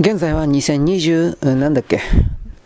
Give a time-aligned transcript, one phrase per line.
[0.00, 2.00] 現在は2020、なんだっけ、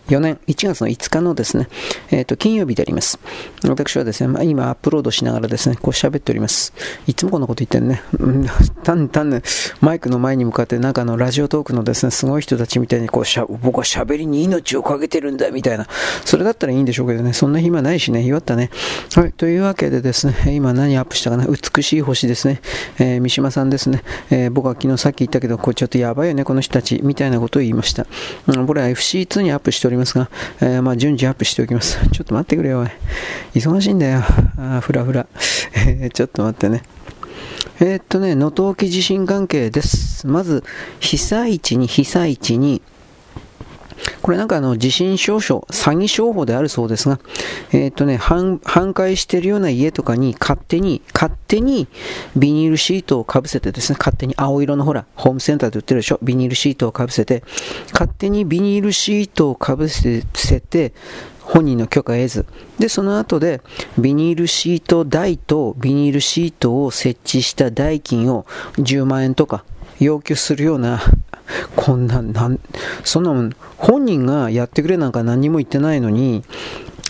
[0.09, 1.69] 4年1月の5日のですね、
[2.11, 3.19] えっ、ー、と、金曜日であります。
[3.65, 6.73] 私はですね、まあ、今アップロードしながらですね、こう喋っております。
[7.07, 8.03] いつもこんなこと言ってるね。
[8.19, 8.47] うん、
[8.83, 9.43] 単単ね、
[9.81, 15.87] マイクの前に向かってなんかのラジオトークのですね、すごい人たちみたいにこうしゃ、僕は喋りに命をかけてるんだみたいな。
[16.25, 18.71] それだったらいいんでしょうけどね、そんな暇ないしね、弱ったね。
[19.15, 22.61] はい、というわけでですね、今何アップしたかな、美しい星ですね。
[22.99, 28.07] えー、三島さんですね、えー、僕は昨日さっき言ったけど、これちょっとやばいよね、この人たち、みたいなことを言いました。
[28.47, 30.31] うん、これは FC2 にアップしておりますが、
[30.61, 31.99] えー、まあ、順次アップしておきます。
[32.13, 32.87] ちょっと待ってくれよ、
[33.55, 34.23] 忙しいんだよ。
[34.59, 35.27] あふらふら。
[35.87, 36.83] えちょっと待ってね。
[37.81, 40.27] えー、っとね、能登沖地震関係です。
[40.27, 40.65] まず、
[41.01, 42.83] 被災地に被災地に、
[44.23, 47.19] これなんかあの地震証書、詐欺商法であるそうですが、
[47.73, 51.89] えっ、とね、半壊してるような家とかに勝手に、勝手に
[52.37, 57.43] ビニールシートをかぶせてですね、勝手に青色のほら、ホームセンターで売ってるでしょ、ビニールシートをかぶせて、
[57.93, 60.23] 勝手にビニールシートをかぶせ
[60.61, 60.93] て、
[61.41, 62.47] 本人の許可得ず、
[62.79, 63.63] で、その後で、
[63.99, 69.65] ビニールシート代とビニールシートを設置した代金を10万円とか
[69.99, 71.01] 要求するような
[71.77, 72.61] こんな、なん、
[73.05, 76.45] そんなもん、本人がやってくれなんか何も言ってないのに、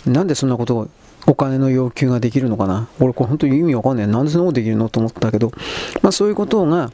[0.05, 0.89] なんでそんなことを
[1.27, 2.87] お金の要求ができるのかな？
[2.99, 4.07] 俺これ本当に意味わかんない。
[4.07, 5.51] なんでそんなことできるのと思ったけど、
[6.01, 6.91] まあそういうことが、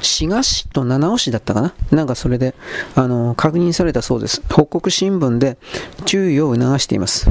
[0.00, 1.74] 滋賀市と七尾市だったかな？
[1.90, 2.54] なんかそれで、
[2.94, 4.42] あの、確認されたそうです。
[4.48, 5.58] 北国新聞で
[6.04, 7.28] 注意を促しています。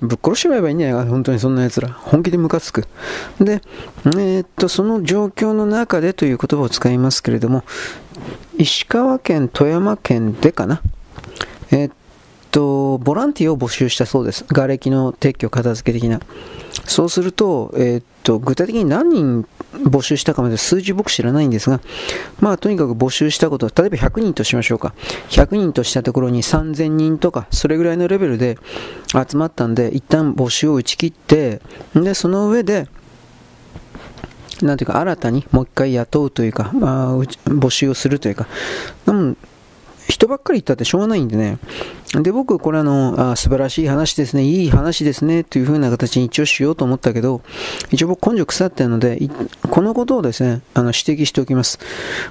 [0.00, 1.88] ぶっ殺しちまえばいいんじゃないか、本当にそんな奴ら。
[1.88, 2.86] 本気でムカつく。
[3.40, 3.62] で、
[4.04, 7.64] えー、っと、その状況の中でという言葉を使いますけれども、
[8.62, 10.80] 石川県、富山県でかな？
[11.72, 11.90] え、っ
[12.52, 14.44] と、ボランティアを募集したそうです。
[14.44, 16.20] 瓦礫の撤去、片付け的な。
[16.84, 21.80] そうすると、え、っと、具体的に何人募集したかまで数字僕知らないんですが、
[22.38, 24.94] まあとにかく募集したこと、例えば100人としましょうか。
[25.30, 28.58] 100人としたところに3000人とか、それぐらいのレベルで
[29.12, 31.60] 集まったんで、一旦募集を打ち切って、
[31.96, 32.86] で、その上で、
[34.62, 38.46] なんていうか、新たにもう一回雇うというか、まあ、募集をするというか、
[39.06, 39.36] うん、
[40.08, 41.58] 人ばっかり言ったってしょうがないんでね。
[42.14, 47.42] で、僕、これあの、あ素晴らしい話ですね、いい話ですね、という風な形に一応しようと思ったけど、
[47.90, 49.18] 一応僕根性腐ってるので、
[49.70, 51.78] このことをですね、あの、指摘しておきます。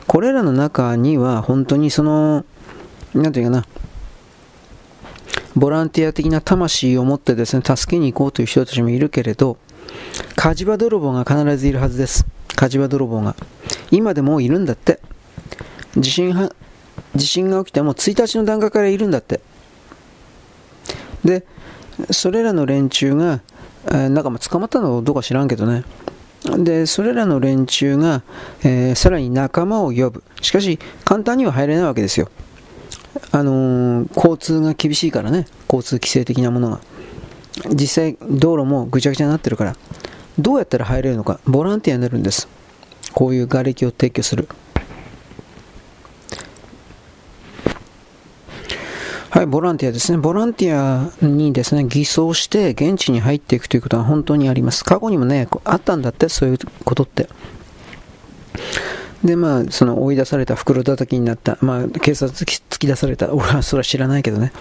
[0.08, 2.46] これらの中には、本当にその、
[3.14, 3.66] なんていうかな、
[5.56, 9.58] ボランティア的な魂を持ってですね、助けに行こうという人たちもいるけれど、
[10.42, 12.26] 火事場泥棒が必ずいるはずです。
[12.56, 13.36] 火事場泥棒が。
[13.92, 15.00] 今でもいるんだって。
[15.96, 16.52] 地震は
[17.14, 19.40] 地震が起きても1日の段階からいるんだって。
[21.24, 21.46] で、
[22.10, 23.42] それらの連中が、
[23.86, 25.84] えー、なんかま捕まったのかどうか知らんけどね。
[26.58, 28.24] で、それらの連中が、
[28.64, 30.24] えー、さらに仲間を呼ぶ。
[30.42, 32.30] しかし、簡単には入れないわけですよ。
[33.32, 35.46] あのー、交通が厳しいからね。
[35.72, 36.80] 交通規制的なものが。
[37.76, 39.76] 実際、道路もぐちゃぐちゃになってるから。
[40.40, 41.40] どうやったら入れるのか。
[41.46, 42.48] ボランティアになるんです。
[43.14, 44.48] こういう瓦礫を撤去する。
[49.30, 50.18] はい、ボランティアですね。
[50.18, 54.84] ボランティアにですね、偽装して現地に入っていくということは本当にあります。
[54.84, 57.30] 過去にもね、あったんだって、そういうことって。
[59.24, 64.52] で、まあ、その追い出された袋叩きになった、まあ、警察突き出された、俺はそれは知らないけどね。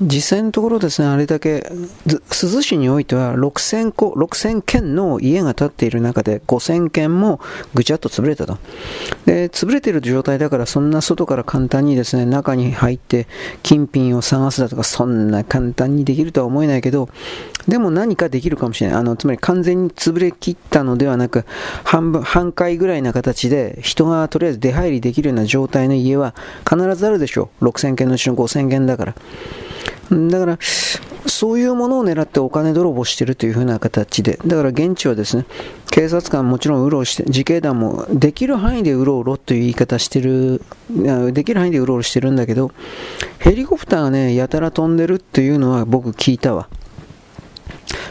[0.00, 1.72] 実際のところですね、あれだけ、
[2.06, 7.40] 珠洲市においては6000個、6000件の家が建っている中で5000件も
[7.74, 8.58] ぐちゃっと潰れたと。
[9.26, 13.26] で、潰れている状態だからそんな外から簡単にですね、中に入って
[13.64, 17.08] 金品を探すだとかそんな簡単にできるとは思えないけど、
[17.66, 18.98] でも何かできるかもしれない。
[19.00, 21.44] あの、つまり完全に潰れきったのではなく、
[21.82, 26.36] 半分、半壊ぐらいな形で人がとりあえず出入りできるような状態の家は
[26.68, 27.64] 必ずあるでしょう。
[27.64, 29.14] 6000件のうちの5000件だから。
[30.10, 30.58] だから、
[31.26, 35.44] そういうものを狙ってお金泥棒してるというふうな形で、だから現地はですね、
[35.90, 40.62] 警察官もちろんうろうして、自警団もできる範囲でうろうろという言い方してる、
[41.32, 42.70] できる範囲でうろうろしてるんだけど、
[43.38, 46.68] ヘリコプターがね、やたら飛んでるっていうのは僕聞いたわ。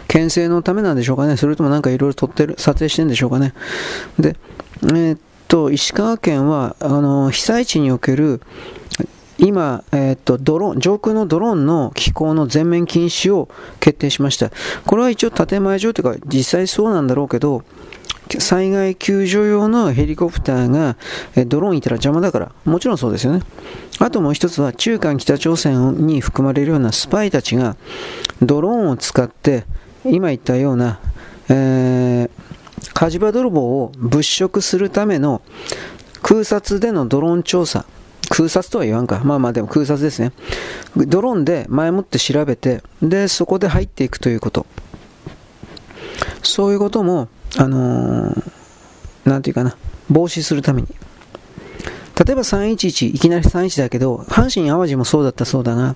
[0.08, 3.54] 牽制のためなんでしょうかね、それともなんかいろいろ撮ってる、撮影してるんでしょうかね。
[4.20, 4.36] で、
[4.84, 8.42] えー、っと、石川県は、あの、被災地における
[9.38, 13.50] 今、えー、とドローン上空のドローンの飛行の全面禁止を
[13.80, 14.52] 決定しました。
[14.86, 17.64] これは一応建前上というか実際そうなんだろうけど、
[18.40, 20.98] 災害救助用のヘリコプターが
[21.46, 23.42] ドローンいたら邪魔だから、もちろんそうですよね。
[24.00, 27.78] あともう一つは中間北朝鮮に含まれるようなスパイたちが
[28.42, 29.66] ドローンを使って
[30.04, 31.00] 今言ったような、
[31.50, 32.30] えー、
[32.94, 35.42] 火事場泥棒を物色するための
[36.22, 37.86] 空撮でのドローン調査、
[38.30, 39.22] 空撮とは言わんか。
[39.24, 40.32] まあまあでも空撮ですね。
[40.96, 44.66] ドローンで前もって調べて、で、そこで入っていくということ。
[46.44, 48.44] そういうことも、あのー、
[49.26, 49.76] なんていうかな、
[50.10, 50.88] 防止するために。
[52.26, 55.96] 例えば311、いきなり31だけど、阪神・淡路もそうだったそうだが、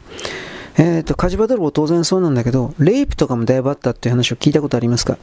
[0.77, 5.17] えっ、ー、と、火事場泥棒当然そうなんだけど、レイプとかもだいぶあったっていう話を聞いたことありますか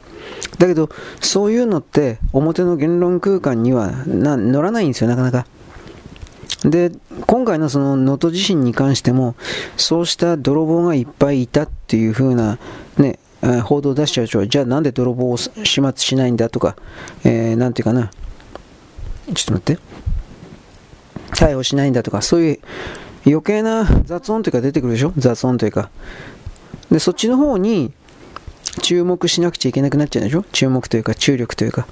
[0.57, 0.89] だけど、
[1.21, 5.47] そういうのって表の言論空間にはな乗らないんですよ、なかなか。
[6.63, 6.91] で、
[7.25, 9.35] 今回のその能登地震に関しても、
[9.77, 12.57] そうした泥棒がいっぱいいたっていう風な、
[12.97, 13.17] ね、
[13.63, 16.75] 報道を出しちゃうと、じゃあなんで泥棒を始末しないんだとか、
[17.23, 18.11] えー、なんていうかな、
[19.33, 19.81] ちょっと待って、
[21.31, 22.59] 逮捕しないんだとか、そういう
[23.25, 25.13] 余計な雑音というか出てくるでしょ？
[25.17, 25.89] 雑音というか。
[26.91, 27.93] で、そっちの方に
[28.81, 30.43] 注目しなくちゃいけなくなっちゃうでしょ？
[30.51, 31.87] 注目というか注力というか。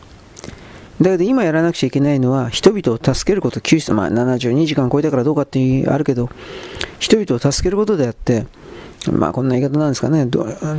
[1.02, 6.30] だけど今やらなくちゃいけないのは人々を助けること、救出、まあ72時間超えたからどうかってあるけど、
[7.00, 8.48] 人々を助けることであって、
[9.12, 10.28] まあこんな言い方なんですかね、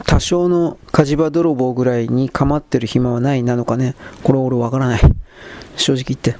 [0.06, 3.94] 多少の火事場泥棒ぐらいに構ってる暇はないなのかね、
[4.24, 5.00] これ俺わからない。
[5.76, 6.34] 正直言って。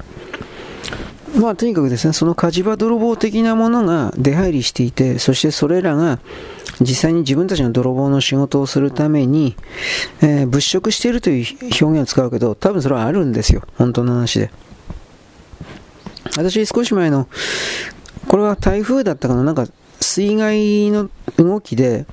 [1.35, 6.19] まあとにかくですね、その火事場泥棒的なものが出入りしていて、そしてそれらが
[6.79, 9.55] 実際に自分たちの泥棒の仕事をするために、
[10.21, 13.63] えー、物色しているという表現を使うけど、多分それはあるんですよ。
[13.77, 14.51] 本当の話で。
[16.37, 17.27] 私少し前の、
[18.27, 19.67] これは台風だったかな、なんか
[19.99, 22.05] 水害の動きで、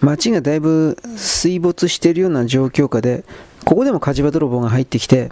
[0.00, 3.24] 街がだいぶ水没しているような状況下で、
[3.64, 5.30] ここでも火事場泥棒が入ってきて、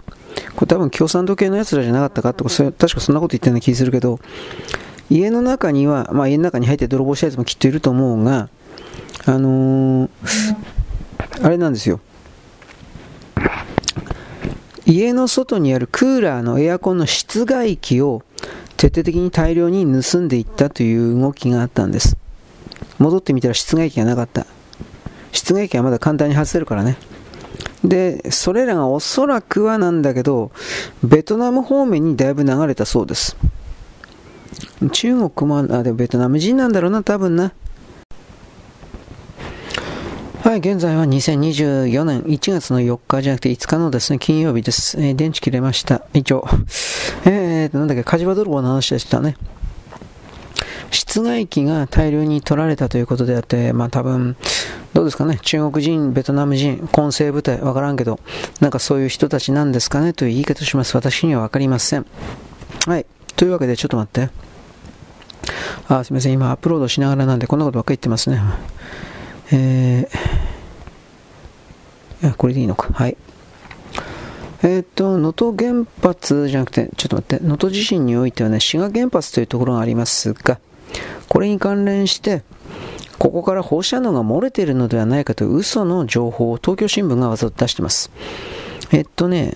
[0.63, 4.21] これ多分共産党系のやつらじゃなかったかとか、確かそんなこと言ったような気するけど、
[5.09, 8.47] 家の中には、まあ家の中に入って泥棒したやつもきっといると思うが、
[9.25, 10.09] あのー、
[11.41, 11.99] あれなんですよ。
[14.85, 18.23] 家の外にあるクーラーのエアコンの室外機を
[18.77, 22.15] 徹底的に大量に盗んでいったという動きがあったんです。
[22.99, 24.45] 戻ってみたら室外機がなかった。
[25.33, 26.95] 室外機はまだ簡単に外せるからね。
[27.83, 30.51] で、それらがおそらくはなんだけど、
[31.03, 33.35] ベトナム方面にだいぶ流れたそうです。
[34.91, 37.53] 中国も、あ、でもベトナム人なんだろうな、多分な。
[40.43, 44.99] はい、現在は2024年1月の4日じゃなくて5日のですね、金曜日です。
[44.99, 46.05] えー、電池切れました。
[46.13, 46.45] 以上。
[47.25, 49.37] えー、なんだっけ、火事場泥棒の話でしたね。
[50.91, 54.35] 室外機が大量に取られたということであって、まあ多分、
[54.93, 58.19] どうですかね、中国人、ベトナム人、混成部隊、わからんけど、
[58.59, 60.13] なんかそういう人たちなんですかね？
[60.13, 60.95] という言い方します。
[60.95, 62.05] 私にはわかりません。
[62.85, 63.05] はい。
[63.35, 64.29] というわけで、ちょっと待って。
[65.87, 66.33] あ、すみません。
[66.33, 68.39] 今、アップロードしながらなんで、こんなことばっかり言ってますね。
[69.51, 72.89] えー、これでいいのか。
[72.93, 73.17] はい。
[74.61, 80.59] えっ、と、能登原発じゃなくて、ちょっと待って、能登地震においてはね、滋賀原発というところがありますが、
[81.27, 82.43] これに関連して、
[83.19, 88.11] ここから放射能が漏れているのではないかという嘘の情報を東京新聞がわざと出しています。
[88.91, 89.55] えっとね、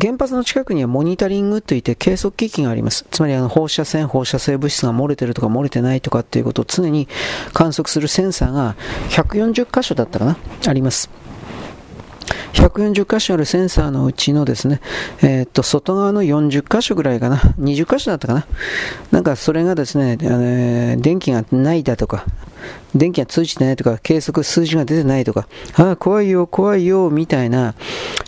[0.00, 3.06] 原発の近くにはモニタリングといって計測機器があります。
[3.10, 7.08] つまりあの放射線、放射性物質が漏れてるとか漏れてないとかっていうことを常に
[7.52, 8.76] 観測するセンサーが
[9.10, 10.36] 140箇所だったかな
[10.66, 11.10] あります。
[12.54, 14.80] 140箇所あるセンサーのうちのですね、
[15.22, 18.46] えー、っと、外側の40箇所ぐらいかな、20箇所だったかな。
[19.10, 22.24] なんかそれがですね、あのー、電気がないだとか、
[22.94, 27.74] 電気が通じてないとか、計測数字が出てないとか、ああ、怖いよ、怖いよ、みたいな、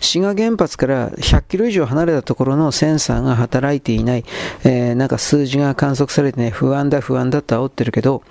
[0.01, 4.25] 滋賀原発から100キロ以上離れたところのセンサーが働いていない、
[4.63, 8.23] えー、なんか数字が観測されてね、不安だ、不安だと煽ってるけど、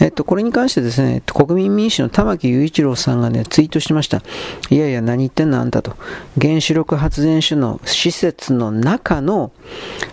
[0.00, 4.22] えっと、これに関してですね、国民民主の玉木雄一郎さんがね、ツイートしました。
[4.70, 5.96] いやいや、何言ってんのあんたと。
[6.40, 9.52] 原子力発電所の施設の中の、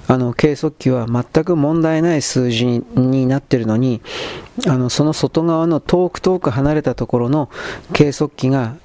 [0.08, 4.02] あの、計測器は全く問題ない数字になってるのに、
[4.68, 7.50] あのその外側の遠く遠く離れたところの
[7.94, 8.76] 計測器が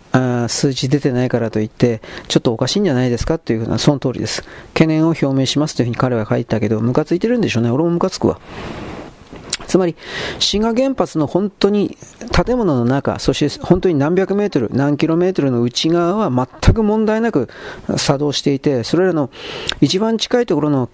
[0.49, 4.42] 数字出てないからといって、ちょっとおかしいんじゃないですかというふうな、その通りです。
[4.73, 7.71] 懸念を表明しますというふうに彼は書いたけど、ムカついてるんでしょうね。
[7.71, 8.38] 俺もムカつくわ。
[9.68, 9.94] つまり、
[10.40, 11.96] 滋賀原発の本当に
[12.32, 17.48] 建物の中、そして本当に何百メートル、何キロメートルの内側は全く問題なく
[17.98, 19.30] 作動していて、それらの
[19.82, 20.88] 一番近いところの、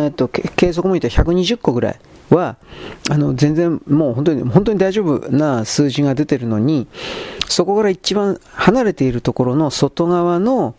[0.00, 2.56] えっと、計測モニター120個ぐらいは、
[3.10, 6.86] あの、全然もう本当に、本当に大丈夫な数字が出てるのに、
[7.48, 10.76] そこから一番離れているところの外側の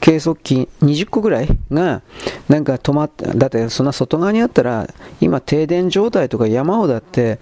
[0.00, 2.02] 計測器20個ぐらいが、
[2.48, 4.88] なんか止まって、だってそんな外側にあったら、
[5.20, 7.38] 今停電状態とか山ほどあって、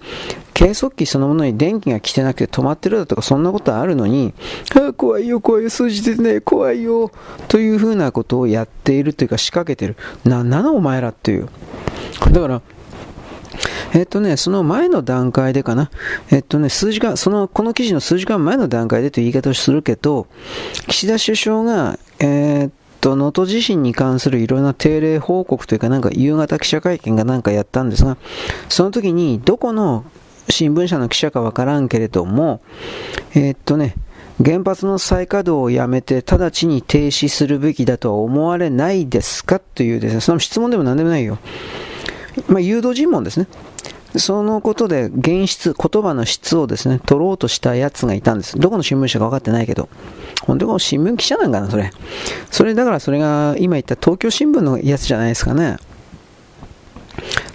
[0.53, 4.33] 計測器そのものに電気が来てなくて止まってるだとかそんなことあるのに、
[4.75, 7.11] あ怖いよ、怖いよ、数字でね、怖いよ、
[7.47, 9.95] というふうなことをやっているというか仕掛けてる。
[10.23, 11.47] な、なのお前らっていう。
[12.31, 12.61] だから、
[13.93, 15.89] えっとね、その前の段階でかな。
[16.31, 20.27] えっとね、数時間、その、この記事の数時間前の段階でという言い方をするけど、
[20.87, 22.71] 岸田首相が、えー、っ
[23.01, 28.17] と、能登地震に関するいろんな定例報告というか、なんか夕方記者会見がなんかやったんですが、
[28.69, 30.05] その時に、どこの
[30.49, 32.61] 新聞社の記者かわからんけれども、
[33.33, 33.95] えー、っとね、
[34.43, 41.39] 原発の再稼働をやめて直ちに停止するべきだとは思われないですかというですね、その質問でも何でもないよ。
[42.47, 43.47] まあ、誘導尋問ですね。
[44.15, 48.57] そのことで言質、言葉の質をですね、取ろうとしたやつがいたんです。
[48.57, 49.89] どこの新聞社か分かってないけど。
[50.43, 51.91] 本当に新聞記者なんかな、それ。
[52.49, 55.77] それだからそれが今言った東京新聞のやつじゃないですかね。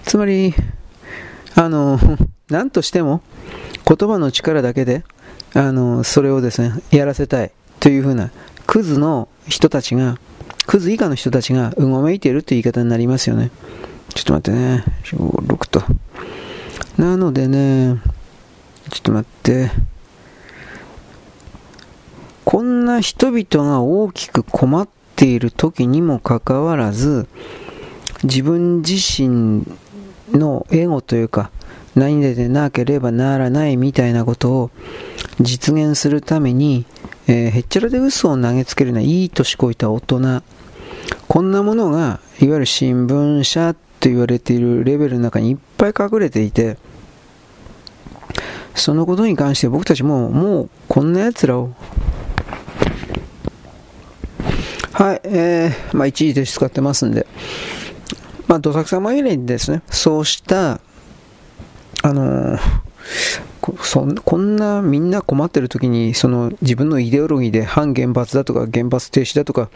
[0.03, 0.53] つまり、
[1.55, 1.99] あの、
[2.49, 3.21] 何としても
[3.87, 5.03] 言葉の力だけで、
[5.53, 8.29] あの、それをですね、やらせたいというふうな、
[8.67, 10.17] クズの人たちが、
[10.67, 13.51] クズ以下の人たちがうごめいているという言い方になりますよね。
[14.13, 14.83] ちょっと待ってね。
[15.03, 15.83] 6と。
[16.97, 17.99] なのでね、
[18.91, 19.71] ちょっと待って。
[22.45, 27.27] こんな人々が大きく困っている時にもかかわらず、
[28.23, 29.65] 自分自身
[30.31, 31.49] のエゴというか、
[31.95, 34.71] 何ででなければならないみたいなことを
[35.39, 36.85] 実現するために、
[37.27, 40.43] えー、へっちゃらで嘘を投げつけるのはいい年こいた大人。
[41.27, 45.57] こんなものが、いわゆる新聞社と言われているレベルの中にいっ
[45.91, 46.77] ぱい隠れていて、
[48.75, 51.71] そのことに関して僕たちももうこんな奴らを。
[54.93, 57.25] はい、えー、まあ一時停止使ってますんで、
[58.47, 60.79] まあどさくさ紛れにですね、そうした、
[62.03, 62.83] あのー
[63.81, 69.69] そこんなみんな困ってる時にその自分のイデオロギーで反原発だとか原発停止だとか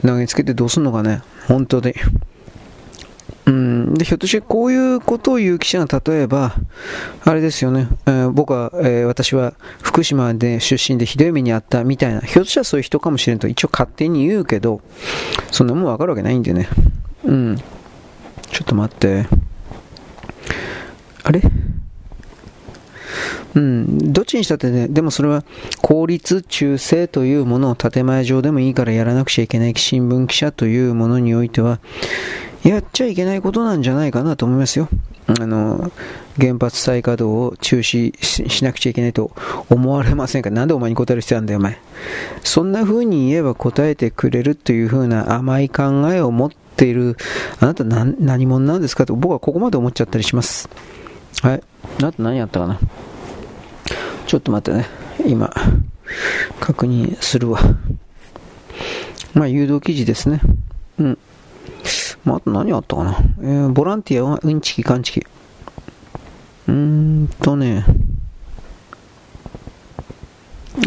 [0.00, 1.20] 投げつけてどうすんのかね。
[1.46, 1.94] 本当で
[3.46, 6.56] うん、でひょっとしてこういうことを言う記者が例えば、
[7.24, 14.80] あれですよね、えー、僕は、えー、私は福島で出身でひどい目にあったみたいな、ひょっとしたらそういう人かもしれんと一応勝手に言うけど、
[15.52, 16.68] そんなもんわかるわけないんでね。
[17.24, 17.56] うん。
[17.56, 19.26] ちょっと待って。
[21.22, 21.40] あれ？
[23.54, 25.42] うん、どっちにしたってね、でもそれは
[25.80, 31.78] 公立中世というものを建前上でもいいからやらなくちゃいけない新聞記者というものにおいては、
[32.66, 34.88] やっちゃいけないことなんじゃないかなと思いますよ。
[35.28, 35.92] あの、
[36.36, 39.30] 原発再稼働を中止しなくちゃいけないと
[39.70, 41.78] 思われませんかなんでお前に答える必要なんだよ、お前。
[42.42, 47.16] そんな風に言えば答えてくれるという風な甘い考えを持っている、
[47.60, 50.68] あなた何者なんですかと僕はここまで思っちゃったりします。
[51.42, 51.62] はい。
[52.02, 52.80] あと何やったかな
[54.26, 54.86] ちょっと待ってね。
[55.24, 55.52] 今、
[56.58, 57.60] 確認するわ。
[59.34, 60.40] まあ、誘導記事ですね。
[60.98, 61.18] うん。
[62.26, 63.16] まあ、あと何あったかな。
[63.40, 65.20] えー、ボランティアはうんちきかんちき。
[65.20, 67.84] うーんとね。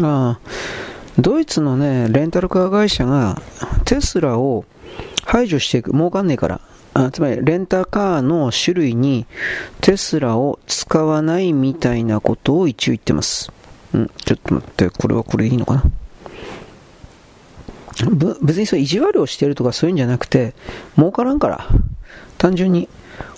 [0.02, 0.40] ああ、
[1.18, 3.40] ドイツのね、レンタルカー会社が
[3.86, 4.66] テスラを
[5.24, 6.60] 排除していく、儲かんねえから。
[6.92, 9.26] あつまり、レンタカーの種類に
[9.80, 13.50] テスラを使わないみたいなことを一応言ってます。
[13.94, 15.84] うん、ちょっと待って、これはこれでいいのかな
[18.42, 20.54] 別にそれ意地悪をしてるとかそういうんじゃなくて、
[20.96, 21.66] 儲からんから。
[22.38, 22.88] 単純に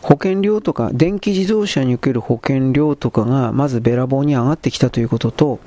[0.00, 5.60] 保険料とか、電気自動車における保険料とかがまずべらぼうに上がってきたということと、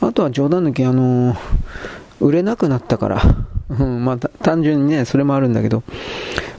[0.00, 1.38] あとは冗談抜き、あのー、
[2.20, 3.22] 売れなくなったから、
[3.68, 5.82] うん、まあ単純にね、それもあるんだけど、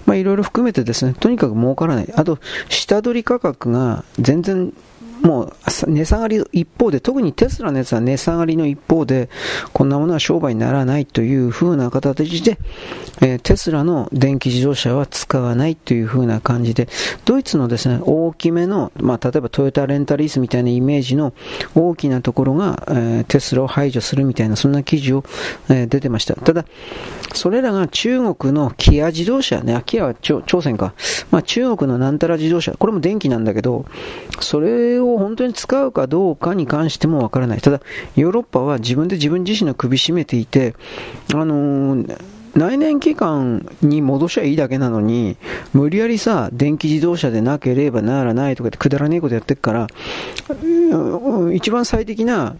[0.05, 2.13] まあいろいろ含めてですね、とにかく儲からない。
[2.15, 4.73] あと、下取り価格が全然
[5.21, 5.53] もう
[5.87, 9.29] 値下がり一方で、特にテスラのやつは値下がりの一方で、
[9.73, 12.57] こんなものは商売にならないという風な形で、
[13.21, 16.87] えー、テスラの電気自動車は使わないという風な感じで、
[17.25, 21.33] ドイツのですね、大きめの、まあ、例えばトヨタレンタリースみたいなイメージの
[21.75, 25.23] 大きなところが、えー、テスラを排除するみたいな、そんな記事を、
[25.69, 26.35] えー、出てました。
[26.35, 26.65] ただ、
[27.33, 30.93] それらが中国のキア自動車ね、キアは朝鮮か。
[31.31, 33.85] まあ、中国のなんたら自動車、これも電気なんだけど、
[34.39, 37.61] それをを本当に使うかどうかに関してもわからない。
[37.61, 37.81] ただ、
[38.15, 40.75] ヨーロッパは自分で自分自身の首絞めていて、
[41.33, 42.21] あのー
[42.55, 45.37] 内燃機関に戻しゃいいだけなのに、
[45.73, 49.87] 無理やりさ、電気自動車でなければならないとかってくだらねえことやってるから、
[51.53, 52.55] 一番最適な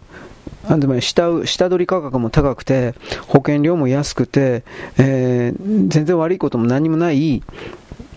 [0.68, 2.94] あでも下下取り価格も高くて、
[3.26, 4.62] 保険料も安くて、
[4.98, 7.42] えー、全然悪いことも何もない、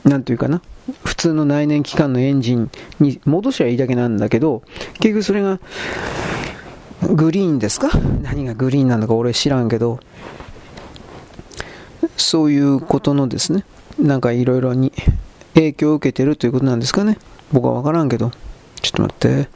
[0.03, 0.61] なんていうかな、
[1.03, 4.63] 普通の内燃機関のエンジンに戻しゃいいだけなんだけど、
[4.99, 5.59] 結局それが、
[7.13, 7.89] グリーンですか？
[8.21, 9.99] 何がグリーンなのか俺知らんけど、
[12.17, 13.65] そういうことのですね、
[13.99, 14.91] なんかいろいろに
[15.53, 17.17] 影響を受けてるということなんですかね。
[17.51, 18.31] 僕はわからんけど。
[18.81, 19.49] ちょっと待って。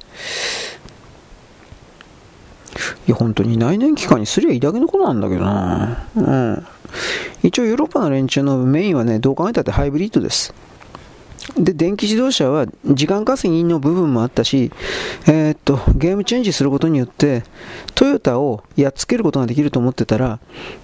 [3.08, 6.08] いや、本当に内燃機関にすりゃいいだけのことなんだけどな。
[6.15, 6.67] うん。
[7.44, 10.53] 一応ヨーロッパの連中のメインはね、どう考えたってハイブリッドです。
[11.57, 14.71] で、電気自動車は時間稼ぎの部分もあったし、
[15.27, 17.43] えー、っと、ゲームチェンジすることによって、
[17.93, 20.39] トヨタをやっつけることができると思ってたら、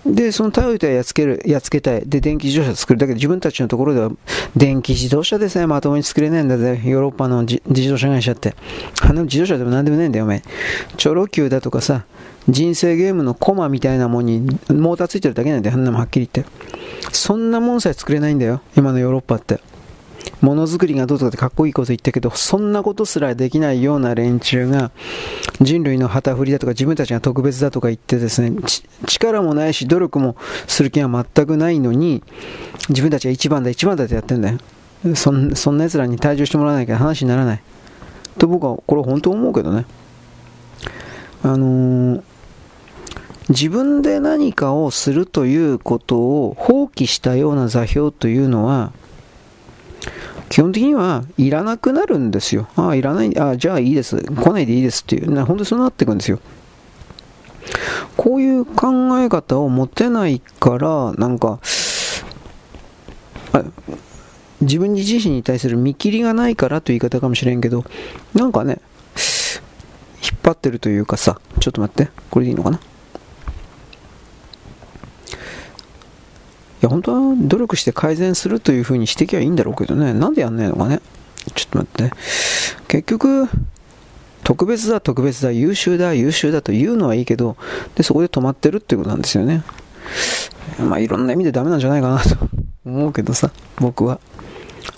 [0.05, 2.03] で、そのトヨタをやっつける、やっつけたい。
[2.05, 2.99] で、電気自動車作る。
[2.99, 4.11] だけど自分たちのところでは、
[4.55, 6.79] 電気自動車でさえまともに作れないんだぜ。
[6.85, 8.55] ヨーロッパの自動車会社って。
[9.01, 10.43] あの自動車でも何でもないんだよ、お前。
[10.97, 12.05] チョロ Q だとかさ、
[12.47, 16.51] 人生ゲームのコマみたいなもんにモーターついてるだけなんだよ、あんなもはっきり言って。
[17.11, 19.59] そんなもんさえ作れないんだよ、今のヨーロッパって。
[20.41, 24.91] ものづくりがどうとかってかっこいいこと言ったけど、そんなことすらできないような連中が、
[25.61, 28.51] 人類の旗振りだとか自分たちが特別だとか言ってですね、
[29.05, 30.35] 力もないし努力も
[30.67, 32.23] する気は全くないのに、
[32.89, 34.57] 自分たちは一番だ一番だってやってんだよ。
[35.15, 37.61] そんそんな奴らに退場してもらわなきゃ話にならない。
[38.37, 39.85] と僕はこれ本当思うけどね。
[41.43, 42.23] あのー
[43.49, 48.93] 自分で何かをするということを放棄したような座標というのは
[50.51, 52.67] 基本的にはいらなくなるんですよ。
[52.75, 54.17] ああ、いらない、ああ、じゃあいいです。
[54.17, 56.39] 来ないでいいですっていう、な本当にそうなっていくんですよ。
[58.17, 61.59] こういう考え方を持てないから、なんか、
[64.59, 67.85] 自分自身に対する見切りがないからという言い方かもしれんけど、
[68.33, 68.81] なんかね、
[70.21, 72.79] 引っ張ってるというかさ、ちょっと待って、これでいいのかな？
[76.81, 81.01] や、本当は努力して改善するというふうにしてきゃいいんだろうけどね、なんでやんねえのかね。
[81.55, 82.15] ちょっと待って、
[82.87, 83.47] 結局、
[84.43, 87.57] 特別だ、特別だ、優秀だ、優秀だと言うのはいいけど、
[87.95, 89.63] で、そこで止まってるっていうことなんですよね。
[90.79, 92.35] まあ、いろんな意味でダメなんじゃないかなと
[92.85, 94.19] 思うけどさ、僕は。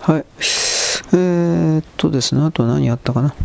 [0.01, 0.25] はい。
[1.13, 3.35] えー、っとですね、あと何あったかな。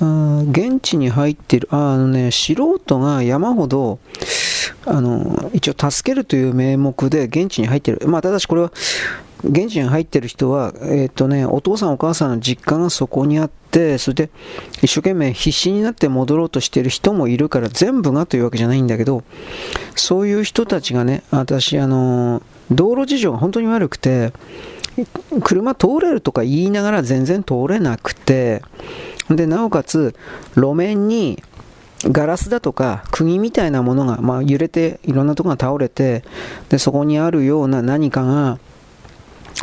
[0.00, 3.98] あ現地に入ってる、ああのね、素人が山ほど、
[4.86, 8.06] あの、一応助けるという名目で現地に入ってる。
[8.08, 8.72] まあ、ただしこれは、
[9.44, 14.30] 現地に入ってる人は、えっ、ー、とね、お父さんお母さんの実家がそこにあって、それで
[14.82, 19.24] 一生懸命必死になって戻ろうとしてる人もいるから全部がというわけじゃないんだけど、
[19.94, 24.32] そういう人たちがね、私、あの、道路事情が本当に悪くて、
[25.42, 28.62] 車通れるとか言いながら全然通れなくて、
[29.28, 30.14] で、なおかつ、
[30.54, 31.42] 路面に
[32.04, 36.22] ガラスだとか釘みたいなものが、まあ、揺れていろんなところが倒れて
[36.68, 38.58] でそこにあるような何かが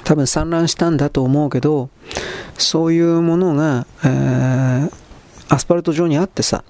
[0.03, 1.89] 多分散乱したんだと思うけど
[2.57, 4.91] そういうものが、えー、
[5.49, 6.63] アスファルト上にあってさ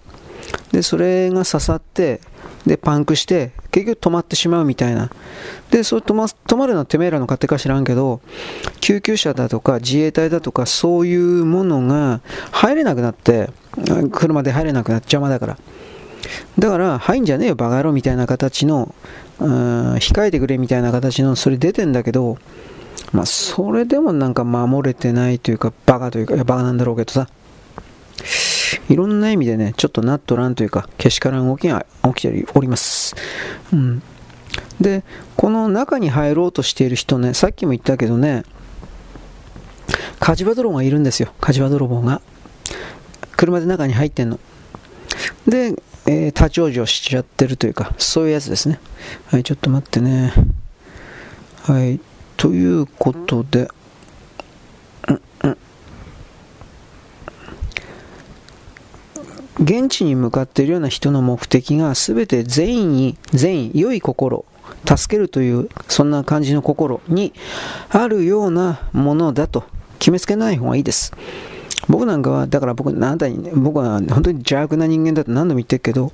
[0.74, 2.20] でそれが刺さって
[2.66, 5.10] でパンクして結局止まってしまうみたいな。
[5.70, 8.22] でそれ止ま止まるのはてめえらの勝手か知らんけど
[8.80, 13.52] 救急車だとか自衛隊だとかそういうものが入れなくなって
[14.12, 15.58] 車で入れなくなっ邪魔だから。
[16.58, 18.96] だから入んじゃねえよバカ野郎みたいな形の
[19.40, 22.38] 控えてくれみたいな形のそれ出てんだけど
[23.12, 27.28] まあそれでもなんか守れてないというかバカというかいやバカなんだろうけどさ。
[28.90, 33.16] いろんな意味でね、ちょっとナットランというか、けしからん動きが起きております。
[33.72, 34.02] うん。
[34.80, 35.04] で、
[35.36, 38.44] この中に入ろうとしている人ね、さっきも言ったけどね、
[40.20, 42.22] 火事場泥棒がいるんですよ、火事場泥棒が。
[43.36, 44.40] 車で中に入ってんの。
[45.48, 48.80] で、えー、立ち往生しちゃってるというか、そういうやつですね。
[49.28, 50.34] はい、ちょっと待ってね。
[51.64, 52.00] はい、
[52.38, 53.70] ということで、
[59.60, 64.46] 現地に向かっているような人の目的が全て全員に、全員、良い心、
[64.86, 67.34] 助けるという、そんな感じの心に
[67.90, 69.64] あるようなものだと
[70.00, 71.14] 決めつけない方がいいです。
[71.88, 76.12] 僕なんかは、だから僕、あなんだに、僕は本当に邪悪な人間だと何度も言ってるけど、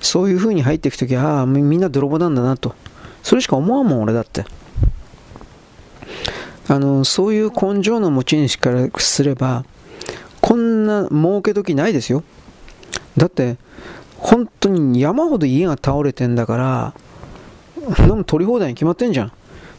[0.00, 2.74] そういう風に入っていくときは、ああ、みんな泥棒なんだなと。
[3.22, 4.44] それしか思わんもん、俺だって。
[6.68, 9.64] あの、そういう根性の持ち主からすれば、
[10.40, 12.22] こんな儲け時ないですよ。
[13.16, 13.56] だって、
[14.18, 16.94] 本当に山ほど家が倒れてんだから、
[18.00, 19.32] 飲む取り放題に決まってんじゃん。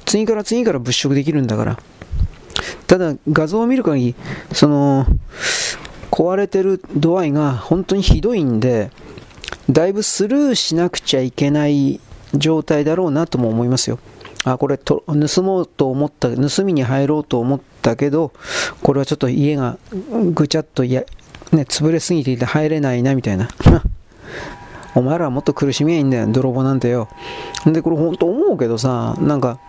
[0.05, 1.79] 次から次から物色できるんだから。
[2.87, 4.15] ただ、画像を見る限り、
[4.53, 5.05] その、
[6.11, 8.91] 壊れてる度合いが本当にひどいんで、
[9.69, 11.99] だいぶスルーしなくちゃいけない
[12.33, 13.99] 状態だろうなとも思いますよ。
[14.45, 18.31] あ、これと盗もうと思った、盗みに入ろうと思ったけど、
[18.81, 19.77] これはちょっと家が
[20.33, 21.03] ぐちゃっとや、
[21.51, 23.47] ね、潰れすぎていて入れないな、みたいな。
[24.95, 27.07] お前らはもっと苦しみゃいいんだよ、泥棒なんてよ。
[27.65, 29.59] で、これ本当思うけどさ、なんか、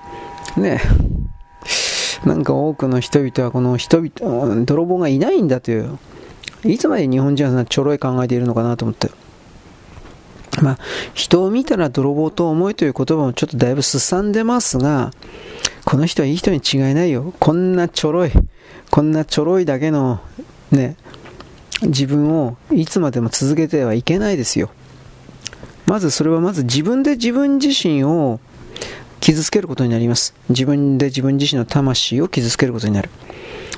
[0.57, 0.81] ね、
[2.25, 5.99] なんか多くの人々はこの人々、泥棒がいないんだという、
[6.64, 9.11] いつまで日本人はそんなちょろい考えているのかなと思って。
[10.62, 10.79] まあ、
[11.14, 15.12] 人を見たら泥棒と思いという言葉もちょっとだいぶすさんでますが、
[15.85, 17.33] この人はいい人に違いないよ。
[17.38, 18.33] こんなちょろい、
[18.91, 20.21] こんなちょろいだけの、
[20.73, 20.97] ね、
[21.83, 24.71] 自分をいつまでも続けてはいけないですよ。
[25.87, 28.41] まずそれはまず自分で自分自身を
[29.21, 30.35] 傷つけることになります。
[30.49, 33.11] 自分で自分自身の魂を傷つけることになる。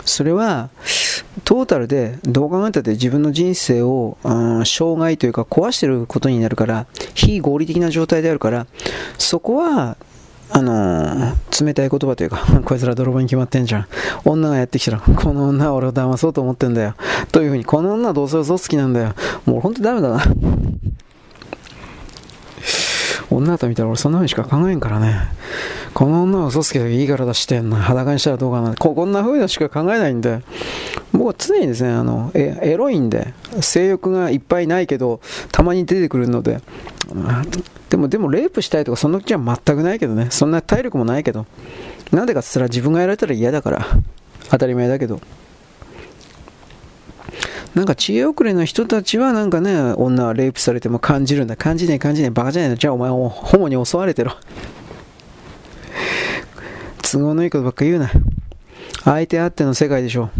[0.04, 0.70] それは、
[1.44, 8.66] トータルでどう考えたって自分の人生を、うん、障害というか壊してることになるから、非合理的な状態であるから、
[9.18, 9.96] そこは、
[10.52, 13.86] あのー、冷たい言葉というか、 こいつら泥棒に決まってんじゃん。
[14.24, 16.94] 女がやってきたら、この女は俺を騙そうと思ってんだよ。
[17.32, 19.14] というふうに、この女はどうせ嘘つきなんだよ。
[19.46, 20.22] もう本当にダメだな。
[23.30, 25.20] 女と見たら俺そんな風にしか考えんからね。
[25.94, 27.76] この女は嘘つけいい体してんな。
[27.76, 28.74] 裸にしたらどうかな。
[28.74, 30.40] ここんな風にしか考えないんで、
[31.12, 35.20] 僕は常にですね、あの、エエロいんで、性欲がいっぱいないけど、
[35.52, 36.60] たまに出てくるので、
[37.90, 40.28] でも、でも、レイプしたいとか、その気は全くないけどね。
[40.30, 41.44] そんな体力もないけど。
[42.12, 43.86] なんでかっつったら自分がやられたら嫌だから。
[44.48, 45.20] 当たり前だけど。
[47.74, 51.56] なんか知恵遅れの人たちはなんかね、女はレイプされても感じるんだ。
[51.56, 52.30] 感じない感じない。
[52.30, 52.76] バカじゃないの。
[52.76, 54.36] じゃあお前ホモに襲われてろ。
[57.02, 58.10] 都合のいいことばっか言うな。
[59.02, 60.30] 相手あっての世界でしょ。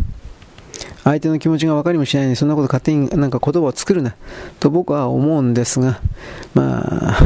[1.04, 4.14] 相手の気持ちが分かりもしないのにそんなこと勝手になんか言葉を作るな。
[4.58, 6.00] と僕は思うんですが、
[6.54, 7.18] まあ、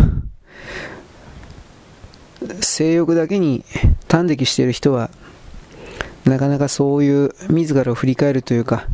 [2.60, 3.64] 性欲だけに
[4.08, 5.10] 端的している人は
[6.24, 8.86] なかなかそういう自らを振り返るというか、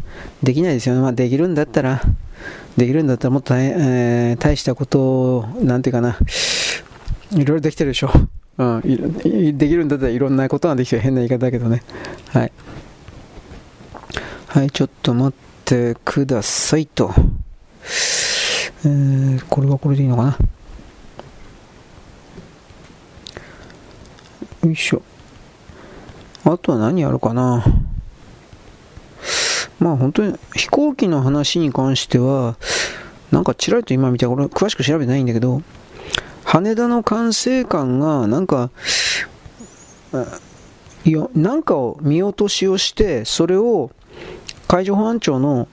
[0.43, 1.01] できないですよね。
[1.01, 2.03] まあ、できるんだったら、
[2.77, 5.01] できるんだったらもっと大,、えー、大したこと
[5.38, 6.19] を、なんていうかな、
[7.33, 8.11] いろいろできてるでしょ。
[8.59, 11.83] うん、できるんだったらいろんなことができて変な言い方だけどね。
[12.33, 12.53] はい。
[14.52, 17.14] はい、ちょっと待ってくださいと。
[18.84, 20.36] えー、これはこれでいいのかな？
[24.64, 25.02] よいしょ。
[26.44, 27.64] あとは何やるかな？
[29.78, 32.56] まあ本当に飛行機の話に関しては、
[33.30, 35.62] なんかちらりと今見て、俺詳しく調べてないんだけど、
[36.42, 38.72] 羽田の管制官がなんか、
[41.04, 43.92] いや、なんかを見落としをして、それを
[44.70, 45.66] 海上保安庁の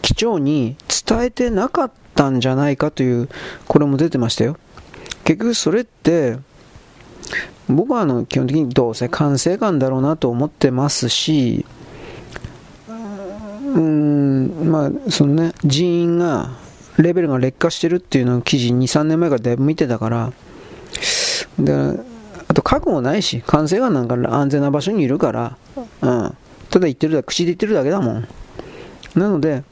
[0.00, 3.28] 機長に伝えてなかったんじゃないかという、
[3.68, 4.56] これも出てましたよ。
[5.24, 6.38] 結局それって、
[7.68, 11.66] 僕はあの基本的にどうせ管制官だろうなと思ってますし、
[12.88, 16.48] うん、まあ、そのね、人員が、
[16.96, 20.32] レベルが劣化してるっていうのを記事2、3年前からだいぶ見てたから、
[21.58, 21.74] で、
[22.48, 25.58] あと覚悟ないし、管制官なんか安全な場所にいるから、
[26.00, 26.36] うん、
[26.74, 28.28] ただ言ってるだ、口で言ってるだけだもん。
[29.14, 29.62] なので、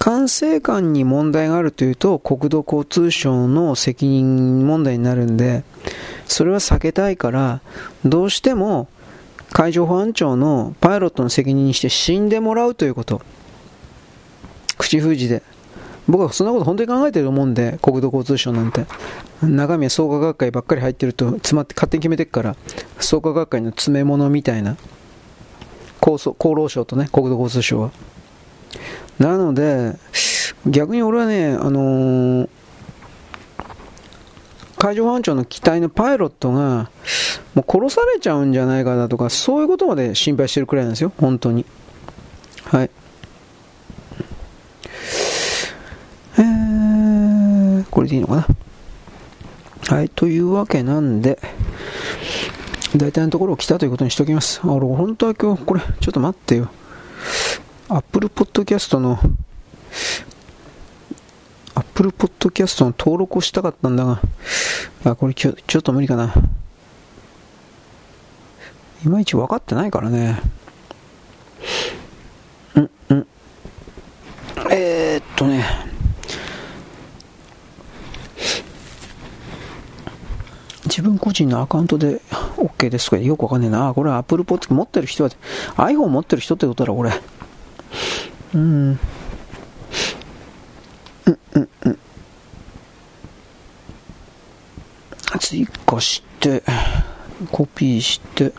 [0.00, 5.64] 管制官に問題があるというと国土交通省の責任問題になるんで
[6.26, 7.62] それは避けたいから
[8.04, 8.86] どうしても
[9.50, 13.22] 海上保安庁のパイロットの責任にして死んでもらうということ
[14.76, 15.42] 口封じで
[16.08, 18.86] 僕はそんなこと本当に考えてると思うんで国土交通省なんて
[19.42, 22.56] 中身は創価学会ばっかり入ってると詰まって勝手に決めてくから
[22.98, 24.76] 創価学会の詰め物みたいな
[26.00, 27.90] 厚厚労省とね国土交通省は
[29.18, 29.94] なので、
[30.66, 32.48] 逆に俺はね、あのー、
[34.78, 36.90] 海上保安庁の機体のパイロットが、
[37.54, 41.64] もう殺されちゃうんじゃないかなとか、そういうことまで心配してるくらいなんですよ、本当に。
[42.64, 42.90] はい。
[46.38, 48.46] えー、これでいいのかな？
[49.96, 51.38] はい、というわけなんで、
[52.96, 54.60] 大体のところを来たということにしておきます。
[54.64, 56.70] あ、俺、本当は今日、これ、ちょっと待ってよ。
[57.88, 59.18] Apple Podcast の
[61.74, 64.20] Apple Podcast の登録をしたかったんだが、
[65.04, 66.32] あ、これちょちょっと無理かな。
[69.04, 70.40] いまいち分かってないからね。
[72.74, 73.26] うん、うん。
[74.70, 75.93] えー、っとね。
[80.84, 82.20] 自分個人のアカウントで
[82.56, 83.94] OK ですとかよくわかんねえな。
[83.94, 85.30] これは Apple Podcast 持ってる人は、
[85.76, 87.12] iPhone 持ってる人ってことだろ、これ。
[88.54, 88.98] うん。
[91.26, 91.98] うんうんうん。
[95.40, 96.62] 追加して、
[97.50, 98.52] コピーして、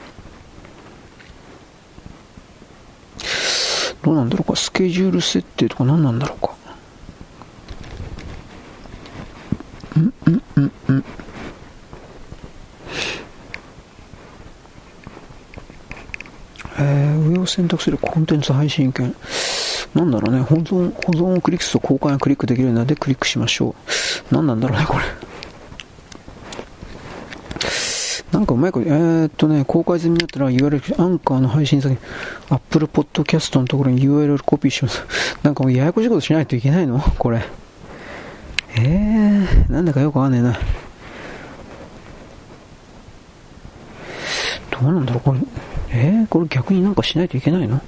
[4.02, 6.56] どうなんだろうか、スケジュール設定とか何なんだろうか。
[9.96, 11.06] うんうんうんうん。
[16.78, 19.16] えー、上を選択するコンテンツ配信権。
[19.94, 24.34] なんだろうね、保存、保存をクリックすると交換がクリックできるのでクリックしましょう。
[24.34, 25.06] 何なんだろうね、これ。
[28.32, 31.98] なんかうまいこと、えー、っとね、公開済みになったら URL、アンカーの配信先、
[32.50, 35.02] Apple Podcast のところに URL コピーします。
[35.42, 37.00] なんかもうややこしいことしないといけないの？
[37.18, 37.46] これ。
[38.78, 40.60] えー、なんだかよくわかんねえな。
[44.82, 45.40] どうなんだろう、これ。
[45.92, 47.82] えー、これ逆になんかしないといけないの？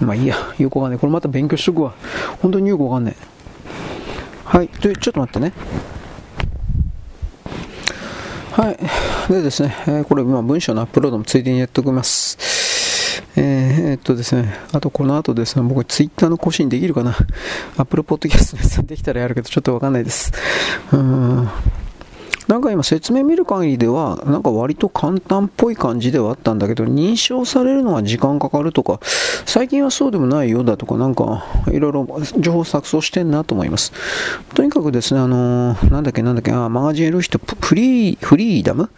[0.00, 1.00] まあいいや、よくわかんない。
[1.00, 1.94] これまた勉強しとくわ。
[2.40, 3.16] 本当によくわかんない。
[4.44, 5.52] はい、とちょっと待ってね。
[8.52, 8.78] はい。
[9.32, 12.38] でですね、えー、これ、まあ、文章のアップロードもついでにやっておきます。
[13.36, 17.10] えー、っとですね、あとこの後ですね、僕ツイッターの更新できるかな？
[17.76, 20.32] アップルポッドキャストでできたらやるけど、ちょっとわかんないです。
[20.92, 21.48] うん。
[22.48, 29.00] なんか今説明見る限りでは、なんか割と簡単っぽい感じではあったんだけど、認証されるのは時間かかるとか、
[29.44, 32.06] 最近はそうでもないようだとか、なんかいろいろ
[32.38, 33.92] 情報錯綜してんなと思います。
[34.54, 38.88] とにかくですね、あのー、なんだっけなんだっけ、あマガジンエル人、フリー、フリーダム？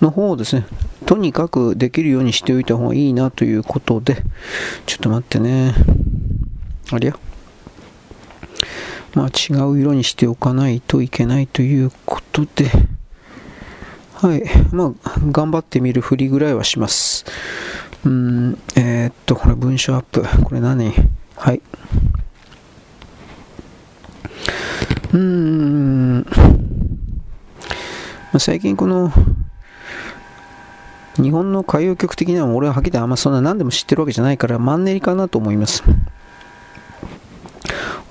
[0.00, 0.64] の方をですね、
[1.04, 4.22] とにかくできるようにしておいた方がいいなということで、
[4.86, 5.74] ちょっと待ってね。
[6.92, 7.18] ありゃ。
[9.14, 12.70] まあ、違う色にしておかないといけないということで、
[14.14, 14.42] はい。
[14.72, 17.24] まあ、頑張ってみるふりぐらいはします。
[18.04, 20.24] うん、えー、っと、これ文章アップ。
[20.44, 20.92] これ何？
[21.36, 21.62] はい。
[25.12, 26.26] うーん。
[28.38, 29.12] 最近この、
[31.16, 35.84] 日本の歌謡曲的には俺ははっきりあんまそんな何でも知ってるわけじゃないからマンネリかなと思います。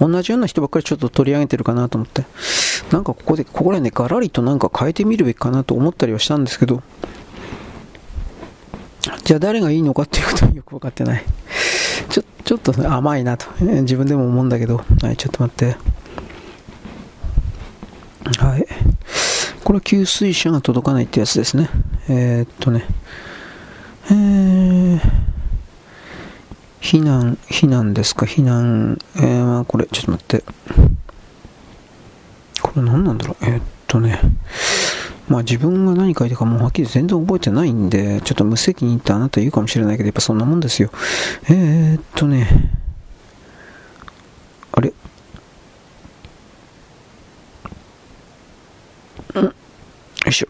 [0.08, 2.26] 同じような人ばっかりちょっと取り上げてるかなと思って、
[2.92, 6.82] なんかここで、ここら辺ね、ガラリとなんか変えてみるべきかなと思ったりはしたんですけど、
[9.24, 11.24] じゃあ誰がいいのかっていうことはよく分かってない。
[12.10, 15.78] ちょ、ちょっと、甘いなと、自分でも思うんだけど、はい、ちょっと待って。
[18.40, 18.66] はい。
[19.64, 21.70] これは給水車が届かないってやつですね。
[22.10, 22.86] えー、っとね。
[24.10, 25.33] えー
[26.84, 30.44] 避難、避難ですか、避難、えー、まあこれ、ちょっと待って。
[32.62, 34.20] これ何なんだろう、えー、っとね、
[35.30, 40.92] まあ自分が何書いたかもうはっきり全然覚えてないんで、ちょっと無責任ってあなた言うかもしれないけど、やっぱそんなもんですよ。
[41.50, 42.50] えー、っとね、
[44.74, 44.90] あれ？
[44.90, 44.94] ん、
[49.46, 49.54] よ
[50.28, 50.48] いしょ。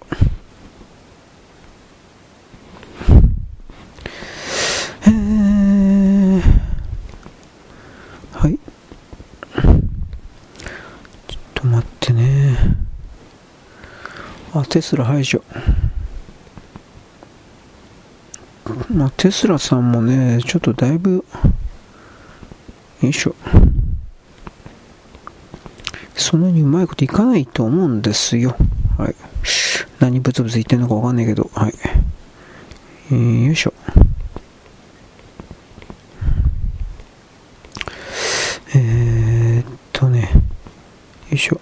[11.63, 12.57] 待ってね。
[14.53, 15.43] あテスラ排除。
[18.93, 21.25] まあ、テスラさんもね、ちょっとだいぶ、
[23.01, 23.35] よいしょ。
[26.15, 28.55] そんなにうまいこといかないと思うんですよ。
[28.97, 29.15] はい。
[29.99, 31.73] 何ブツブツ言ってんのかわかんないけど、はい。
[33.11, 33.73] えー、よいしょ。
[38.75, 40.29] えー、っとね、
[41.33, 41.59] いしょ。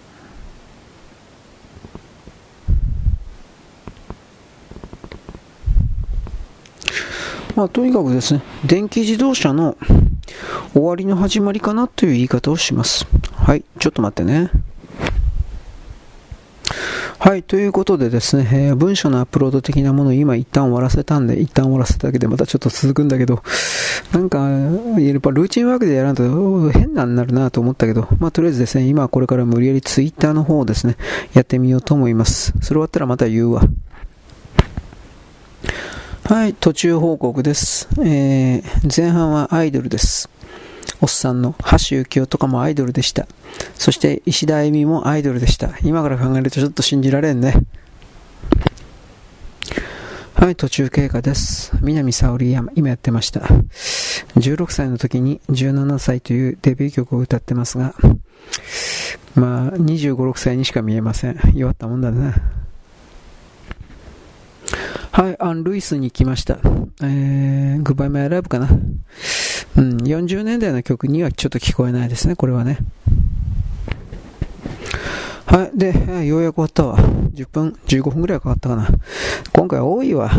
[7.55, 9.77] まあ、とにかくですね、電気自動車の
[10.73, 13.05] 終わりの始まりかなという言い方をします。
[13.35, 14.49] はい、ちょっと待ってね。
[17.23, 23.43] はい、ということでですね、えー、文章のアップロード的なものを今一旦終わらせたんで、一旦終わらせただけでまたちょっと続くんだけど、
[24.11, 30.97] なんか、やっぱルーチンワークでやらんと変なんなるなと思ったけど、まあとりあえずですね、今これから無理やりツイッターの方をですね、
[31.33, 32.53] やってみようと思います。
[32.59, 33.61] それ終わったらまた言うわ。
[36.23, 37.87] はい、途中報告です。
[37.99, 38.63] えー、
[38.99, 40.27] 前半はアイドルです。
[41.01, 43.27] おっさんの橋幸夫とかもアイドルでした。
[43.75, 45.71] そして石田恵美もアイドルでした。
[45.83, 47.55] 今から考えるとちょっと信じられんね。
[50.35, 51.71] はい、途中経過です。
[51.81, 53.41] 南沙織山、今やってました。
[54.35, 57.93] 16歳の時に17歳というデビュー曲を歌ってますが、
[59.35, 61.39] まあ、25、6歳にしか見えません。
[61.53, 62.33] 弱ったもんだな。
[65.11, 66.57] はい、アン・ルイスに来ました。
[67.03, 68.67] えー、グッバイ・マイ・ライブかな。
[69.77, 72.79] うん、40年代の曲にはちょっと聞こえないですね、これはね。
[75.51, 75.77] はい。
[75.77, 76.97] で、ようやく終わったわ。
[76.97, 78.87] 10分、15分くらいかかったかな。
[79.51, 80.31] 今回多いわ。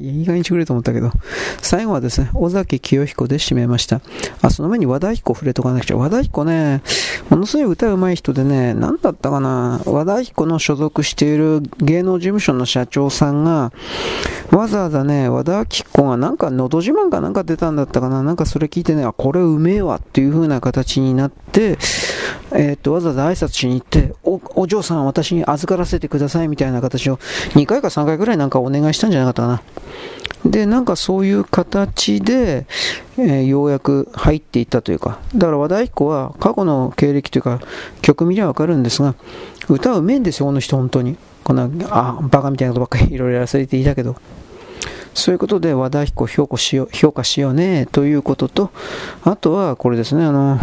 [0.00, 1.12] いや意外にしてくれと思ったけど。
[1.60, 4.00] 最後はですね、尾崎清彦で締めました。
[4.40, 5.96] あ、その前に和田彦触れとかなくちゃ。
[5.98, 6.80] 和田彦ね、
[7.28, 9.82] ものすごい歌うまい人でね、何だったかな。
[9.84, 13.72] 和田彦の所属している芸能事務所の社長さんが、
[14.50, 18.22] わざわざね、和田明子がなんか、のど自慢かなんか出たんだったかな。
[18.22, 21.76] なんかそれ聞いてね、あ、これうめえわっていう風な形になって、
[22.52, 27.18] えー、っと、わざわざ挨拶しに行って、お、お嬢さん私に預からせてくださいみたいな形を
[27.54, 29.62] 2回か3回ぐらいなんかお願いしたんじゃなかったかな。
[30.44, 32.66] で、なんかそういう形で、
[33.18, 37.60] えー、ようやく入っていったというか、だから和田彦は過去の経歴というか、
[38.00, 39.14] 曲見りゃわかるんですが、
[39.68, 41.16] 歌うめんですよ、この人、本当に。
[41.44, 44.16] こんな、あ、バカみたいなことばっかり いろいろやらせていたけど。
[45.12, 48.70] そういうことで和田彦評価しよう、評価しようね、ということと、
[49.24, 50.58] あとはこれですね、あの、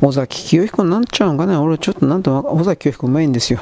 [0.00, 1.56] 尾崎清彦になっちゃうんかね。
[1.56, 3.60] 俺ちょっとなんと尾崎清彦うまいんですよ。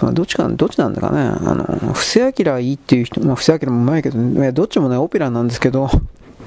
[0.00, 1.20] まあどっちか、どっちなんだかね。
[1.20, 5.90] あの、布施明いいっていう人、まあ、布施明もうまいけど、ね、どっちもね、オペラなんですけど、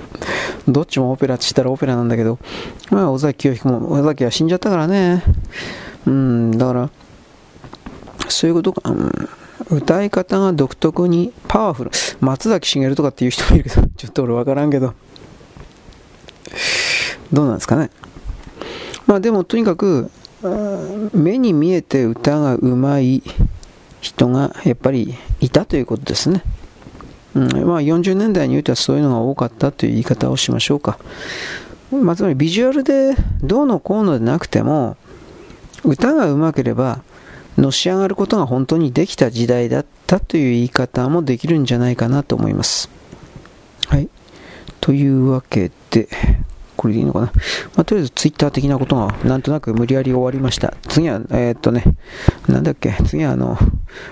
[0.68, 2.40] どっちもオペラって言ったらオペラなんだけど、
[2.92, 5.24] まあ、尾崎清彦も、尾崎は死んじゃったからね。
[6.06, 6.90] うん、だから、
[8.28, 9.30] そういうことか、うん、
[9.70, 11.92] 歌い方が独特にパワフル。
[12.22, 14.94] 松崎しげるとかっていう人もいるけど、 ちょっと俺わからんけど、
[17.32, 17.92] どうなんですかね。
[19.06, 20.12] まあでもとにかく
[21.14, 23.24] 目に見えて歌がうまい
[24.02, 26.44] 人がやっぱりいたということですね。
[27.36, 30.98] うんまあ、40年代においてはそういうのが多かったという言い方をしましょうか。
[31.92, 34.96] まあ、つまりビジュアルでどうのこうのでなくても
[35.84, 37.02] 歌がうまければ
[37.58, 42.90] のし上がることが本当にできた時代だったという言い方もできるんじゃないかなと思います。
[43.88, 44.08] はい。
[44.80, 46.08] というわけで、
[46.80, 47.26] これでいいのかな。
[47.26, 50.74] まあ、とりあえずツイッター的なことがなんとなく無理やり終わりました。
[50.88, 51.84] 次は、えー、っとね、
[52.48, 53.58] なんだっけ、次はあの、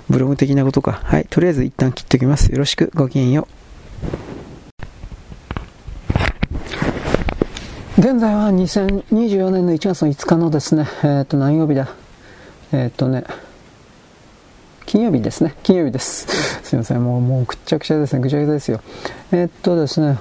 [0.09, 0.99] ブログ的なことか。
[1.05, 2.51] はい、とりあえず一旦切っておきます。
[2.51, 3.47] よろしく、ごきげんよ
[7.97, 8.01] う。
[8.01, 11.87] 現在は2024年の1月の5日のですね、えー、っと、何曜日だ
[12.73, 13.23] えー、っとね、
[14.85, 15.55] 金曜日ですね。
[15.63, 16.27] 金曜日です。
[16.67, 17.01] すいません。
[17.01, 18.19] もう、もうぐっちゃぐちゃですね。
[18.19, 18.81] ぐちゃぐちゃですよ。
[19.31, 20.17] えー、っとですね、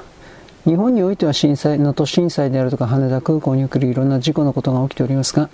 [0.66, 5.48] 日本においては震災、能登震災であるとか羽田空港におけるいろんな事故のことが起きておりますが、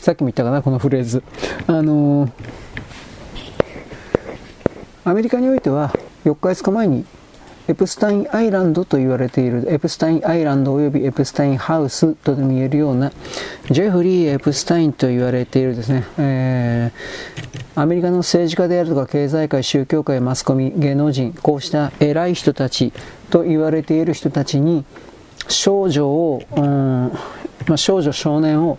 [0.00, 1.22] さっきも言ったかな、このフレーズ。
[1.68, 2.30] あのー、
[5.04, 5.92] アメリカにおいては
[6.24, 7.04] 4日5日前に
[7.68, 13.12] エプスタインアイランドと言われているエプスタインアイランド及びエプスタインハウスとでも言えるような
[13.70, 22.92] ジェフリー・エプスタインと言われているですね、えー、アメリカの政治家であるとか経済界、宗教界、マスコミ、芸能人、こうした偉い人たち
[23.30, 24.84] と言われている人たちに
[25.48, 27.12] 少女を、うん
[27.66, 28.78] まあ、少女少年を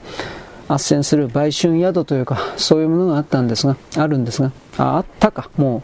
[0.67, 5.83] 斡旋する売春宿というかそういうものがあったんですがあるんですがああったかも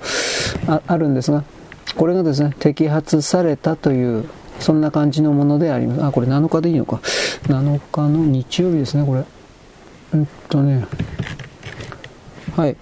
[0.68, 1.44] うああるんですが
[1.96, 6.04] これがですね、摘発されたという、そんな感じのものであります。
[6.04, 6.98] あ、これ7日でいいのか。
[7.44, 9.24] 7日の日曜日ですね、これ。
[10.14, 10.86] うんとね、
[12.56, 12.76] はい。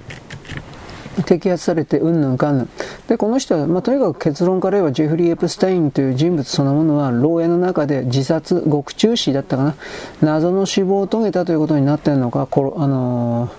[1.24, 2.70] 摘発されて、うんぬんかんぬん。
[3.08, 9.76] で、この人は、まあ、とにかく結論から言えば、ジェフリー・エプスタインという人物そのものは、牢屋の中で自殺、獄中死だったかな。
[10.22, 13.50] 謎の死亡を遂げたということになってるのか、こあの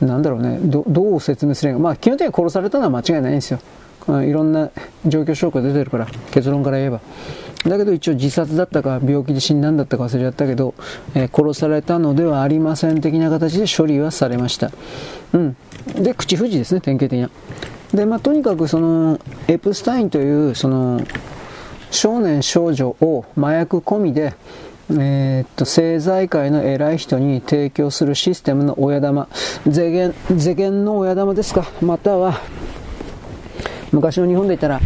[0.00, 3.60] ー、なんだろうね、どどう説明すれば、まあ、基本的に殺されたのは間違いないんですよ。
[4.08, 4.70] いろんな
[5.04, 7.00] 状況証拠が出てるから結論から言えば
[7.68, 10.74] だけど一応自殺だったか病気で死んだんだったか忘れちゃったけど、
[11.14, 14.70] えー、殺されたのではありません的な形で処理はされました。
[15.32, 15.56] うん。
[15.94, 17.30] で口封じですね典型的な。
[17.94, 21.00] でまあとにかくそのエプスタインというその
[21.90, 24.34] 少年少女を麻薬込みで
[24.90, 29.28] えー、っと政財界の偉い人に提供するシステムの親玉、
[29.66, 32.40] 税源税源の親玉ですか、または
[33.90, 34.80] 昔の日本で言ったら、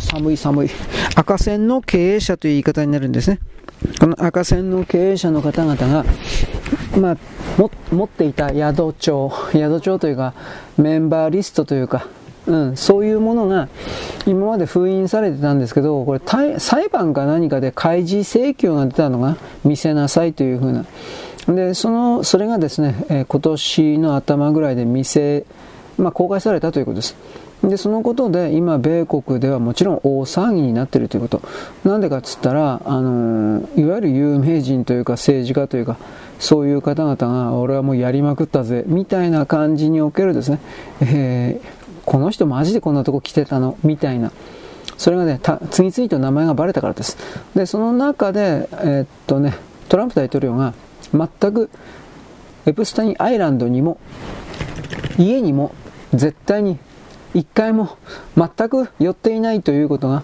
[0.00, 0.70] 寒い寒い。
[1.14, 3.38] 赤線の経営者という言い方になるんですね。
[3.98, 6.04] この赤線の経営者の方々が、
[6.98, 7.16] まあ、
[7.90, 10.34] 持っていた宿帳、宿帳というか、
[10.78, 12.06] メンバーリストというか、
[12.46, 13.68] うん、そういうものが
[14.26, 16.20] 今まで封印されてたんですけど、これ
[16.58, 20.84] 裁判か何かで開示請求が出たのが見せなさいというふうな。
[21.48, 25.44] で、その、それがですね、え、今年の頭ぐらいで見せ、
[25.98, 27.16] まあ、公開されたということです。
[27.62, 31.42] で、そのことで今、米国ではもちろん大騒ぎになっているということ。
[31.84, 35.96] なんでかっつったら、あのいわゆる有名人というか政治家というか、
[36.40, 40.58] そういう方々が、俺はもうやりまくったぜ、みたいな感じにおけるですね、
[41.02, 41.68] えー、
[42.04, 44.32] この人マジでこんなとこ来てたの、みたいな。
[44.96, 45.40] それがね、
[45.70, 47.16] 次々と名前がバレたからです。
[47.54, 49.54] で、その中で、えー、っとね、
[49.88, 50.74] トランプ大統領が
[51.12, 51.70] 全く
[52.66, 53.98] エプスタインアイランドにも、
[55.18, 55.74] 家にも
[56.12, 56.78] 絶対に
[57.34, 57.96] 一回も
[58.36, 60.22] 全く寄っていないということが、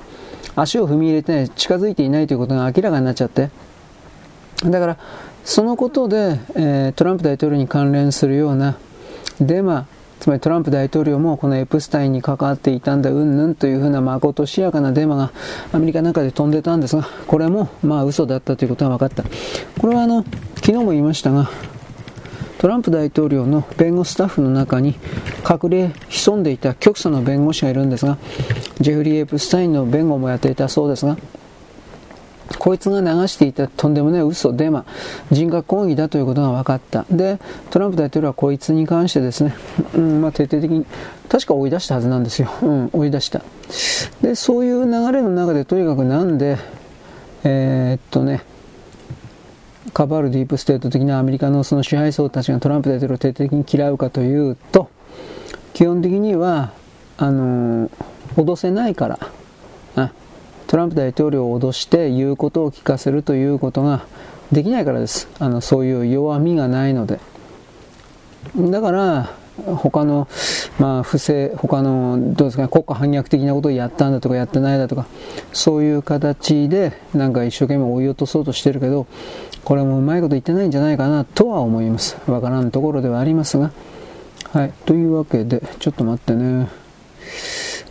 [0.57, 3.51] 足を踏み入れて近づいていないということが明らかになっちゃって、
[4.65, 4.99] だから、
[5.45, 8.77] そのことで、えー、トランプ大統領に関連するような
[9.41, 9.87] デマ、
[10.21, 15.33] つまりトランプ大統領もこのエプスタインに関わっていたんだ、うんぬんというふうなまことしやかなデマが
[15.73, 19.25] アメリカの中で飛んでたんですが、これもまあ嘘だったということが分かった。
[19.81, 20.25] これはあの、
[20.57, 21.49] 昨日も言いましたが、
[22.59, 24.99] トランプ大統領の弁護スタッフの中に
[25.49, 28.19] 隠れ潜んでいた極左の弁護士がいるんですが、
[28.81, 31.17] ジェフリー・エプスタインの弁護もやっていたそうですが、
[32.59, 34.85] こいつが流していたとんでもない嘘、デマ、
[35.31, 37.05] 人格抗議だということが分かった。
[37.11, 37.39] で、
[37.71, 39.55] トランプ大統領はこいつに関してですね、
[39.95, 40.85] うんまあ、徹底的に、
[41.29, 42.51] 確か追い出したはずなんですよ。
[42.63, 43.43] うん、追い出した。
[44.23, 46.59] で、そういう流れの中でとにかくなんで、
[47.45, 48.43] えー、っとね、
[49.93, 54.91] カバールディープステート的なアメリカのその支配層たちがトランプ大統領を徹底的に嫌うかというと、
[55.75, 56.73] 基本的には、
[57.17, 57.91] あの、
[58.37, 59.19] 脅せないから、
[59.97, 60.13] あ
[60.67, 64.05] トランプ大統領を脅して言うことを聞かせるということが
[64.53, 65.29] できないからです。
[65.39, 67.21] あのそういう弱みがないので。
[68.57, 69.31] だから、
[69.65, 70.29] 他の、
[70.79, 75.07] まあ、不正、他の、どうですかね、国家反逆的なことをやったんだとかやってないだとか、
[75.53, 79.07] そういう形で、なんか一生懸命追い落とそうとしてるけど、
[79.69, 82.17] これもうまいこと言ってないんじゃないかなとは思います。
[82.27, 83.71] わからんところではありますが。
[84.51, 84.73] はい。
[84.87, 86.71] というわけで、ちょっと待ってね。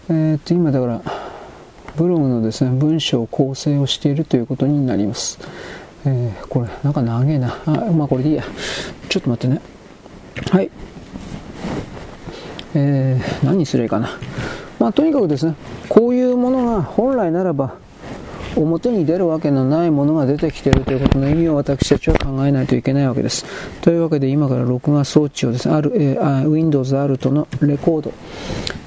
[0.10, 1.02] えー、っと、今だから、
[1.96, 5.38] ブログのですね、文章構成をしているということになります。
[6.04, 7.56] えー、これ、なんか長えな。
[7.68, 8.44] あ、まあこれでいいや。
[9.08, 9.62] ちょっと待ってね。
[10.50, 10.72] はい。
[12.74, 14.18] えー、何すればいいかな。
[14.80, 15.54] まあとにかくですね、
[15.90, 17.76] こういうものが本来ならば、
[18.62, 23.46] 表に出るわけのないものが出てきているということの意味を私たちは考えないといけないわけです。
[23.82, 28.14] というわけで今から録画装置をですね、ある、えー、Windows Alt のレコード、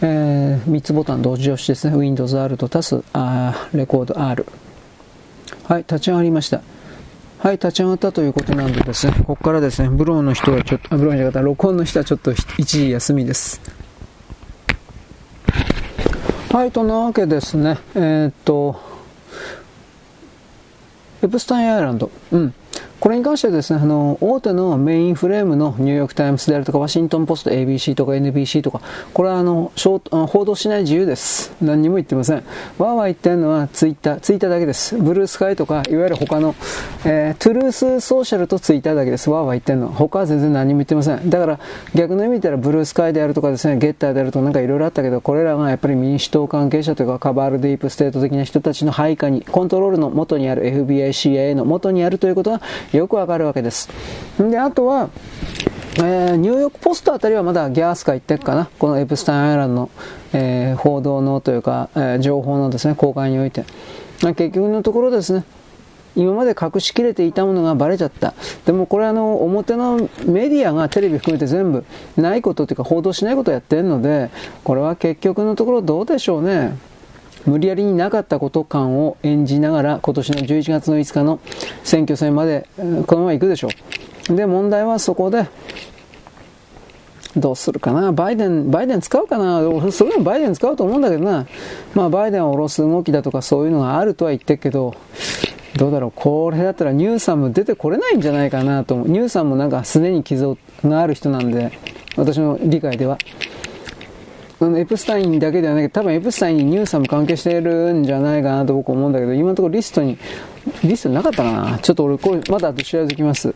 [0.03, 4.47] えー、3つボタン同時押しですね、Windows Alt 足すあレコード R。
[5.64, 6.62] はい、立ち上がりました。
[7.39, 13.61] はい、立ち上がったということなんでですね、ここからですね、ブローの人はちょっと、ブローの方、録音の人はちょっと一時休みです。
[16.53, 18.89] はい、となわけですね、えー、っと、
[21.23, 22.11] エプスタインアイランド。
[22.33, 22.55] うん。
[23.01, 28.83] これに関してはですね、あの、大手のメインフレームのニューヨークタイムズであるとか、ワシントンポスト、ABC とか NBC とか、
[29.15, 29.73] これはあの、
[30.29, 31.55] 報道しない自由です。
[31.63, 32.37] 何にも言ってません。
[32.37, 34.99] わーわー言ってるのはツイッター、ツイッターだけです。
[34.99, 36.55] ブルースカイとか、いわゆる他の、
[37.07, 39.31] えー、トゥルースソーシャルとツイッターだけです。
[39.31, 39.89] わーわー言ってるの。
[39.89, 41.31] 他は全然何も言ってません。
[41.31, 41.59] だから、
[41.95, 52.61] 逆の意味で言ったら、ブルースカイであるとかですね、ゲッターであるとかなんかいろいろあったけど、これらがやっぱり民主党関係者というか、カバールディープステート的な人たちの配下に、コントロールの元にある FBI、CIA の元にあるということが
[52.93, 53.88] よくわかるわけです。
[54.38, 54.59] で。
[54.59, 55.11] あとは、
[55.97, 58.68] えー、ニューヨークポストあたりはまだギャースか言ってるかな。
[58.78, 59.91] このエプスタインアイランドの、
[60.32, 63.64] えー、報道のというか、えー、情報のですね、公開において。
[64.20, 65.45] 結局のところですね、
[66.16, 68.34] 今まで隠しきれていたものがバレちゃった。
[68.66, 71.84] でもこれあの、表のメディアがテレビ含めて全部
[72.16, 74.30] ないことというか報道しないことをやってるので、
[74.64, 76.76] これは結局のところどうでしょうね。
[77.47, 81.41] 無理やりになかったこと感を演じながら今年の11月の5日の
[81.84, 82.68] 選挙戦まで
[83.07, 83.68] このまま行くでしょ
[84.30, 84.36] う。
[84.36, 85.49] で、問題はそこで
[87.36, 89.61] どうするかなバイデン、バイデン使うかな
[89.93, 91.47] それでもバイデン使うと思うんだけどな。
[91.95, 94.95] まあ、バイデンを下ろす動きだとかそういうのがあるとは言ってるけど、
[95.76, 99.09] どうだろう、これだったらニューサム出てこれないんじゃないかなと思う。
[99.09, 101.72] ニューサムもなんかすでに傷がある人なんで、
[102.16, 103.16] 私の理解では。
[104.77, 110.19] エプスタインだけではなくて、多分エプスタインにニューサム関係してるんじゃないかなと僕思うんだけど、今のところリストに、
[110.85, 113.55] リストなかったかなちょっと俺こう、まだ後調べてきます。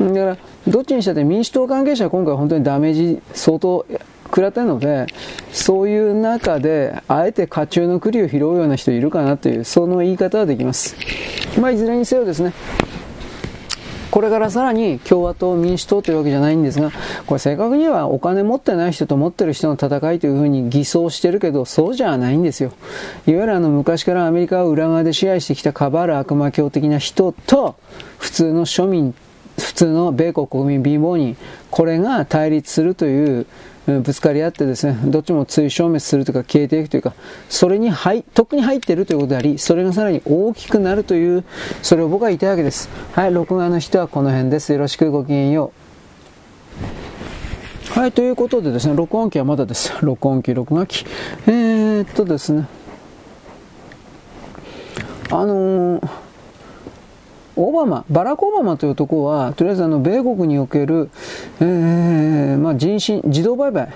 [0.00, 0.36] だから、
[0.68, 3.86] どっちにしたって民主党関係者は今回本当にダメージ相当
[4.24, 5.06] 食らったので、
[5.52, 10.96] そういう中で、あえて家中の栗を拾うような人いるかなという、その言い方はできます。
[11.58, 12.52] まあ、いずれにせよですね、
[14.14, 16.92] これからさらに共和党、民主党というわけじゃないんですが、
[17.26, 22.70] これ正確にはお金持ってない人と持ってる人の戦いというふうに偽装してるけど、そうじゃないんですよ。
[23.26, 27.74] いわゆるあの昔からアメリカを裏側で支配してきたカバール悪魔教的な人と、
[28.18, 29.16] 普通の庶民、
[29.58, 31.36] 普通の米国国民貧乏人、
[31.72, 33.46] これが対立するという
[33.86, 37.12] ぶつかり合ってですね、どっちも追消滅するというか消えていくというか、
[37.50, 41.44] それに入、とっくに入っているということであり、それがさらに大きくなるという、
[41.82, 42.88] それを僕は言いたいわけです。
[43.12, 44.72] はい、録画の人はこの辺です。
[44.72, 45.72] よろしくごきげんよ
[47.96, 47.98] う。
[47.98, 49.92] はい、ということでですね、録音機はまだです。
[50.00, 51.04] 録音機、録画機。
[51.46, 52.66] えー、っとですね、
[55.30, 56.23] あのー
[57.56, 61.10] オバマ、バラク・オバマという男は、とりあえずあの、米国における、
[61.60, 63.88] えー、まあ、人身、児童売買、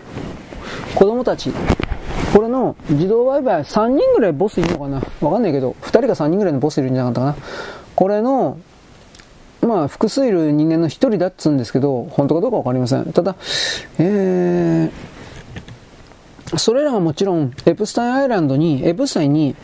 [0.94, 1.52] 子供たち、
[2.32, 5.02] これの自動売買3人ぐらいボスいるのかな？
[5.20, 7.46] わかんないけど、2人か3人ぐらいのボスいるんじゃなかったかな？
[7.96, 8.58] これの、
[9.62, 13.12] まあ、複数いる人間の1人だっつうんですけど、本当かどうかわかりません。
[13.12, 13.34] ただ、
[13.98, 14.92] えー、
[16.56, 19.54] それらはもちろん、エプスタインアイランドに、エプスタインに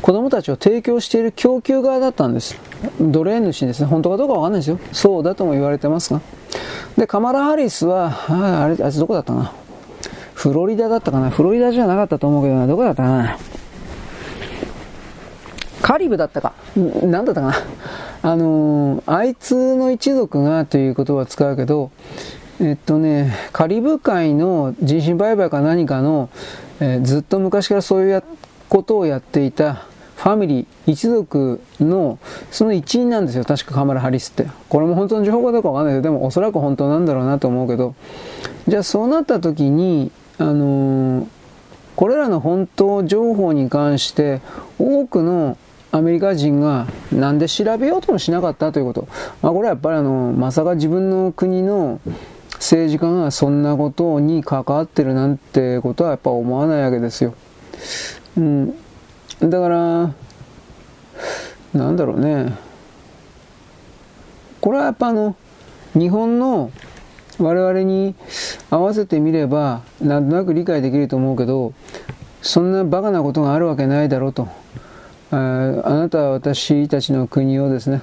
[0.00, 2.58] 子供たちを提供している供給側だったんです。
[3.00, 3.86] 奴隷主ですね。
[3.86, 4.80] 本当かどうかわかんないですよ。
[4.90, 6.20] そうだとも言われてますが。
[6.96, 9.52] で、カマラ・ハリスは、ああれ、あいつどこだったな。
[10.34, 12.66] フロリダだったかなフロリダじゃなかったと思うけどな。
[12.66, 13.38] どこだったかな
[15.80, 16.54] カリブだったか。
[16.76, 17.54] なんだったかな
[18.22, 21.90] あのー、あいつの一族がという言葉を使うけど、
[22.62, 26.30] えっとね、カリブ海の人身売買か何かの、
[26.78, 28.22] えー、ずっと昔からそういう
[28.68, 32.20] ことをやっていたファミリー、一族の
[32.52, 33.44] その一員なんですよ。
[33.44, 34.46] 確かカマラ・ハリスって。
[34.68, 37.96] これも本当の情報かどうかわかんないけど、でもおそらく本当なんだろうなと思うけど、
[38.68, 41.26] じゃあそうなった時に、あのー、
[41.96, 44.40] これらの本当情報に関して
[44.78, 45.58] 多くの
[45.90, 49.08] アメリカ人がなんで調べようともしなかったということ。
[49.42, 52.00] まあこれはやっぱりあの、まさか自分の国の
[52.62, 57.34] 政治家がそんなことに関わってるなんてことはやっぱ思わないわけですよ。
[58.36, 58.74] うん。
[59.40, 60.14] だから、
[61.74, 62.56] なんだろうね。
[64.60, 65.34] これはやっぱあの、
[65.94, 66.70] 日本の
[67.40, 68.14] 我々に
[68.70, 71.74] 合わせてみればなんとなく理解できると思うけど
[72.42, 74.48] そんなバカなことがあるわけないだろうと
[75.32, 78.02] あなたは私たちの国をですね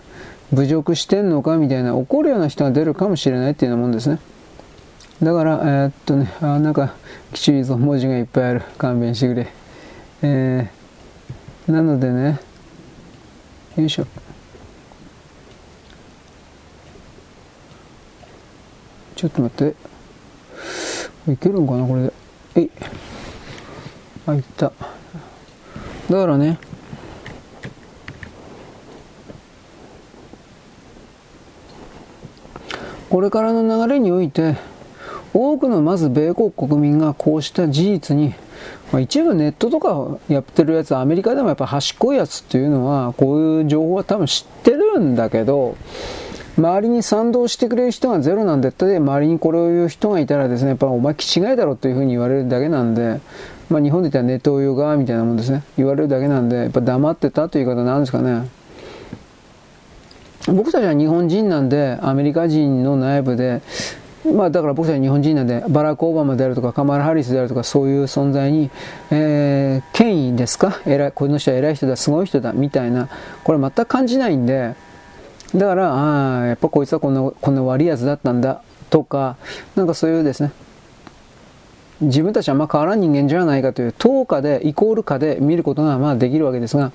[0.51, 4.19] 侮辱してんのかみたいな怒るような人が出るかもしれないっていうようなもんですね
[5.21, 6.95] だからえー、っとねあなんか
[7.33, 9.47] きちりと文字がいっぱいある勘弁してくれ
[10.21, 12.39] えー、なのでね
[13.75, 14.07] よいしょ
[19.19, 19.75] ちょっと待って。
[21.29, 22.13] いけるんかなこれで。
[22.55, 22.71] えい。
[24.25, 24.71] あ、いった。
[26.09, 26.57] だからね、
[33.09, 34.55] これからの流れにおいて、
[35.33, 38.33] 多くのまず米国国民がこうした事実に、
[38.91, 45.75] まあ、一部ネットとかやってるやつ、アメリカでもやっぱ端っこいやつっていうのは、こういう情報は多分知ってるんだけど、
[46.57, 53.21] 周りに賛同してくれる人がゼロなんだったで、周りにこれを言う人がいたらですね、やっぱお前気違いだろというふうに言われるだけなんで、
[53.69, 55.63] まあ日本で言ったらネットを言う側みたいなもんですね。
[55.77, 58.49] 言われるだけなんで、やっぱ黙ってたという言い方なんですかね。
[60.47, 63.61] 僕たちは日本人なんで、アメリカ人の内部で、
[64.33, 68.69] まあだから僕たち日本人なんで、バラク・オバマであるとか、カマラ・ハリスであるとか、そういう存在に、
[69.11, 70.81] えー、権威ですか？
[70.85, 73.09] 偉い、この人は偉い人だ、すごい人だ、みたいな、
[73.43, 74.75] これ全く感じないんで、
[75.55, 79.37] だから、ああ、やっぱこいつはこんな、こんな悪いやつだったんだ、とか、
[79.75, 80.51] なんかそういうですね、
[82.01, 86.93] 自分たちはあんま変わらん人間じゃないかという等価でイコール化で見ることがまあできるわけですが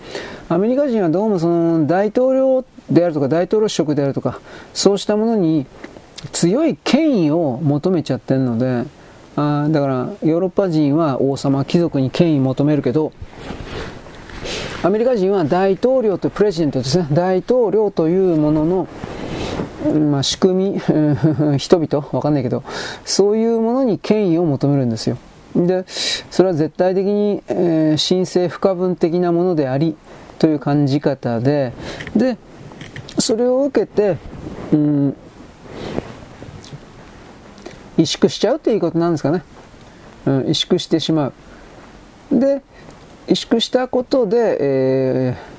[0.49, 4.41] アメリカ人はどうもその大統領であるとか大統領職であるとか
[4.73, 5.67] そうしたものに
[6.33, 8.85] 強い権威を求めちゃってるので
[9.37, 13.13] あだからヨーロッパ人は王様貴族に権威求めるけど
[14.85, 18.89] アメリカ人は大統領とプレジデントですね、大統領というものの、
[20.11, 20.79] まあ、仕組み、
[21.57, 22.63] 人々、わかんないけど、
[23.07, 25.17] そういうものに権威を求めるんですよ。
[25.57, 29.97] で、それは絶対的に、えー、神聖不可分的なものであり、
[30.39, 31.73] という感じ方で、
[32.15, 32.37] で、
[33.19, 34.19] それを受けて、
[34.71, 35.17] うん、
[37.99, 39.43] 萎縮しちゃうということなんですかね。
[40.27, 41.33] うん、萎縮してしまう。
[42.33, 42.63] で、
[43.27, 45.55] 萎縮したことで、えー、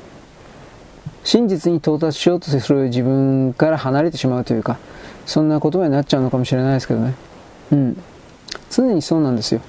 [1.23, 4.77] 真実に到達しようとする自分から離れてしまうというか、
[5.25, 7.15] そんな言葉になっちゃうのかもしれないですけどね。
[7.71, 8.01] うん。
[8.69, 9.61] 常にそうなんですよ。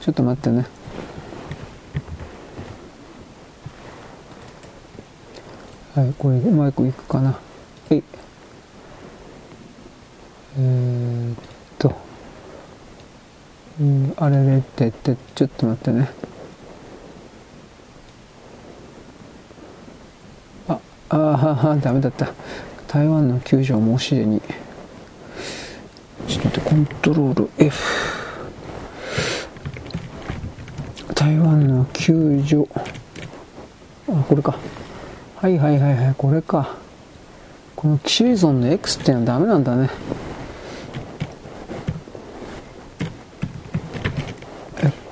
[0.00, 0.66] ちょっと待ってね。
[5.94, 7.30] はい、これうまくいくかな。
[7.30, 7.38] は
[7.94, 8.02] い。
[10.58, 11.55] えー、っ。
[13.78, 16.10] うん、あれれってって、ちょっと待ってね。
[20.68, 22.32] ああ、ダメだった。
[22.88, 24.40] 台湾の救助はもうすでに。
[26.26, 27.76] ちょっと待って、コントロール F。
[31.14, 32.68] 台湾の救助。
[34.08, 34.56] あ、これか。
[35.36, 36.74] はいはいはいはい、これか。
[37.76, 39.90] このキシリゾンの X っていうのはダメなんだね。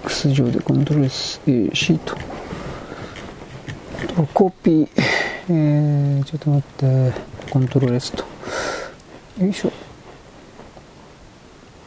[0.04, 2.14] X 上でコントロール C と。
[4.34, 4.88] コピー。
[5.48, 7.12] えー、ちょっと待って、
[7.50, 8.24] コントロール S と。
[9.40, 9.72] よいしょ。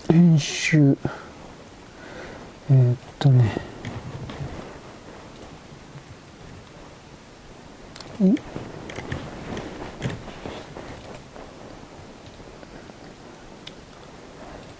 [0.10, 0.98] 編集。
[2.70, 3.56] えー、っとね。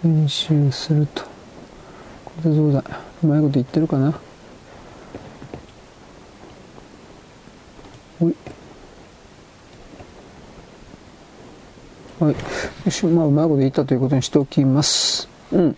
[0.02, 1.22] 編集すると。
[2.24, 3.07] これでどうだ？
[3.22, 4.18] うまいこと言ってるかな
[8.20, 8.34] おい。
[12.20, 12.34] はい。
[12.84, 15.28] よし、まあ、うまいこと言ったということにしておきます。
[15.52, 15.76] うん。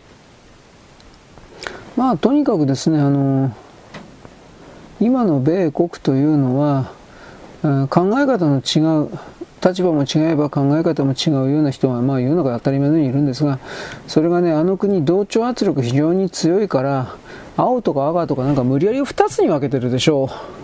[1.96, 3.54] まあ、とにかくですね、あの、
[5.00, 6.92] 今の米国というのは、
[7.62, 9.10] 考え方の違う、
[9.62, 13.58] 立場も違えば考え方も違うような人が、まあ、世の中当たり前のようにいるんですが、
[14.06, 17.16] それがね、あの国、同調圧力非常に強いから、
[17.56, 20.60] 青とか赤とかなんか無理やり2つに分けてるでしょう。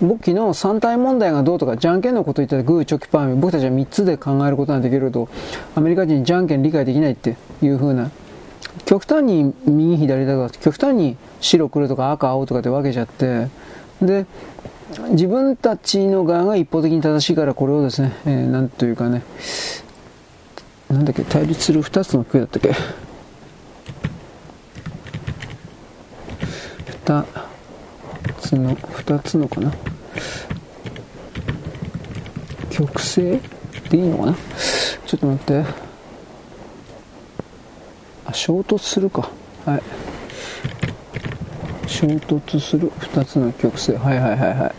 [0.00, 5.28] 僕昨日3体問題がどうとかじゃんけんのこと言ったらグーチョキパー僕たちは3つで考えることができると
[5.74, 8.10] アメリカ人じゃんけん理解できないっていう風な
[8.84, 13.48] 極端に右左だとか極端に白黒とか赤青とかで分けちゃって
[14.02, 14.26] で
[15.10, 19.22] 自分たちの側が一方的に正しいからこれをですね、えー、なんというかね
[20.88, 22.72] なんだっけ対立する2つの句だったっけ
[27.04, 27.24] ？2
[28.40, 29.72] つの2つのかな？
[32.70, 33.40] 曲線
[33.90, 34.36] でいいのかな？
[35.06, 35.64] ちょっと待って。
[38.26, 39.28] あ衝突するか。
[39.64, 39.82] はい。
[41.86, 43.98] 衝突する2つの曲線。
[43.98, 44.74] はいはいはいはい。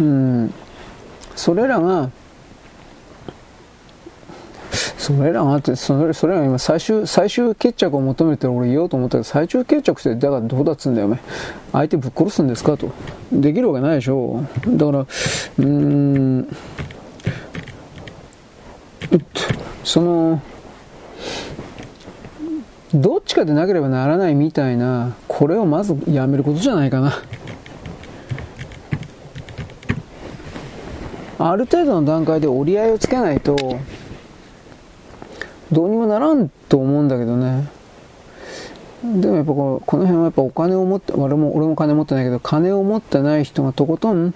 [0.00, 0.54] うん。
[1.36, 2.10] それらが
[5.04, 11.18] それらがってそれそれが今最終最終決着を求めて俺言おうと思ったけど最終決着ってだからどうだっつうんだよお前
[11.72, 12.90] 相手ぶっ殺すんですかと。
[13.30, 14.42] できるわけないでしょ。
[14.66, 16.56] だからうーん。
[19.84, 20.40] その
[22.94, 27.12] どっちかでなければならないみたいなこれをまずやめることじゃないかな。
[31.36, 33.56] ある程度の段階で折り合いをつけないと
[35.72, 37.68] どうにもならんと思うんだけどね。
[39.02, 44.32] でもやっぱこの辺はやっぱお金を持って俺も俺も金持ってないけど金を持ってない人がとことん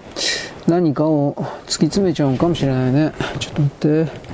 [0.67, 1.33] 何かを
[1.65, 3.13] 突き詰めちゃうんかもしれないね。
[3.39, 4.28] ちょっと待って。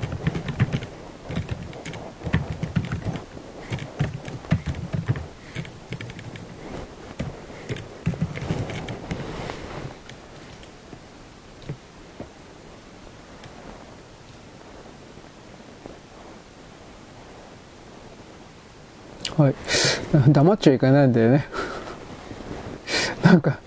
[19.38, 19.56] はい。
[20.30, 21.46] 黙っちゃいけないんだよね。
[23.24, 23.60] なんか、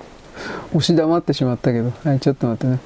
[0.71, 1.93] 押し黙ってしまったけど。
[2.05, 2.79] はい、ちょっと待ってね。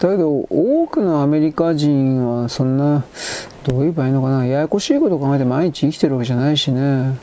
[0.00, 3.04] だけど、多くのアメリカ人はそんな、
[3.64, 7.18] どう言えばいいのかな、ややこしいことを考えて毎日生きてるわけじゃないしね。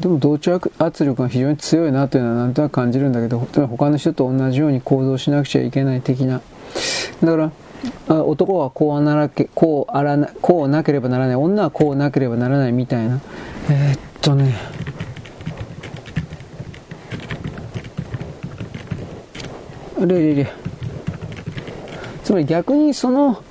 [0.00, 6.40] でも同調圧力が非常に強いなというのはなんとなく感じるんだけど、他の人と同じように行動しなくちゃいけない的な。
[7.22, 7.52] だから、
[8.08, 11.36] 男はこうならけこうあらなこうなければならない。
[11.36, 13.20] 女はこうなければならないみたいな。
[13.70, 14.54] えー、っとね。
[20.00, 20.52] あれれれ。
[22.24, 23.42] つまり逆にその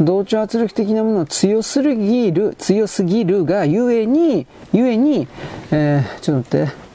[0.00, 5.26] 同調圧力的なものは強すぎる強すぎるがゆえにゆえに、
[5.70, 6.88] えー、ちょっと待って。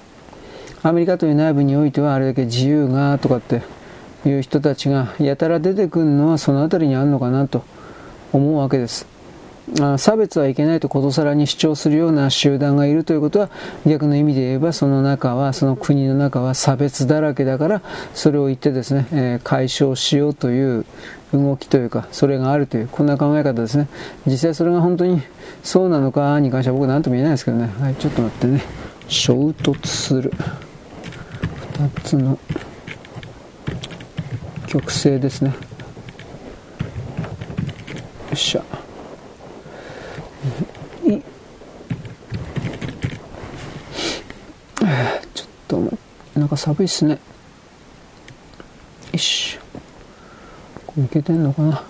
[0.86, 3.62] アメリカという内部においてはあれだけ自由がとかって。
[4.26, 7.64] いう人たちがやたら出てくるのはその辺りにあるのかなと
[8.32, 9.14] 思うわけです。
[9.98, 13.50] 差別はいけないとことさらに主張するような集団がいるということは
[13.86, 17.82] 逆の意味で言えばその中はその国の中は差別だらけだから
[18.14, 20.86] それを言ってですね、えー、解消しようという
[21.32, 23.88] 動きというかそれがあるというこんな考え方ですね。
[24.28, 25.22] 実際それが本当に
[25.64, 27.74] そうなのかに関しては僕何とも言えないですけどね。
[27.80, 28.64] はいちょっと待ってね。
[29.08, 30.34] 衝突する。
[31.74, 32.38] 2つの
[34.74, 35.52] 曲線ですね。
[35.52, 35.56] よ
[38.34, 38.64] っしゃ。
[45.36, 45.98] ちょっと
[46.34, 47.20] なんか寒いっすね。
[49.12, 49.60] よし。
[50.88, 51.84] これいけてんのかな。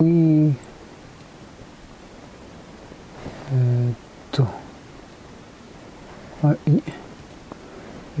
[0.00, 0.56] うい
[3.52, 3.94] えー、っ
[4.32, 4.42] と。
[6.42, 7.01] はい。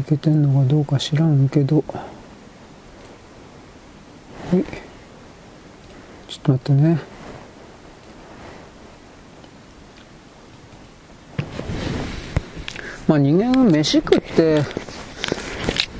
[0.02, 1.84] いけてんのかどうか知らんけど。
[1.86, 2.02] は
[4.58, 4.64] い。
[6.28, 7.00] ちょっと待ってね。
[13.06, 14.62] まあ人間は飯食って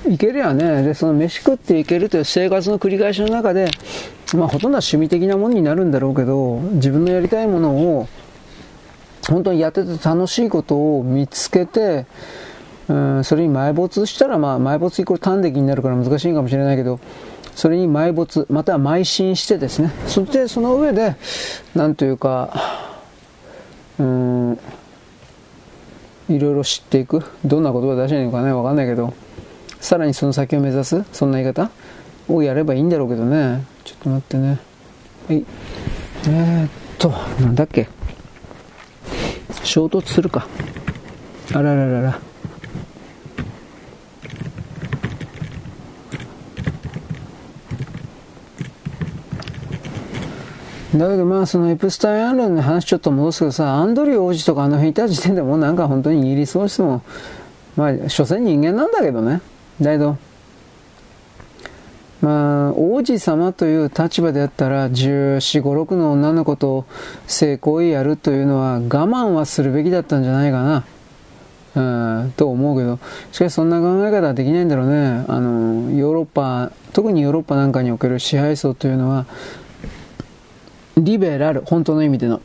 [0.09, 3.71] いけりゃね、で、その飯食っていけるという生活の繰り返しの中で、
[4.35, 8.09] まあ、ほとんどは趣味的なものになるんだろうけど、自分のやりたいものを、
[9.29, 12.07] 本当にやってて楽しいことを見つけて、
[12.93, 17.01] うん、それに埋没したら、まあ、埋没イコール端的になるから難しいかもしれないけど、
[17.55, 21.17] それに埋没、または邁進してですね、そしてその上で、
[21.75, 22.53] なんというか、
[23.99, 24.59] うん、
[26.29, 27.23] いろいろ知っていく。
[27.47, 29.15] どんな言葉出していのかね、わかんないけど、
[29.81, 31.71] さらにその先を目指す、そんな言い方
[32.29, 33.65] をやればいいんだろうけどね。
[33.85, 34.59] ちょっと待ってね。
[35.29, 35.45] はい。
[36.29, 37.09] えー、っと、
[37.41, 37.89] なんだっけ。
[39.63, 40.47] 衝突するか。
[41.55, 42.32] あらららら。
[50.95, 57.03] だけどまあそのエプスタインアンドの話ちょっと戻すけどさ、アンドリュー王子とかあの辺いた時点でもうなんか本当にイギリス王室も、
[57.77, 59.41] まあ所詮人間なんだけどね。
[59.81, 60.19] だけど、
[62.21, 66.85] まあ王子様という立場であったら14、5、6の女の子と
[67.27, 70.85] 性行為やるというのは我慢はするべきだったんじゃないかな。
[71.75, 72.99] うん、と思うけど、
[73.33, 75.25] しかしそんな考え方はできないんだろうね。
[75.27, 79.25] あの、ヨーロッパ、特にヨーロッパなんかにおける支配層というのは、
[80.97, 82.41] リベラル、本当の意味での、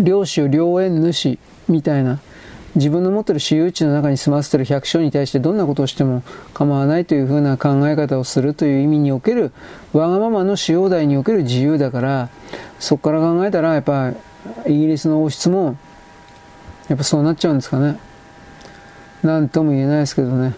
[0.00, 2.20] 領主、領縁主みたいな、
[2.74, 6.22] 自分の持ってる私有地の中に住ませてる百姓に対してどんなことをしても
[6.54, 9.52] 構わないというふうな考え方をするという意味における、
[9.92, 12.28] わがままの使用代における自由だから、
[12.78, 14.12] そこから考えたら、やっぱ、
[14.66, 15.76] イギリスの王室も、
[16.88, 17.98] やっぱそうなっちゃうんですかね。
[19.22, 20.54] なんとも言えないですけどね。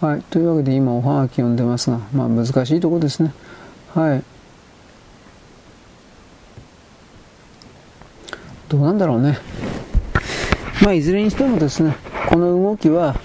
[0.00, 0.22] はい。
[0.30, 3.32] というわけで今おはがき読んでますが、まあ難しいところですね。
[3.94, 4.22] はい。
[8.68, 9.38] どうなんだろうね。
[10.82, 11.96] まあいずれにしてもですね、
[12.28, 13.16] この動きは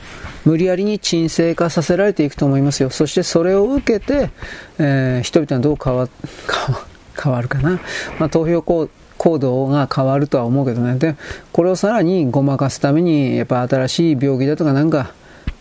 [0.45, 2.89] 無理やりに沈静化させられていくと思いますよ。
[2.89, 4.31] そしてそれを受けて、
[4.79, 6.09] えー、人々はどう変わ、
[7.21, 7.79] 変わるかな。
[8.19, 10.95] まあ投票行行動が変わるとは思うけどね。
[10.95, 11.15] で、
[11.51, 15.13] これをさらにごまかすために、やっぱ新しい病気だとかなんか、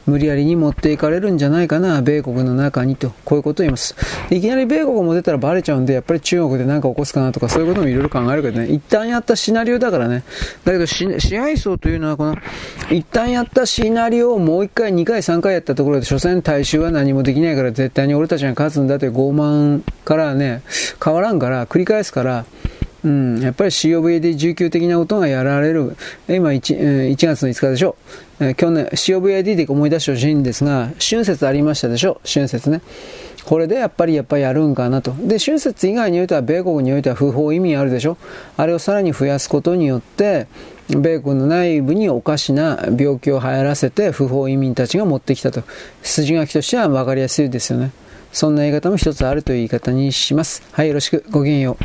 [0.07, 3.95] 無理やりに持っていかれるんじゃないかな、米国の中にと、こういうことを言います。
[4.31, 10.25] いきなり米国も出たらバレちゃうんで、やっぱり中国で何か起こすかなとか、そういうこともいろいろ考えるけどね、一旦やったシナリオだからね。
[10.65, 12.37] だけど支配層というのは、この、
[12.91, 20.63] 一旦やったシナリオをもう一回、二回、三回やったところで、所詮大衆は何もできないから、絶対に俺たちが勝つんだという傲慢からね、
[21.03, 22.45] 変わらんから、繰り返すから、
[23.05, 25.97] うん、やっぱり COVAD19 的なことがやられる。
[26.29, 27.97] 今 1, 1月の5日でしょ。
[28.57, 32.21] 去年、COVAD で思い出してほしいんですが、春節ありましたでしょ？
[32.25, 32.81] 春節ね。
[33.45, 35.13] これでやっぱりやっぱりやるんかなと。
[35.19, 38.17] で、春節以外においては、米国においては不法移民あるでしょ？
[38.57, 40.47] あれをさらに増やすことによって、
[40.89, 45.63] 米国の内部におかしな病気を流行らせて不法移民たちが持ってきたと。
[46.03, 47.91] 筋書きとしては分かりやすいですよね。
[48.33, 50.63] そんな言い方も一つあるという言い方にします。
[50.73, 51.25] はい、よろしく。
[51.31, 51.85] ごきげんよう。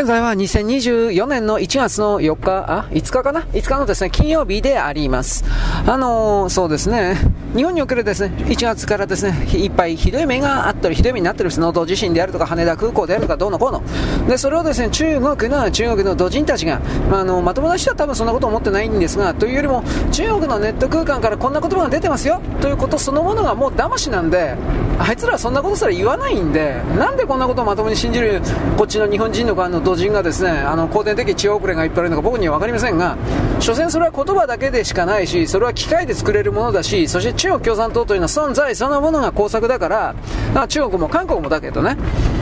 [0.00, 5.44] 現在は2024年の1月の4日、あ、5日かな ?5 日のですね、金曜日であります。
[5.86, 7.18] あのー、そうですね、
[7.54, 13.82] 日本におけるですね、1月からですね、いっぱいひどい目があったり、ひどい目になってる能登地震であるとか、羽田空港であるとか、どうのこうの。
[14.26, 16.80] で、それをですね、中国の、中国の土人たちが、
[17.10, 24.56] まあ、あの、まともな人は多分そんなこと思ってないんですが、というよりも、中国のネット空間からこんな言葉が出てますよ、ということそのものがもう騙しなんで、
[24.98, 28.40] あいつらはそんなことすら言わないんで、なんでこんなことをまともに信じる、
[28.76, 33.16] こっちの日本人の側の土人がですね、あの、後天的血遅れがいっぱいあるのか僕には分かりませんが、
[33.58, 40.14] 所詮それは言葉だけでしかないし、それは機械で作れるものだし、そして中国共産党というのは存在そのものが工作だから、
[40.54, 41.96] から中国も韓国もだけどね、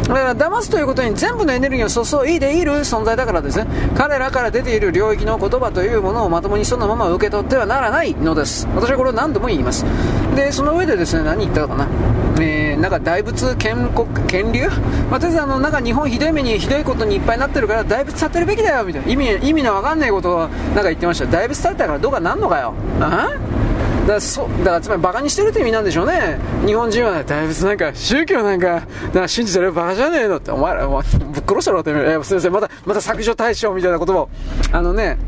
[0.08, 8.68] だから騙すということに全部のエネルギーを注いでいる存在だからですね、彼らから出ている領域の言葉というものをまともにそのまま受け取ってはならないのです。
[8.74, 9.84] 私はこれを何度も言います。
[10.36, 11.88] で、その上でですね、何言ったのかな。
[12.40, 14.68] えー、なんか大仏建国、建立
[15.10, 19.12] まあ、とりあえずあの、なんか日本ひどい目にひどいことにいっぱいなってるから大仏立てるべきだよ、みたいな。
[19.12, 21.26] 意味、意味のわかんないことをなんか言ってました。
[21.26, 22.74] 大仏立てたからどうかなんのかよ。
[23.00, 23.30] あ？
[24.08, 26.38] だからそだからつまりバカにしてるって意味なんでしょうね。
[26.64, 30.50] 日本人は、大仏なんか宗教なんかか信じてるバカじゃねえのって。
[30.50, 31.90] お前らお前ぶっ殺したろって。
[31.90, 32.52] えー、すいません。
[32.52, 34.30] またまた削除対象みたいな言葉を。
[34.72, 35.18] あのね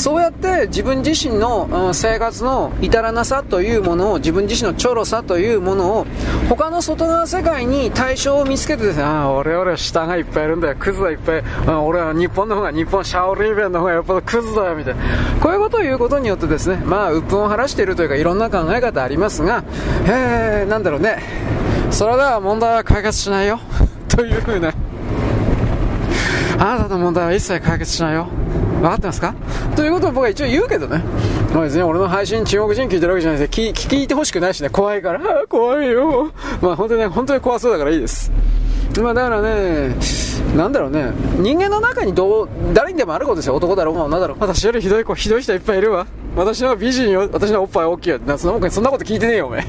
[0.00, 6.06] そうやって自分自身の生活の至らなさというものを、自分自身のちょろさというものを、
[6.48, 11.44] 他の外側世界に対象を見つけてですね、ああ、俺俺は下がいっぱいいるんだよ、クズがいっぱい、
[11.84, 15.02] 俺は日本の方が、日本シャオリーベンの方がやっぱクズだよ、みたいな。
[15.38, 19.64] こういうことを言うことによってですね、まあ、鬱憤を晴らしているというか、いろんな考え方ありますが、
[20.06, 21.18] えー、なんだろうね、
[21.90, 23.60] それでは問題は解決しないよ、
[24.08, 24.72] というふうな。
[26.58, 28.28] あなたの問題は一切解決しないよ。
[28.80, 29.34] 分かってますか？
[29.76, 31.02] ということを僕は一応言うけどね。
[31.52, 36.32] まあ別に俺の配信中国人聞いてるわけじゃないです聞聞いてほしくないしね、怖いから、怖いよ。
[36.62, 38.32] まあ本当にね、本当に怖そうだからいいです。
[39.00, 39.94] まあだからね、
[40.56, 43.54] なんだろうね、人間の中にどう、誰にでもあることですよ。
[43.54, 44.36] 男だろうが女だろう。
[44.40, 46.06] 私よりひどい子、ひどい人いっぱいいるわ。
[46.36, 48.18] 私の美人よ、私のおっぱい大きいよ。
[48.26, 49.64] そんそんなこと聞いてねえよ、お前。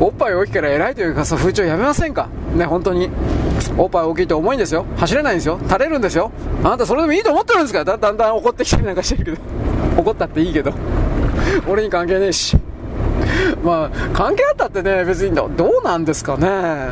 [0.00, 2.28] おっぱい大きいから偉いというか、風潮やめませんか？
[2.54, 3.10] ね、本当に。
[3.76, 4.86] おっぱい大きいと重いんですよ。
[4.96, 5.58] 走れないんですよ。
[5.64, 6.30] 垂れるんですよ。
[6.62, 7.84] あなたそれでもいいと思ってるんですか？
[7.84, 9.36] だだんだん怒ってきたりなんかしてるけど。
[10.00, 10.72] 怒ったっていいけど。
[11.68, 12.56] 俺に関係ねえし。
[13.64, 16.90] まあ、関係あったってね、別にどうなんですかね。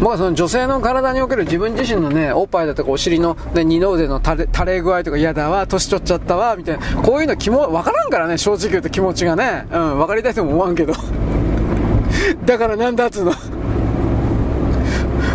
[0.00, 10.94] 僕はその女性の体における自分自身のね、おっぱいだとかお尻の、ね、二の腕の垂れれ具合とか嫌だわ、年取っちゃったわ、みたいな、こういうの気も、わからんからね、正直言うと気持ちがね、うん、分かりたいとも思わんけど。
[12.46, 13.32] だからなんだっつうの。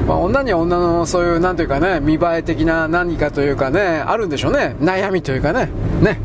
[0.07, 4.75] まあ、女には女のそういう、なんというかね、見栄え的な何かというかね、あるんでしょうね。
[4.79, 5.69] 悩みというかね。
[6.01, 6.19] ね。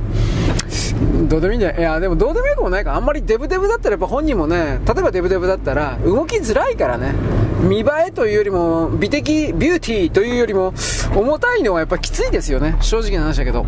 [1.29, 1.81] どうでもいいんじゃない？
[1.81, 7.15] いや、でもどうでもよくもないからあんまりデブデブだったらやっぱ本人もね、例えばデブデブだったら動きづらいからね。
[7.63, 10.73] 見栄えというよりも、美的、ビューティーというよりも、
[11.15, 12.77] 重たいのはやっぱきついですよね。
[12.81, 13.67] 正直な話だけど。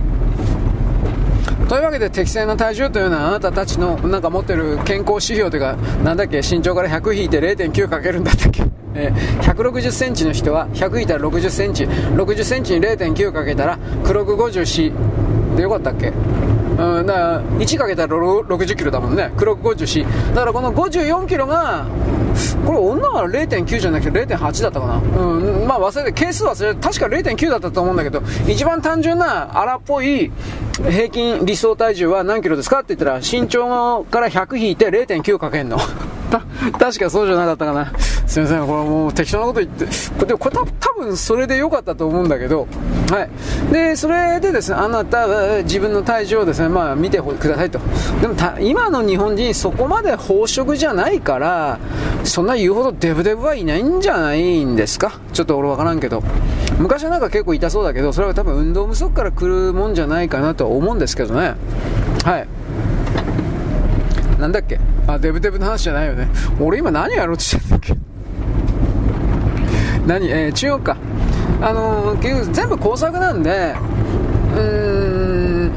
[1.68, 8.64] というわけで適正な体重というのはあなたたちのなんか持ってる健康指標というか、なんだっけ、身長から100引いて0.9かけるんだったっけ？
[8.94, 14.92] えー、160センチの人は100引いたら60センチ、60センチに0.9かけたら黒く54
[15.56, 16.08] でよかったっけ？
[16.08, 20.34] うん、だから1かけたら60キロだもんね、黒く54。
[20.34, 21.86] だからこの54キロが、
[22.64, 24.96] これ女は0.9じゃなくて0.8だったかな。
[24.96, 30.32] うん、まあ忘れて、係数忘れて、確か0.9だったと思うんだけど、一番単純な荒っぽい
[30.88, 35.78] 平均理想体重は何キロですかって言ったら、身長から100引いて0.9かけんの。
[36.78, 37.92] 確かそうじゃなかったかな。
[38.26, 39.84] すいません、これもう適当なこと言って、
[40.24, 42.66] でもこれ多分それで良かったと思うんだけど、
[43.10, 43.72] はい。
[43.72, 47.78] で、それでですね、あなたは自分の体重をですね、まあ見てくださいと。
[48.20, 51.78] でも今の日本人そこまで飽食じゃないから、
[52.24, 55.20] そんな言うほどデブデブはいないんじゃないんですか？
[55.32, 56.22] ちょっと俺わからんけど。
[56.78, 61.54] 昔はなんか結構痛そうだけど、それは多分運動不足から来るもんじゃないかなと思うんですけどね。
[62.24, 62.48] はい。
[64.40, 64.80] なんだっけ？
[65.06, 66.28] あ、デブデブの話じゃないよね。
[66.58, 67.94] 俺今何やろうとしてんだっけ？
[70.06, 70.28] 何？
[70.28, 70.96] えー、中国か。
[71.62, 73.74] あの、結局全部工作なんで、
[74.54, 75.72] うーん、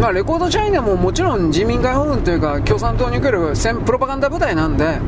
[0.00, 3.52] まあ、レコードチャイナももちろん人民解放軍というか共産党における
[3.84, 5.00] プロパガンダ部隊なんで、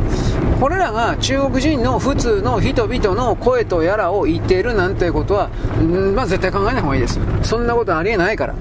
[0.59, 5.49] これらが中国人の普通の人々の声とやらを言っているなんてことは、
[5.81, 7.21] うんまあ、絶対考えない方がいいです。
[7.43, 8.55] そんなことありえないから。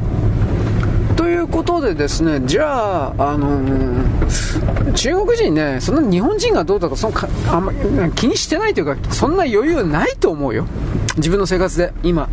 [1.30, 7.72] ということでですね、じゃあ、あのー、中国人ね、そんな日本人がどうだかそのかあんま
[8.14, 10.66] 気にしてないというか、そんな余裕ないと思うよ。
[11.18, 12.28] 自分の生活で、今。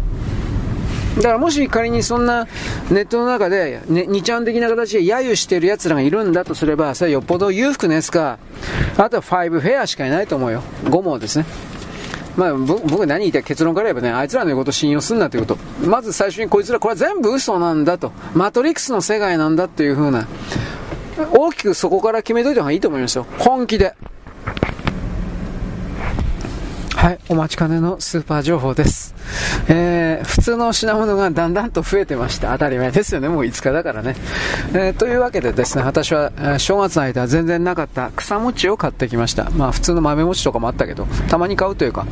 [1.17, 2.47] だからもし仮にそんな
[2.91, 8.39] ネットの中で、ね、2ちゃん的な形で揶揄してる奴らがいるんだとすれば、それはよっぽど裕福なやつか、
[8.97, 10.63] あとは5フェアしかいないと思うよ。
[10.85, 11.45] 5もですね。
[12.37, 15.87] まあ、僕何言いたい結論から言えばね、あいつらの言うことを信用すんなということ。
[15.87, 18.13] まず最初にこいつらこれは全部嘘なんだと。
[18.35, 20.27] マトリックスの世界なんだっていう風な。
[21.33, 23.27] 大きくそこから決めといた方がいいと思いますよ。
[23.39, 23.95] 本気で。
[26.97, 29.15] はい、お待ちかねのスーパー情報です。
[29.69, 32.53] えー、普通の品物がだんだんと増えてました。
[32.53, 34.17] 当たり前ですよね、もう5日だからね。
[34.73, 39.51] えー、というわけでですね、私は、正月の間全然なかった草餅を買ってきました。
[39.51, 42.07] まあ普通の豆餅とかもあったけど、たまに買うというか、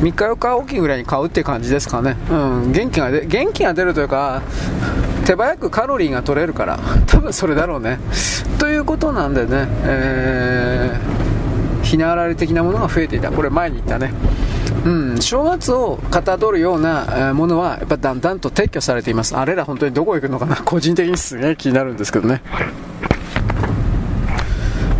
[0.00, 2.16] 3日4日おきいぐらいに買うっていう感じですかね。
[2.30, 2.34] う
[2.68, 4.40] ん、元気がで、元気が出るというか、
[5.26, 7.98] 手早くカロリーが取れるから、多分それだろうね。
[8.60, 11.21] ということなんでね、えー
[11.92, 13.30] ひなあられ的なものが増えていた。
[13.30, 14.14] これ前に言ったね。
[14.86, 19.36] うん、正月をかたどるようなものは、やっぱだんだんと撤去されています。
[19.36, 22.40] あれら本当にどこ行くのかな個人的にすげえ気になるんですけどね。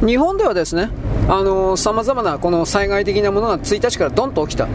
[0.05, 0.91] 日本ではですね、
[1.29, 4.69] あの、様々なこの災害的なものが1日からドンと起きた。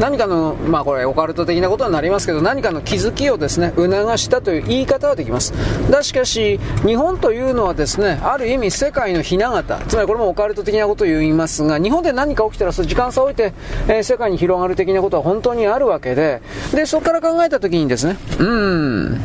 [0.00, 3.88] 何かの、まあこれオカルト的なことになりますけど、何かの気づきをですね、促
[4.18, 5.52] したという言い方はできます。
[5.90, 13.52] だしかし、日本というのはですね、ある意味世界のひな形、つまりこれもオカルト的なことを言いますが、日本で何か起きたらそ時間差を置いて、
[13.86, 16.42] えー、世界に広がる的なことは本当にあるわけで、
[16.72, 19.20] で、そこから考えたときにですね、うーん、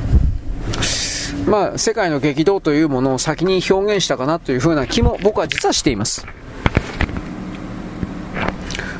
[1.48, 6.26] まあ、世界の激動というものを先に表現したかなというふうな気も僕は実はしています。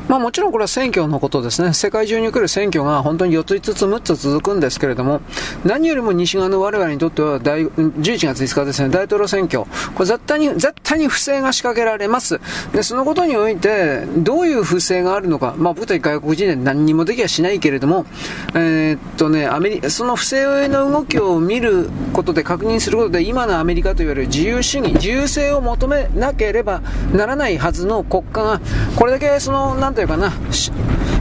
[0.08, 1.72] まあもちろんこれは選挙のことですね。
[1.72, 5.22] 世界中に来る選挙が本当に4つ5つ6つ続くんですけれども、
[5.64, 9.64] 何よりも西側の我々にとっては大11月5日ですね、大統領選挙。
[9.94, 12.38] これ絶対に、絶対に不正が仕掛けられます。
[12.72, 18.04] で、そのことにおいて、どういう不正があるのか、まあ僕たち外国人で何にもできはしないけれども、
[18.54, 26.82] えー、っとね、アメリその不正の動きを見ることで確認することで、今のアメリカといわれる自由主義、自由性を求めなければ
[27.12, 28.60] ならないはずの国家が、
[28.96, 30.32] これだけその、なんていうかな、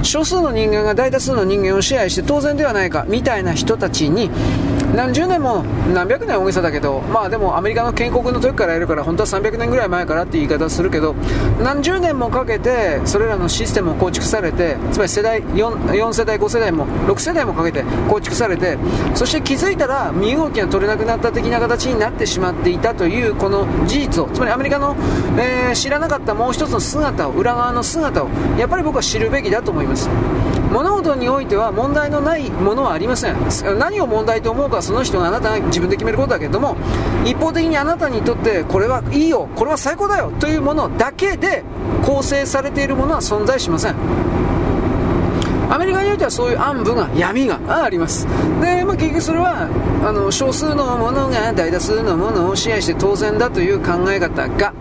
[0.01, 4.29] 少数の人間が大多数の人間を支配して当然ではないか、みたいな人たちに、
[4.95, 11.15] 何十年も何百年大げさだけど、まあでもアメリカの建国の時からやるから、本当は300年ぐらい前からって言い方をするけど、
[11.63, 18.77] 何十年もかけて、それらのシステムを構築されて、つまり世代4、4世代、5世代も、6世代もかけて構築されて、
[19.15, 24.95] そして気づいたら身動きが取れなくなった的な形になってしまっていたというこの事実を、つまりアメリカの、
[25.39, 28.29] えー、知らなかったもう一つの姿を、裏側の姿を、
[28.59, 30.07] やっぱり僕は知るべきだと思います。
[30.73, 33.35] 物事においては問題のないものはありません。
[33.77, 36.75] 何を問題と思うかその人があなたが自分で決めることだけれども
[37.23, 41.63] 一方的にあなたにとってこれはいいよこれは最高だよというものだけで
[42.03, 43.95] 構成されているものは存在しません。
[45.69, 48.27] アメリカにおいてはそういう暗部が闇があります。
[48.61, 49.67] で、まあ、結局それは
[50.05, 54.73] あの少数のものが大多数のものを支配して当然だという考え方が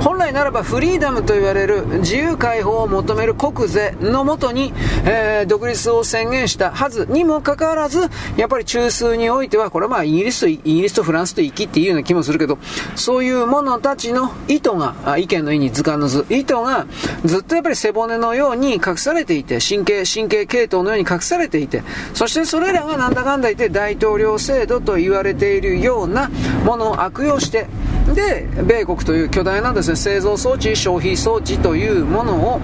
[0.00, 4.72] 本来ならばフリーダムと言われる自由解放を求める国税のもとに、
[5.04, 12.58] えー、独立を宣言したはずにもかかわらず、やっぱり中枢においては、これはまあイギリスと、イギリスとフランスと生きっていうような気もするけど、
[12.94, 16.86] そういう者たちの意図が、あ意見の意に図鑑の図、意図が
[17.24, 21.82] ずっとやっぱり背骨のように隠されていて、神経、神経系統のように隠されていて、
[22.14, 26.30] そしてそれらがなんだかんだ言って大統領制度と言われているような
[26.64, 27.66] ものを悪用して、
[28.14, 32.60] で、米国という巨大なですね、製造装置、消費装置というものを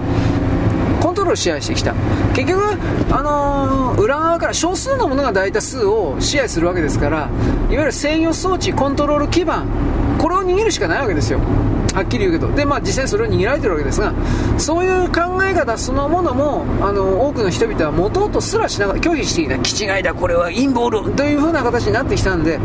[1.01, 1.93] コントロール支配してきた。
[2.33, 2.61] 結局、
[3.11, 7.29] あのー、裏側から少数のものが大多数を支配するわけですから、いわ
[7.69, 9.67] ゆる制御装置、コントロール基盤、
[10.19, 11.39] これを握るしかないわけですよ。
[11.95, 12.51] はっきり言うけど。
[12.53, 14.13] で、まあ実際それを握られてるわけですが、
[14.57, 19.57] そういう考え方そのものも、あの、多くの人々は持とうとすらしなが拒否してきた。
[19.59, 22.59] 気違いだ、これは陰謀論という風な形になってきたんで、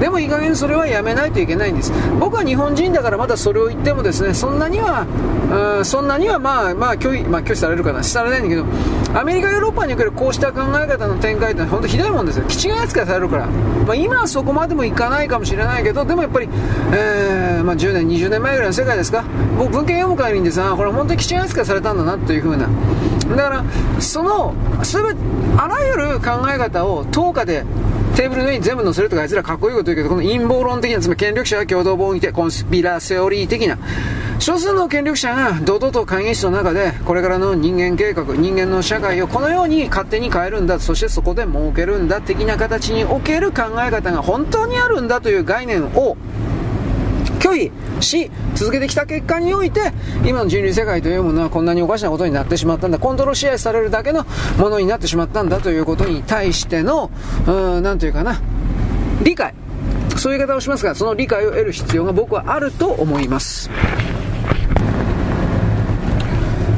[0.00, 1.92] でもいい加減それはやめないといけないんです。
[2.20, 5.06] 僕は日本人だからまだそれを言ってもですね、そんなには、
[5.78, 8.64] うん、そんなにはまあ、まあ拒否、まあ拒否されるかな、されないんだけど、
[9.18, 12.44] アメリカ、ヨーロッパにおけるこうした考え方の展開って本当ひどいもんですよ。
[12.48, 13.46] 気違い扱いされるから。
[13.46, 16.48] まあ今はそこまでもいかないかもしれないけど、でもやっぱり、
[16.92, 19.22] えー、まあ10年、20年前ぐらい世界ですか、
[19.56, 22.68] 僕文献読む帰りにです、これ本当に基地扱いされたんだなというふうな。
[23.36, 23.64] だから、
[24.00, 24.52] その、
[24.82, 25.10] すべ
[25.56, 27.64] あらゆる考え方を10日で
[28.16, 33.78] テーブルの上に全部載せるとかあいつらかっこいいこと言うけど、この陰謀論的な、つまり権力者が共同防御て、コンスピラセオリー的な、
[34.40, 46.16] 少数の権力者が堂々と会議室の中で、これからの人間計画、人間の社会をこのように勝手に変えるんだ、そしてそこで儲けるんだ、的な形における考え方が本当にあるんだという概念を、
[47.44, 49.92] 拒否し続けてきた結果において
[50.24, 52.98] 今の人類世界というものはこんなにおかしなことになってしまったんだ。
[52.98, 54.24] コントロール支配されるだけの
[54.56, 57.10] ものになってしまったんだということに対しての
[57.82, 58.40] 何というかな。
[59.22, 59.52] 理解。
[60.16, 63.68] そういう言い方をしますがその理解を得る必要が僕はあると思います。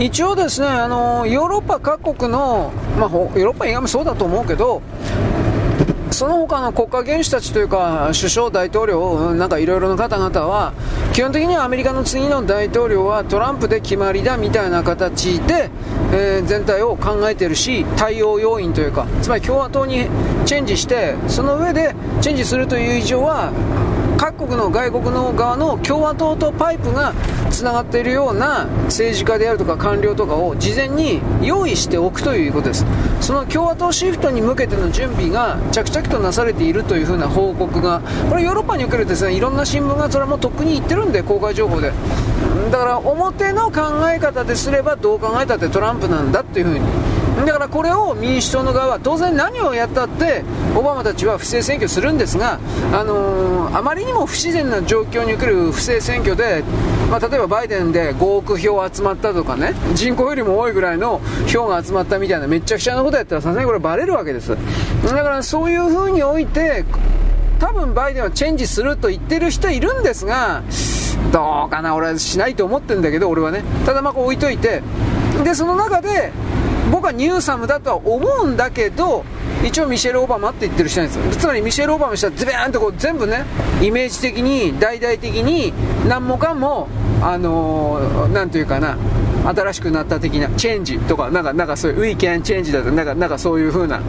[0.00, 4.82] 一応ですね、あのヨーロッパ各国の、まあ、ヨーロッパ以外もそうだと思うけど、
[6.10, 10.72] その他の国家元首たちというか、首相、大統領、なんかいろいろな方々は、
[11.12, 15.70] 基本的にはアメリカの次の大統領はトランプで決まりだみたいな形で、
[16.12, 20.06] えー、全体を考えているし、対応要因というか、つまり共和党に
[20.44, 23.50] チェンジして、その上でチェンジするという以上は、
[24.38, 27.14] 各国の外国の側の共和党とパイプが
[27.50, 32.84] つながっているような政治家であるとか官僚とかを事前に用意しておくということです。
[33.22, 41.92] その共和党シフトに向けての準備が着々となされているというふうな報告がこれヨーロッパにおけるですねいろんな新聞がそれはもうとっくに言ってるんで公開情報で。
[42.70, 43.80] だから表の考
[44.12, 46.80] え方ですればどう考えたってトランプなんだっていうふうに
[47.44, 50.42] だからこれを民主党の側は当然何をやったって
[50.74, 52.58] オバマたちは不正選挙するんですが、
[52.92, 56.64] あのー、あまりにも不自然な状況における不正選挙で、
[57.10, 64.56] まあ、例えばバイデンで5億票集まったとかね人口よりも多いぐらいの票が集まったみたいなめちゃくちゃなことやったらさすがにこれバレるわけです。
[65.04, 66.84] だからそういうふうにおいて
[67.58, 70.62] 多分バイデンはチェンジすると言ってる人いるんですが
[71.32, 73.62] どうかな俺はしないと思ってるんだけど俺はね。
[73.84, 74.82] ただまあこう置いといて。
[75.44, 76.32] でその中で
[76.90, 79.24] 僕はニューサムだとは思うんだけど
[79.64, 83.44] 一応ミシェル・オバマって言ってる人なんですつまりミシェル・オバマしたらズベーンとこう全部ね
[83.82, 85.72] イメージ的に大々的に
[86.08, 86.88] 何もかも
[87.22, 88.96] あのー、というかな、
[89.44, 94.00] 新しくなった的な、チェンジとか、なんか、なんかそういう、ウィーキャンチェンジだとなんか、なんかそういう風な、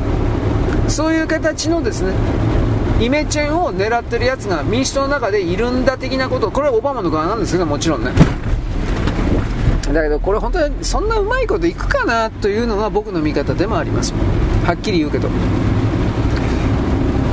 [0.88, 2.14] そういう形のですね、
[3.00, 8.12] イメチェンを狙ってるやつが民主党の中でいるんだ的なこと、これはオバマの側なんですけど、もちろんね。
[9.98, 14.14] だけどこれ本当にそんなうまいこといくかなというのが僕の見方でもあります。
[14.66, 15.30] はっきり言うけど。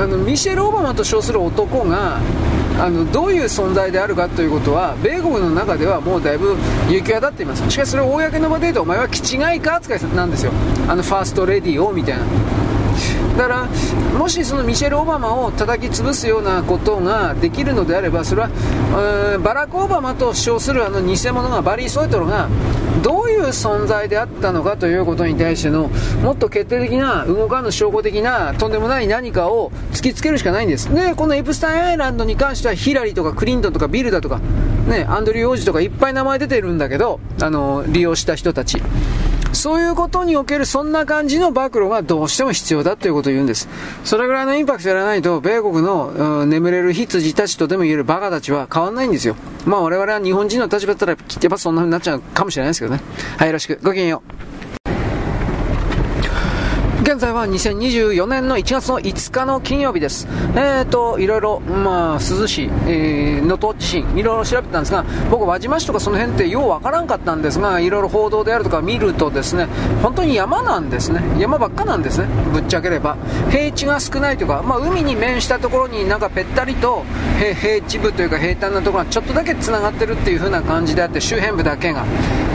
[0.00, 2.18] あのミシェル・オバマと称する男が
[2.80, 6.56] あのどういう存在であるかということは米国の中ではもうだいぶ
[6.90, 7.70] 行き渡っています。
[7.70, 9.76] しかしそれを公の場で言うとお前は気違いか？
[9.76, 10.50] 扱いなんですよ。
[10.88, 12.24] あのファーストレディーをみたいな。
[13.36, 13.68] だから
[14.18, 22.48] もしそのミシェル・オバマを叩き潰すようなことができるのであればそれはバラク・オバマと称するあの偽物がバリー・ソイトロが
[23.02, 25.88] どういう存在であったのかということに対しての
[26.22, 30.92] もっと決定的な動かぬ証拠的なとんでもない何かを突きつけるしかないんです。
[30.94, 34.40] でこのエプスタインアイランドに関してはヒラリーとかクリントンとかビルだとか、
[34.88, 38.80] ね、アンドリュー王子とかいっぱい名前出てるんだけどあの利用した人たち。
[39.54, 43.68] そういうことにおけるそんな感じの暴露がどうしても必要だということを言うんです。
[44.04, 49.36] それぐらいのインパクトやらないと、米国の、眠れる羊たちとでも言えるバカたちは変わんないんですよ。
[49.66, 53.00] まあ我々は日本人の立場だったら、やっぱそんな風になっちゃうかもしれないですけどね。
[53.38, 53.78] はい、よろしく。
[53.82, 54.53] ごきげんよう。
[57.14, 60.26] 現在は2024年の1月の5日の金曜日です。
[60.56, 69.68] えーと、いろいろ、まあ、涼しい、えー、能登地震、いろいろ調べてたんですが、僕、輪島市とかその辺ってようわからんかったんですが、いろいろ報道であるとか見るとですね、
[70.02, 71.22] 本当に山なんですね。
[71.38, 72.26] 山ばっかなんですね。
[72.52, 73.16] ぶっちゃければ。
[73.48, 77.04] 平地が少ないというか、まあ、海に面したところになんかぺったりと
[77.38, 82.04] 平地部というか平坦なところがちょっとだけ繋がってるっていう風な感じであって、周辺部だけが。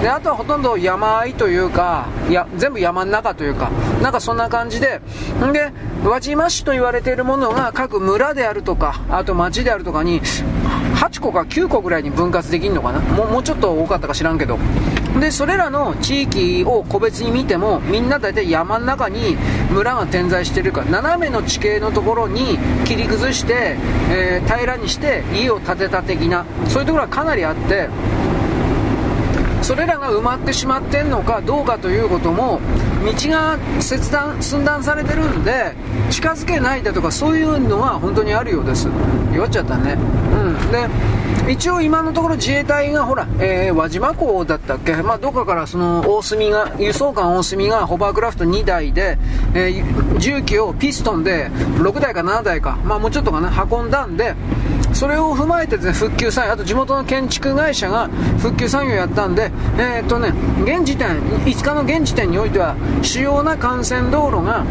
[0.02, 3.70] で、あとはほとんど山あいというか、いや、全部山の中というか、
[4.02, 5.02] なんかそんな感じで、
[5.44, 5.72] んで、
[6.04, 10.22] 輪島市と言われているものが各村であるとか、あと町であるとかに、
[10.96, 13.00] 8個か9個ぐらいに分割できるのかな？
[13.00, 14.60] もうもうちょっと多かったか知らんけど。
[15.20, 19.38] で、それらの地域を個別に見ても、みんな大体山の中に
[19.72, 23.78] 村が点在してるから、斜めの地形のところに切り崩して、
[24.12, 27.90] えー、平らにして家を建てた的な、そういうところはかなりあって、
[29.62, 32.60] それらが埋まってしまってんのかどうかということも
[33.06, 35.74] 道が切断寸断されてるんで
[36.10, 38.88] 近づけないだとかそういうのは本当にあるようです。
[39.34, 39.94] 弱っちゃったね。
[39.94, 40.72] うん。
[40.72, 40.90] で
[41.52, 44.96] 一応今のところ自衛隊がほら、えー、輪島港だったっけ？
[44.98, 49.18] まあどっかからその大隅が輸送艦大隅がホバークラフト2台で、
[49.56, 54.36] えー、重機をピストンで6台か7台かまあもうちょっとかな運んだんで
[54.94, 58.08] それを踏まえてですね復旧作業あと地元の建築会社が
[58.40, 60.34] 復旧作業をやったんでえー、っとね
[60.64, 64.66] 現時点5日の現時点においては主要な幹線道路が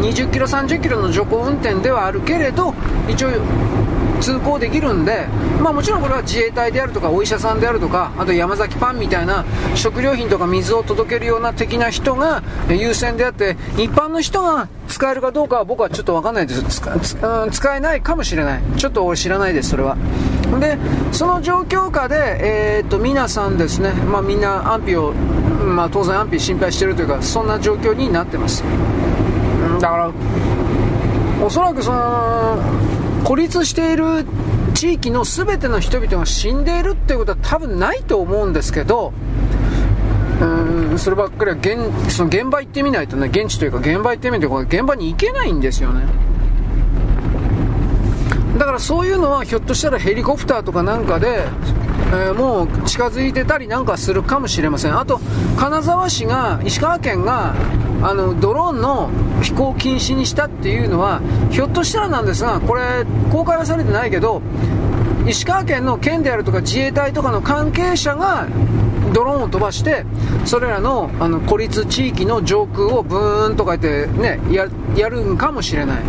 [0.00, 2.74] 20キロ、30キロの徐行運転ではあるけれど、
[3.08, 3.28] 一応
[4.20, 5.26] 通行できるんで、
[5.60, 9.44] まあ、もちろんこれは自衛隊であるとかお医者さんであるとかあと山崎パンみたいな
[9.74, 16.62] 食料品とか水を届けるような的な人が優先であって一般の人が使えるかどうかは僕はちょっと分かんないです。
[16.64, 17.00] 使
[17.50, 18.62] 使えないかもしれない。
[18.76, 19.96] ちょっと知らないですそれは。
[20.60, 20.78] で
[21.12, 28.64] その状況下で、えー、っと皆さんですね、まあ、みんな安否を、まあ、当然安否心配してるというかそんな状況になってます。
[29.80, 30.12] だから
[31.42, 32.58] おそらくその
[33.30, 34.26] 孤立している
[34.74, 39.12] 地域の全ての人々が死んでいるっていうことは多分ないと思うんですけど
[40.40, 46.06] うんそればっかりは現その現場行ってみないとね現地というか現場行ってみないと現場に行けないんですよね。
[48.58, 51.44] だからそういうのはひょっとしたらヘリコプターとかなんかで
[52.12, 54.98] えー、もう近づいてたりなんかするかもしれません。
[54.98, 55.20] あと
[55.56, 57.54] 金沢市が石川県が
[58.02, 59.10] あのドローンの
[59.42, 61.20] 飛行禁止にしたっていうのは
[61.50, 64.42] ひょっとしたらなんですがこれ公開はされてないけど
[65.26, 68.48] 石川県の県であるとか自衛隊とかの関係者が
[69.12, 70.04] ドローンを飛ばして
[70.44, 76.02] それらのあの孤立地域の上空をブーンとか言ってねややるんかもしれない。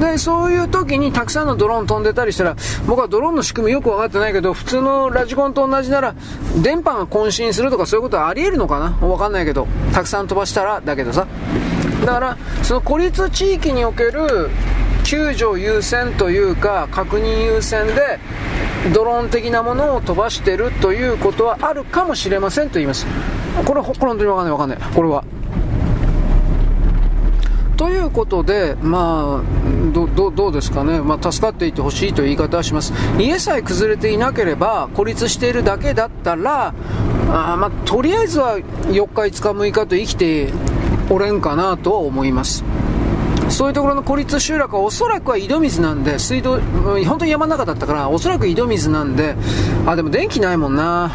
[0.00, 2.56] で、そういう時にたくさんのドローン飛んでたりしたら、
[2.86, 6.14] 僕はドローンの仕組みよく分かってないけど、普通のラジコンと同じなら、
[6.62, 8.90] 電波が渾身するとかそういうことはあり得るのかな？
[8.90, 11.26] 分かんないけど、たくさん飛ばしたらだけどさ。
[12.04, 14.50] だから、その孤立地域における
[15.04, 18.18] 救助優先というか、確認優先で、
[18.92, 23.06] ドローン的なものを飛ばしてるということはあるかもしれませんと言います。
[23.64, 24.78] これ、これ本当に分かんない分かんない。
[24.94, 25.24] これは。
[27.84, 32.94] ということで、まあ、どどうですかね、まあ、助かっていてほしいという言い方はします。
[33.18, 36.68] 家さえ崩れていなければ孤立しているだけだったら
[37.28, 40.50] あ、まあ、とりあえずは4日、5日、6日と生きて
[41.10, 42.64] おれんかなとは思います。
[43.50, 46.58] そういうところの孤立集落はおそらくは井戸水なんで、水道、
[47.04, 49.36] 本当に山の中だったから、おそらく井戸水なんで、
[49.84, 51.12] あ、でも電気ないもんな。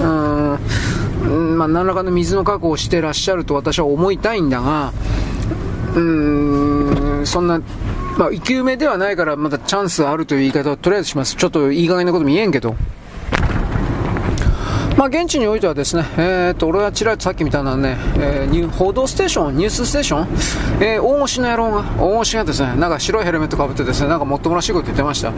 [0.00, 4.94] うん、まあ、何らかの水の確保をしてらっしゃると私は思いたいんだが、
[6.00, 7.60] ん、そんな、
[8.18, 11.36] まあ、生き埋めではないから、まだチャンスあるという言い方をとりあえずします。
[11.36, 12.76] ちょっといい加減なことも言えんけど。
[15.02, 20.28] まあ、現地においてはですね、えー、と俺はちらっとさっき見たのはね、えー、報道ステーション、ニュースステーション、
[20.80, 25.32] えー、大越の野郎が、大越がですね、なんか白いヘルメットかぶってですね、なんかもっともらしいこと言ってました。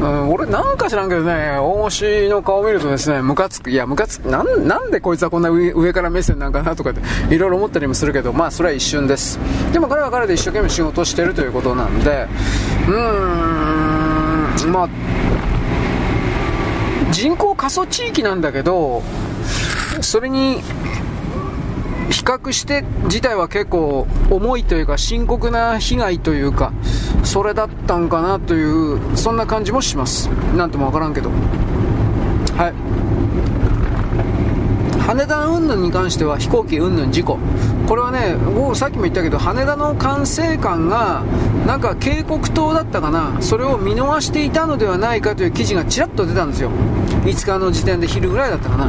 [0.00, 7.00] うん、俺なんか知らんけどね、大越の顔を見るとですね、ムカつく、いや、ムカつく、なん、なんでこいつはこんな上上から目線なんかなとかって、
[7.34, 9.40] いろいろ思ったりもするけど、まあ、それは一瞬です。
[9.72, 12.28] でも彼は彼で一生懸命仕事をしてるということなんで、
[12.86, 14.88] うーん、まあ、
[17.12, 19.02] 人口過疎地域なんだけど、
[20.00, 20.62] それに
[22.10, 26.72] 比較して自体は結構重いというか深刻な被害というか
[27.22, 30.28] それだったんかなというそんな感じもします。
[30.56, 31.30] なんともわからんけど。
[31.30, 32.99] はい。
[35.10, 37.36] 羽田云々に関しては飛行機云々事故。
[37.88, 41.24] これはね僕さっきも言ったけど羽田の管制官が
[41.66, 43.42] なんか警告灯だったかな。
[43.42, 46.70] それを見逃していたのではないかという記事がちらっと出たんですよ。
[47.24, 48.88] 5日の時点で昼ぐらいだったかな。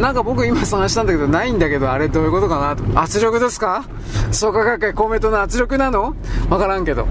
[0.00, 2.84] なんか僕今探したんだけどないんだけどあれどういうことかなと。
[3.00, 3.84] 圧力ですか？
[4.30, 6.14] 創価学会公明党の圧力なの？
[6.48, 7.08] わからんけど。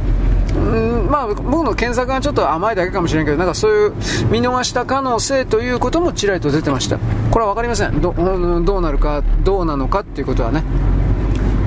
[0.55, 0.94] うん。
[1.09, 3.93] まあ、僕の検索がちょっと甘いだけかもしれんけど、なんかそういう
[4.29, 6.97] 見逃した可能性ということもちらりと出てました。
[7.31, 8.01] これは分かりません。
[8.01, 10.63] どうなるか、どうなのかっていうことはね。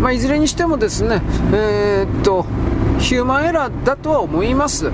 [0.00, 2.46] まあ、いずれにしてもですね、えー、っと、
[3.00, 4.90] ヒューマンエラーだとは思います。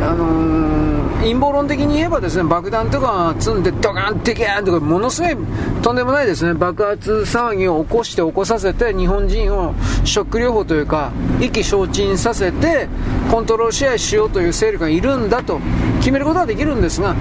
[0.00, 0.93] あのー、
[1.24, 5.36] 陰謀論的に言えばですね、爆弾とか積んでドカンテキャンとかものすごい
[5.82, 9.74] とんでもないですね、爆発騒ぎを起こして起こさせて日本人を
[10.04, 12.88] ショック療法というか意気消沈させて
[13.30, 15.60] コントロール支配しようという勢力がいるんだと
[16.00, 17.16] 決めることはできるんですが、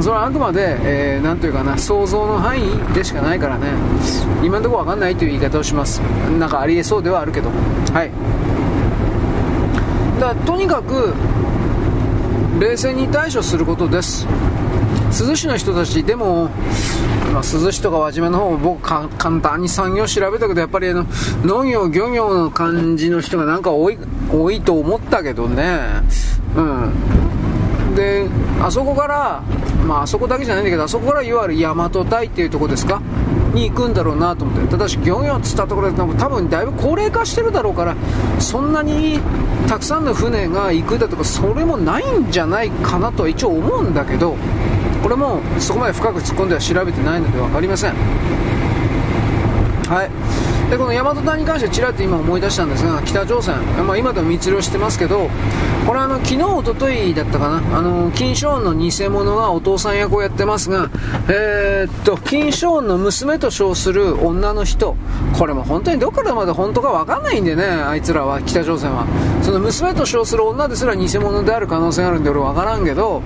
[0.00, 3.66] それはあくまで、えー、というかな、想像の範囲でしかないからね、
[4.44, 5.98] 今のところ分かんないという言い方をします。
[6.38, 7.50] なんかありえそうではあるけど。
[7.92, 8.10] はい。
[10.20, 11.12] だとにかく、
[12.62, 14.24] 冷静に対処することです。
[15.10, 16.44] 珠洲市の人たちでも、
[17.32, 18.80] まあ、珠洲市とか輪島の方も僕
[19.18, 21.04] 簡単に産業調べたけどやっぱりあの
[21.44, 23.98] 農業漁業の感じの人がなんか多い
[24.30, 25.80] 多いと思ったけどね。
[26.56, 27.94] うん。
[27.96, 28.28] で
[28.62, 29.42] あそこから
[29.84, 33.02] まああそこだけじゃないんだけどあそこからいわゆる大和隊っていうとこですか？
[33.52, 34.68] に行くんだろうなと思って。
[34.68, 37.96] ただし漁業っつったところで多分だいぶ高齢化してるだろうから
[38.38, 39.20] そんなに
[39.68, 44.36] たくさんの船が行くだとかそれもないんじゃないかなとは一応思うんだけど
[45.02, 47.94] これもそこまで深く突っ込んでは調べてないので分かりません。
[49.88, 50.10] はい。
[50.72, 55.28] でこの大和隊に関してちらっと今思い出したんですが北朝鮮、まあ、今でも密漁してますけど
[55.86, 60.88] これはあの昨日おとといだったかなあの金正恩の偽物がお父さん役をやってますが、
[61.28, 64.96] えー、っと金正恩の娘と称する女の人
[65.38, 69.06] これも本当にどこからまで本当か分かんないんでねあいつらは北朝鮮は。
[69.42, 73.20] その娘と称する女ですら偽物である可能性があるんで俺分からんけど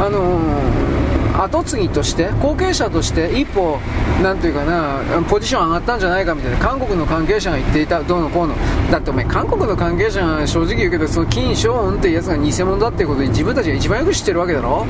[0.00, 0.99] あのー
[1.42, 3.78] 後継ぎとして後継者として一歩
[4.22, 8.54] なんていうかなポジション上がったんじゃないかみたいな韓国の関係者が言っていたどうのこうの。
[8.90, 14.86] だってお前韓国の関係者が正直言うけどその金正恩っていうやつが偽物だっていうことに自分たちが一番よく知ってるわけだろ。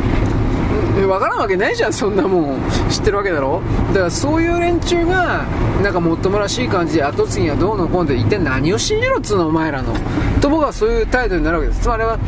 [0.90, 2.60] 分からんわけないじゃんそんなもん。
[2.90, 3.62] 知ってるわけだろ。
[3.88, 5.44] だからそういう連中が
[5.82, 9.94] なんかもっともらしい感じで後継ぎはどうのこうので一体何を信じろっつうのお前らの。
[10.40, 11.82] と僕はそういう態度になるわけです。
[11.82, 12.18] つまりは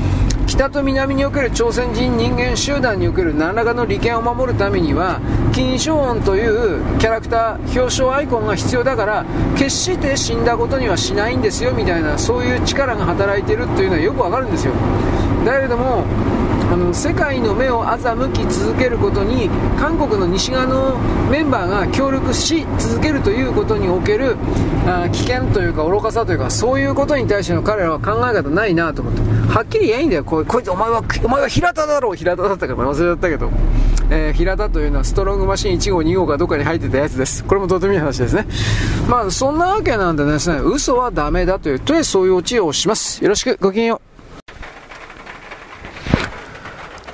[0.63, 5.21] 北と南における朝鮮人人間集団における何らかの利権を守るためには
[5.53, 9.27] 金正恩というキャラクター表彰アイコンが必要だから
[9.59, 14.73] 決して死んだことにはしないんですよみたいなそういう力が働いてるっていうのはよくわかるんですよ。
[15.45, 16.05] だけれども
[16.73, 20.99] あの世界の目を欺き続けることに韓国の西側の
[21.31, 24.39] メンバーが協力し続けるということにおける
[24.87, 29.21] あ危険というか愚かさというかそういうことに対しての彼らは考え方ないなと思って。
[29.53, 30.25] はっきり言えんだよ。
[30.25, 33.51] ここいつお前はお前は平田だろう平田だったか忘れちゃったけど、
[34.09, 37.45] えー、平田というのはストロングマシン1号2号かどっかに入ってたやつです。
[37.45, 38.47] これもとてもいい話ですね。
[39.11, 43.23] まあそんなわけなんでですね嘘はダメだというとりあえずそういうオチをします。
[43.23, 43.59] よろしく。
[43.61, 44.12] ごきげんよう。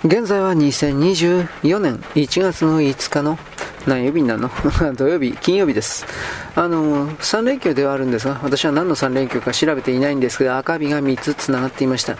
[0.04, 3.36] 現在は2024年1月の5日の
[3.84, 4.50] 何曜日になるの？
[4.94, 6.06] 土曜日、金曜日です。
[6.54, 12.16] あの、3連休ではあるんですが、私は何の3連休か調べていないんですけど、赤日が3つ繋がっていました。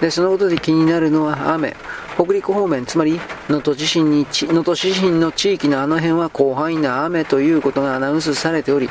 [0.00, 1.76] で、そのことで気になるのは雨。
[2.16, 8.90] 北陸方面、つまり能登地震に、能登地震の地域のあの辺は広範囲な雨ということがアナウンスされており、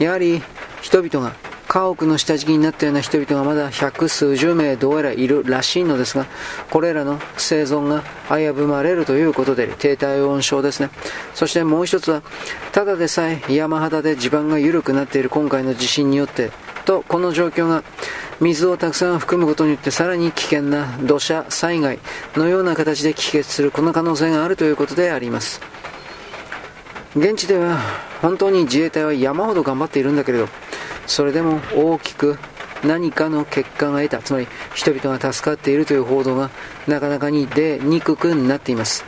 [0.00, 0.42] やはり
[0.80, 1.32] 人々が
[1.72, 6.26] 家屋の下敷きになったような人々がまだ百数十名どうやらいるらしいのですが、
[6.70, 10.90] これらの生存が危ぶまれるということで、低体温症ですね。
[11.32, 12.22] そしてもう一つは、
[12.72, 16.50] ただでさえ山肌で地盤が緩くなっている今回の地震によって、
[16.84, 17.82] とこの状況が
[18.38, 22.00] 水をたくさん含むことによってさらに危険な土砂災害
[22.36, 25.60] のような形で帰結するこの可能性があるということであります
[27.14, 27.78] 現地では
[28.20, 30.48] 本当に自衛隊は山ほど頑張っているんだけれど
[31.12, 32.38] それでも大きく
[32.84, 36.50] 何かの結果が得たつまり人々が助かっているという報道が
[36.88, 39.04] なかなかに出にくくなっています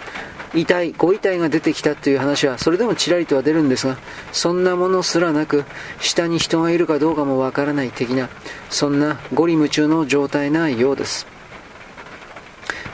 [0.55, 3.97] 遺体、ご遺体が出てきたという話は、それでもちらりとは出るんですが、
[4.31, 5.65] そんなものすらなく、
[6.01, 8.29] 下に人がいるかどうかもわからない的な、
[8.71, 11.34] そんなゴリ夢中の状態なようです。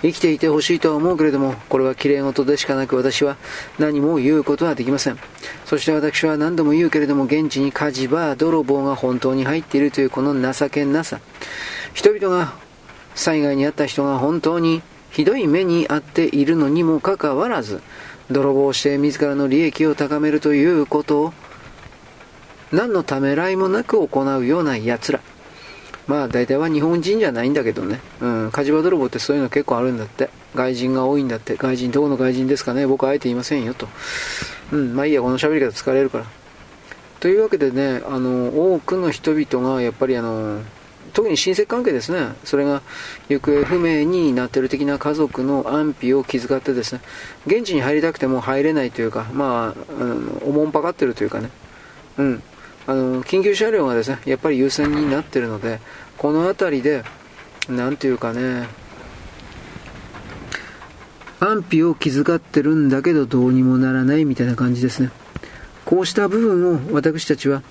[0.02, 3.36] 生きていてほしいとは思うけれども、これは綺麗事でしかなく私は
[3.78, 5.18] 何も言うことはできません。
[5.66, 11.20] そして私は何度も言うけれども、現地に火事場、泥棒が本当に入っているというこの情けなさ。
[11.93, 12.55] 人々が、
[13.14, 17.82] 災害に遭った人が本当にひどい目に遭っているのにもかかわらず、
[18.31, 21.32] 泥棒して自らの利益を高めるということを、
[22.72, 25.20] 何のためらいもなく行うような奴ら。
[26.11, 28.01] まあ大体は日本人じゃないんだけどね。
[28.20, 30.28] うん、火事場泥棒ってそういうの結構あるんだって。
[30.57, 31.55] 外人が多いんだって。
[31.55, 33.87] 外人、どこの外人ですかね僕はあえていませんよと。
[34.73, 36.24] うん、まあいいや、この喋り方疲れるから。
[37.20, 40.62] というわけでね、あの、多くの人々がやっぱりあの、
[41.12, 42.82] 特に親戚関係ですね、それが
[43.28, 47.03] 行方不明になっている的な家族の安否を気遣ってですね、
[47.47, 51.51] 現地に入りたくても入れないというか、まあ、あのおもんぱかってるというかね、
[52.19, 52.43] うん、
[52.86, 55.81] あの緊急車両がですね、やっぱり優先になっているので、
[56.16, 57.05] この辺りで、
[57.69, 58.69] なんていうかね、
[61.40, 65.11] 安否を気遣ってるんだけどどうにもならないみたいな感じですね。
[65.85, 67.62] こうした部分を私たちは、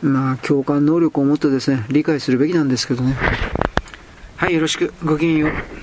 [0.00, 3.16] まあ、共感能力を持ってですね、理解するべきなんですけどね。
[4.36, 4.92] はい、よろしく。
[5.04, 5.81] ごきげんよう。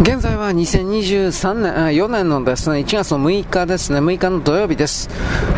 [0.00, 5.10] 現在は2023年、4年のですね、1月の6日ですね、6日の土曜日です。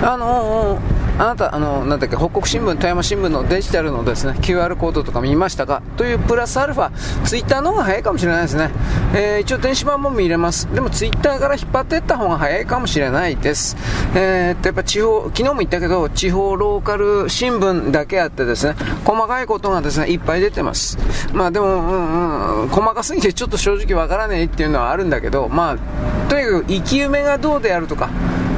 [0.02, 5.82] あのーあなた、あの、なんだっけ、北国新聞、富山新聞のデジタルのですね、QR コードとか見ましたか？
[5.98, 6.90] というプラスアルファ、
[7.24, 8.70] ツイッターの方が早いかもしれないですね。
[9.14, 10.73] えー、一応電子版も見れます。
[10.74, 13.77] でもツイッターから引っ張っていった方が早いかもしれないです。
[14.14, 18.74] えー、っと、やっぱ地方、昨日も言ったけど、地方ローカル新聞だけあってですね、
[19.05, 20.97] 細かいことがですね、いっぱい出てます。
[21.35, 28.10] まあでも、うんうん、細かすぎてちょっと正直わからねえっていうのはあるんだけど、まあ、とにかく生き埋めがどうであるとか、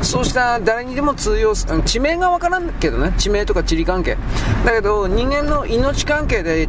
[0.03, 4.17] そうした誰にでも通用する、地名がわからんけどね、地名とか地理関係。
[4.65, 6.69] だけど、人間の命関係で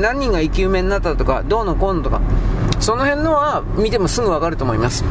[0.00, 2.20] 何人が生き埋めになったとか、どうのこうのとか、
[2.80, 5.04] その辺のは見てもすぐわかると思います。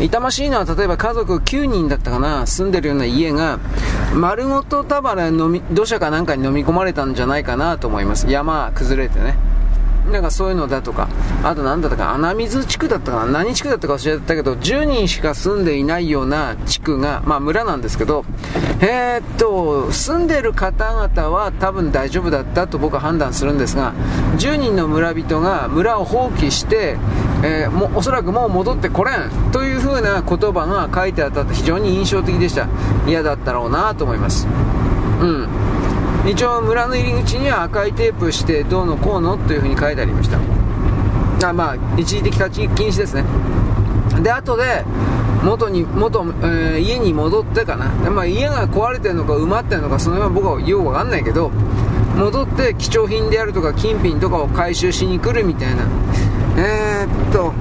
[0.00, 3.58] 痛ましいのは例えば家族9人だったかな住んでるような家が
[4.14, 9.34] 丸ごと田原飲み土砂かなんかに飲み込まれたんじゃないかなと思います山崩れてね
[10.10, 11.08] なんかそういうのだとか、
[11.42, 18.24] あと何だったか、穴水地区だったかな、何地区だったか忘れたけど、10人しか住んでいないような地区が、まあ村なんですけど、
[18.80, 23.92] えー、っと、住んでる方々は多分大丈夫だったと僕は判断するんですが、
[24.38, 26.96] 10人の村人が村を放棄して、
[27.42, 32.68] えー、もおそらくもう戻ってこれんという風な言葉が書いてあったと非常に印象的でした。
[33.06, 34.46] 嫌だったろうなと思います。
[35.20, 35.48] うん。
[36.30, 40.38] 一応村の入り口には赤いテープしてどうのこうのというふうに書いてありました。
[41.48, 43.24] あまあ一時的立ち禁止ですね。
[44.22, 44.84] で後で
[45.42, 51.50] 元に元、えー、家に戻ってかな、まあ、家が壊れてるのか埋まってるのかその辺は僕はようわかんないけど
[52.16, 55.84] 戻って貴重品であるとか金品とかを回収しに来るみたいな。
[56.58, 57.54] えー、っと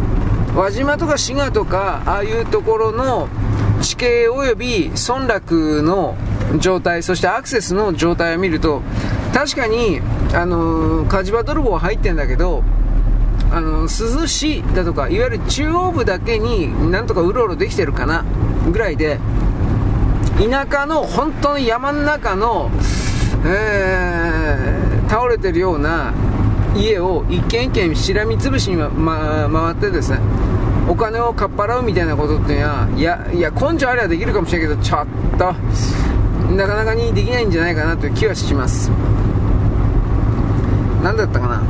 [0.60, 3.30] 輪島とか滋賀とかああいうところの
[3.82, 6.16] 地形及び村落の
[6.60, 8.82] 状態、そしてアクセスの状態を見ると、
[9.34, 10.02] 確かに、
[10.34, 12.64] あのー、火事場泥棒は入ってんだけど、
[13.52, 18.24] あのー、珠洲市だとか、いわゆる中央部だけになんとかうろうろできてるかな、
[18.72, 19.20] ぐらいで、
[20.38, 22.70] 田舎の本当に山の中の、
[23.46, 26.14] えー、倒れてるような
[26.76, 30.20] 家を一軒一軒しらみつぶしに、ま、回ってですね、
[30.88, 35.08] お金をかっぱらうみたいなことっていうのは、いや、いや、根性あればできるかもしれないけど、ちょっ
[35.38, 35.54] と、
[36.58, 38.90] なかなかにできないんじゃないかなという気はします。
[41.04, 41.62] 何だったかな？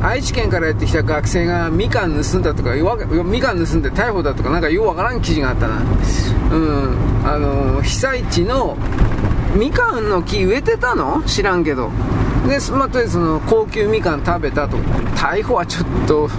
[0.00, 2.72] 愛知県からやってきた学生がみかん盗んだとか
[3.24, 5.82] みかん盗んで逮捕だとかなんかようわからん記事があったな。
[6.52, 6.96] うん。
[7.26, 8.76] あの被災地の
[9.56, 11.20] みかんの木植えてたの？
[11.24, 11.90] 知らんけど。
[12.46, 14.76] で、まあ、とりあその高級みかん食べたと。
[15.16, 16.30] 逮捕はちょっと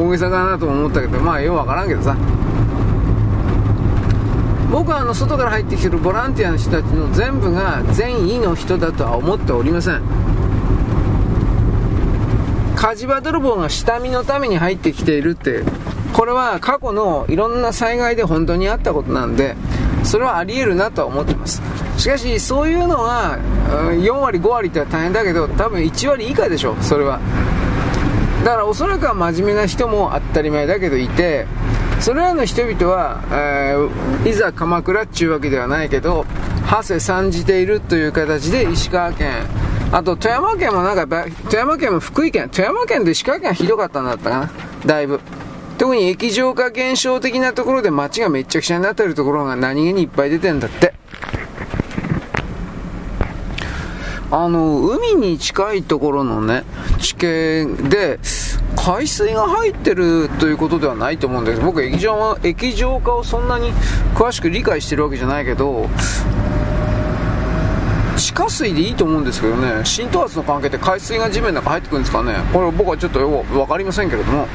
[0.00, 2.16] 大げさかなと思ったけどまあようわからんけどさ。
[4.70, 10.02] 僕はあの外から入ってきてるボランティアの人たちの全部が善意の人だとは思っておりません。
[12.76, 15.64] 火事場泥棒が下見のために入ってきているって
[16.12, 19.56] これは過去のいろんな災害で本当にあったことなんで
[20.04, 21.60] それはあり得るなとは思ってます。
[21.96, 23.38] しかしそういうのは
[24.00, 27.18] 4割5割って大変だけど多分1割以下でしょそれは。
[28.44, 31.46] だからおそらくは真面目な人も当たり前だけどいて
[32.00, 36.24] それらの人々は、えー、いざ鎌倉っちゅうわけではないけど
[36.70, 39.46] 長谷参じているという形で石川県
[39.90, 44.50] あと富山県もなんか富山県も福井県富山県と石川県はひどかったんだったかな。
[44.84, 45.20] だいぶ。
[45.78, 50.97] 特に液状化現象的なところで街がめっちゃくちゃになってるところが何気にいっぱい出てんだって。
[54.30, 56.64] あの、海に近いところのね、
[56.98, 58.18] 地形で、
[58.76, 63.72] 海水が入ってるということではないと思うんだけど、僕液状液状化をそんなに
[64.14, 65.88] 詳しく理解してるわけじゃないけど、
[68.38, 74.46] 下水でいいと思うんですけどね、浸透圧の関係で海水が地面の中入ってくるんですかね、これ僕はちょっとよく分かりませんけれども、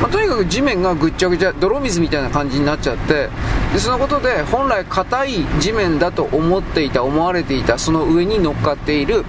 [0.00, 3.28] まあ、とにかく地面がぐっちゃぐちゃ、泥水みたいな感じになっちゃって、
[3.74, 9.26] でそのことで本来硬い地面だと思っていた、思われていた、その上に乗っかっている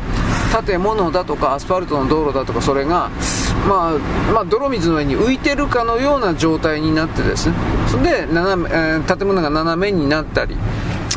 [0.65, 3.09] 建物だとかアスファルトの道路だとか、それが、
[3.67, 7.55] まあ、まあ、泥水の上に浮いてるかのような状態になってですね、
[7.89, 10.55] それで斜め、えー、建物が斜めになったり、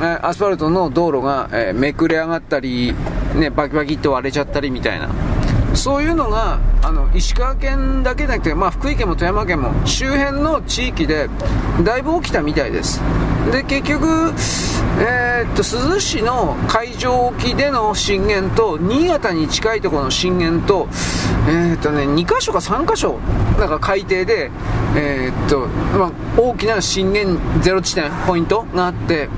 [0.00, 2.94] アスファルトの道路が、めくれ上がったり、
[3.34, 5.10] ね、バキバキって割れちゃったりみたいな。
[5.74, 11.28] そういうのがあの石川県だけじゃなくて、まあ、福井県も富山県も周辺の地域で
[11.84, 13.00] だいぶ起きたみたいです
[13.52, 14.06] で結局、
[15.00, 20.88] えー、っと珠洲市の海上沖での震源と新潟に近いところの震源と,、
[21.48, 23.18] えー、っとね、2箇所か3箇所
[23.58, 24.50] なんか海底で、
[24.96, 25.66] えー、っと
[25.96, 29.28] まあ、大きな震源ゼロ地点ポイントがあって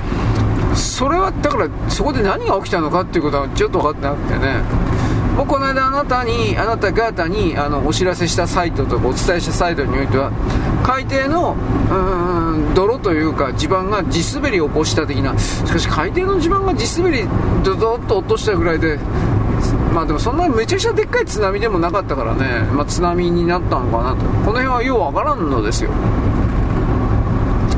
[0.75, 5.03] それはだからそこで何が起きたのかっていうことはちょっと分かってなくてね。
[5.37, 10.31] もうこの間あなたにあなた方にあのお知らせしたサイトとかお伝えしたサイトにおいては
[10.83, 11.57] 海底の
[11.91, 17.27] うん泥というか地盤が地滑りを起こした的なしかし海底の地盤が地滑り
[17.65, 18.99] ドドッと落としたぐらいで
[19.95, 24.25] まあでもそんなめちゃくちゃでっかい津波でもなかったからね、まあ、津波になったのかなと。
[24.25, 25.91] この辺はようわからんのですよ。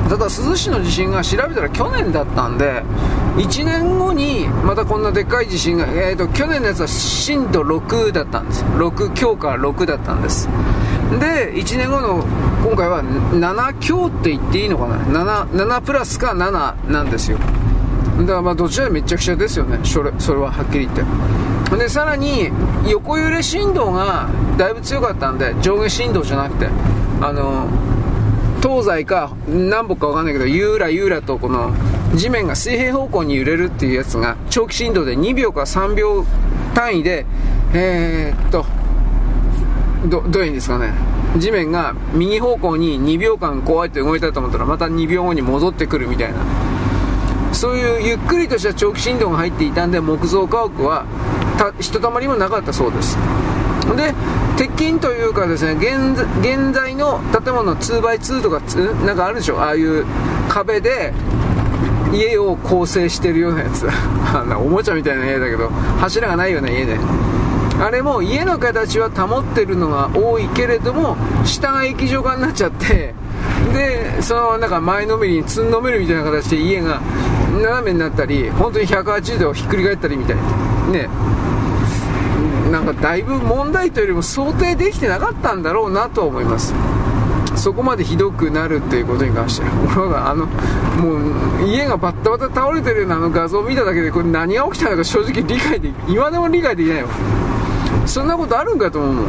[0.09, 2.83] ただ珠洲市の地震が調べたら去年だったんで
[3.37, 8.65] 1年後にまたこんなでっかい地震が、えーと、去年のやつは震度6だったんです。
[8.65, 10.49] 6強か6だったんです。
[11.19, 12.25] で1年後の
[12.65, 17.39] 今回は7強って言っていいのかな？7, 7プラスか7なんですよ。
[18.19, 19.81] だからまあどちらめちゃくちゃですよね。
[19.85, 21.05] それそれははっきり言って。
[21.77, 22.51] でさらに
[22.87, 26.69] 横揺れ振動がだいぶ強かったんで上下振動じゃなくて
[27.21, 27.67] あの
[28.67, 31.75] 東西か南北か分かんないけどゆうらゆうらとこの
[32.17, 36.25] 地面が水平方向に揺れるっていうやつが長期振動で2秒か3秒
[36.75, 37.27] 単位で
[37.75, 38.65] えー、っと
[40.09, 40.93] どどういうんですかね。
[41.37, 46.39] 地面が右方向に2秒間こうやって動いたと思ったらまた2秒後に戻ってくるみたいな。
[47.53, 51.05] そういうゆっくりとした長期振動が入っていたんで木造家屋は
[51.81, 53.19] ひとたまりもなかったそうです。
[53.97, 54.15] で
[54.57, 58.61] 鉄筋というかですね現現在の建物の 2x2 とか
[59.05, 59.59] なんかあるでしょ？
[59.61, 60.05] ああいう
[60.49, 61.13] 壁で
[62.13, 63.87] 家を構成してるようなやつ。
[64.57, 65.69] おもちゃみたいな家だけど
[66.01, 66.99] 柱がないような家で
[67.81, 73.15] あれも家の形は保ってるのが多いけれども下が液状化になっちゃって
[73.73, 77.01] でそのなんか前のめりにつんのめるみたいな形で家が
[77.61, 80.43] 斜めになったり本当に180度ひっくり返ったりみたいな。
[80.93, 81.09] ね。
[82.75, 86.75] なんかだいぶ問題というよりも想定できてなかったんだろうなと思います。
[87.55, 89.71] そこまでひどくなるっていうことに関しては。
[89.97, 97.07] 俺はあのもう家がバッタバタ倒れてるようなあの画像を見ただけでこれ何が起きたのか正直理解で今でも理解できないよ
[98.07, 99.27] そんなことあるんかと思うもん。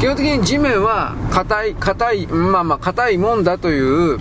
[0.00, 3.78] 基本的に地面は硬い硬いまあまあ硬いもんだとい
[4.14, 4.18] う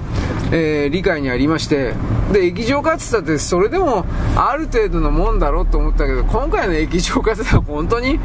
[0.58, 1.94] えー、理解にありまして
[2.32, 4.06] で液状化って言ったってそれでも
[4.38, 8.20] ある程度のもんだろうと思ったけど今回の液状化ってのは本当に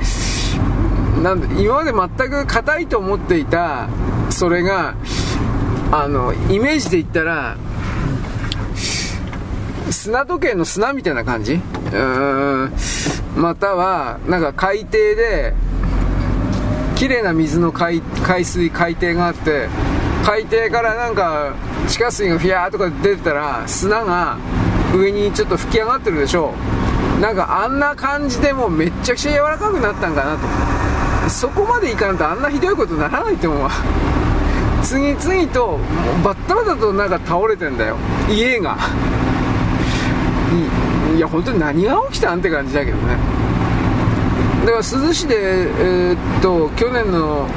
[1.25, 3.89] なん今まで全く硬いと思っていた
[4.31, 4.95] それが
[5.91, 7.57] あのイメージで言ったら
[9.91, 11.55] 砂時計の砂みたいな感じ？
[11.55, 12.73] うーん。
[13.37, 15.53] またはなんか海底で
[16.95, 18.03] 綺麗な水の海
[18.45, 19.69] 水海底があって
[20.25, 21.55] 海底からなんか
[21.91, 24.39] 地下水がフィアーとか出てたら砂が
[24.95, 26.55] 上にちょっと吹き上がってるでしょ。
[27.19, 30.37] うなんかあんな感じでもうめっちゃくちゃ柔らかくなったんかな
[31.25, 31.29] と。
[31.29, 33.63] そこまでいかんとあんなひどいことならないと思う。
[33.65, 33.71] わ
[34.85, 35.79] 次々と
[36.25, 37.97] バッタバタとなんか倒れてんだよ。
[38.31, 38.79] 家が。
[41.17, 43.17] いや本当に何が起きたんって感じだけどね。
[44.65, 47.49] だから珠洲市で、えー、っと去年の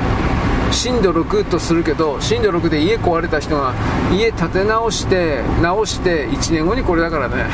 [0.73, 3.73] 震度6とするけど震度6で家壊れた人が
[4.11, 7.45] 家建て直して直して1年後にこれだからね。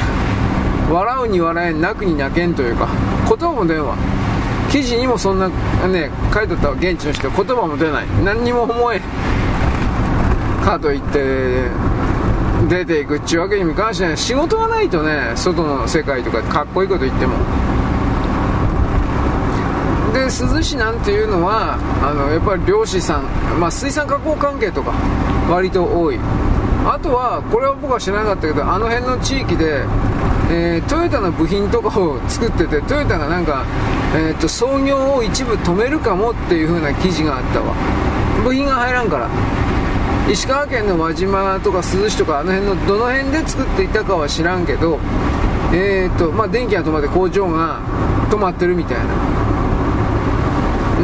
[0.90, 2.88] 笑うに笑えん泣くに泣けんというか。
[3.28, 3.96] 言葉も出んわ。
[4.72, 5.48] 記事にもそんな
[5.88, 7.30] ね書いてあった現地の人。
[7.30, 8.06] 言葉も出ない。
[8.24, 9.02] 何にも思え
[10.64, 11.68] かといって
[12.68, 17.36] 出ていくっちゅうわけにもいかんしない仕事がないとね外の世界とかかっこいいこと言っても。
[20.14, 23.23] で珠洲市なんていうのはあのやっぱり漁師さん、
[23.60, 24.94] まあ、水産加工関係とか
[25.49, 26.19] 割と多い。
[26.86, 29.84] あとはこれは僕は知らなかったけどあの辺の地域で、
[30.49, 33.65] えー、トヨタの部品とかを作っててトヨタがなんか、
[34.15, 37.76] えーと、創業を一部止めるかもっていう風な記事があったわ。
[38.44, 39.30] 部品が入らんから。
[40.31, 44.99] 石川県の輪島とか珠洲市とかあの辺のどの辺で作っていたかは知らんけど
[45.72, 47.80] えーとまあ、電気が止まって工場が
[48.31, 49.39] 止まってるみたいな。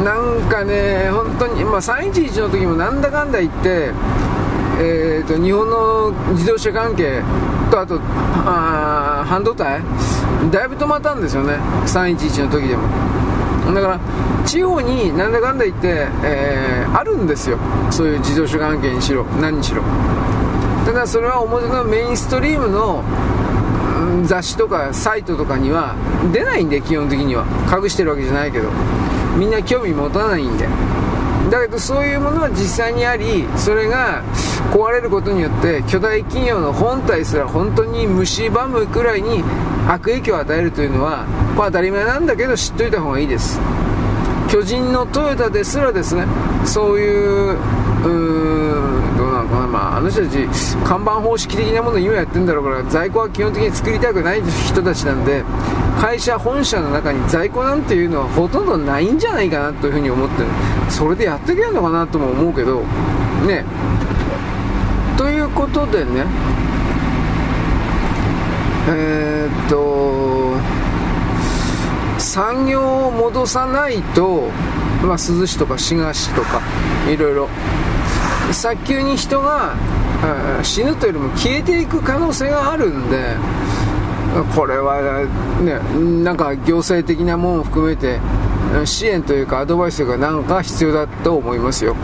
[0.04, 3.92] なんかね、本当に、まあ、311の時もなんだかんだ言って、
[4.78, 7.22] えーと、日本の自動車関係
[7.70, 7.98] と、あと
[8.44, 9.80] あ半導体、
[10.50, 11.54] だいぶ止まったんですよね、
[11.86, 12.82] 311の時でも。
[13.74, 14.00] だから
[14.44, 17.58] 地方になんだかんだ言って、えー、あるんですよ、
[17.90, 19.82] そういう自動車関係にしろ、何にしろ。
[20.84, 23.02] ただそれは表のメインストリームの
[24.24, 25.96] 雑誌とかサイトとかには
[26.32, 28.68] 出ないんで基本的には隠してるわけじゃないけど
[29.36, 30.66] みんな興味持たないんで
[31.50, 34.22] だけどそういうものは実際にありそれが
[34.72, 39.44] 壊れることによって巨大企業の本体すら本当に蝕むくらいに
[39.88, 41.26] 悪影響を与えるというのは
[41.56, 43.60] これ当たり前なんだけど知っといた方がいいです。
[44.48, 46.24] 巨人のトヨタですらですね。
[46.64, 47.58] そういう
[48.04, 50.46] うんどうなのかな、まあ、あの人たち
[50.84, 55.42] 看板方式的なものを今やってるんだろうから在庫は基本的に作りたくない人たちなんで
[56.00, 60.48] 会社本社の中に在庫なんていうのはほとんどないんじゃないかなというふうに思ってる。
[60.90, 62.82] それでやっていけるのかなとも思うけど
[63.46, 63.64] ね。
[65.16, 66.24] ということでね。
[68.88, 70.54] えー、っと
[72.20, 74.48] 産業を戻さないと、
[75.02, 76.60] まあ、珠洲市とか滋賀市とか
[77.08, 77.48] いろいろ。
[78.52, 79.74] 早急に人が
[80.62, 83.34] 死ぬというよりも消えていく可能性があるんで
[84.44, 85.26] これは
[85.62, 85.78] ね
[86.22, 88.18] なんか行政的なものを含めて
[88.84, 91.96] 支援というかアドバイスがなんか必要だと思いますよ。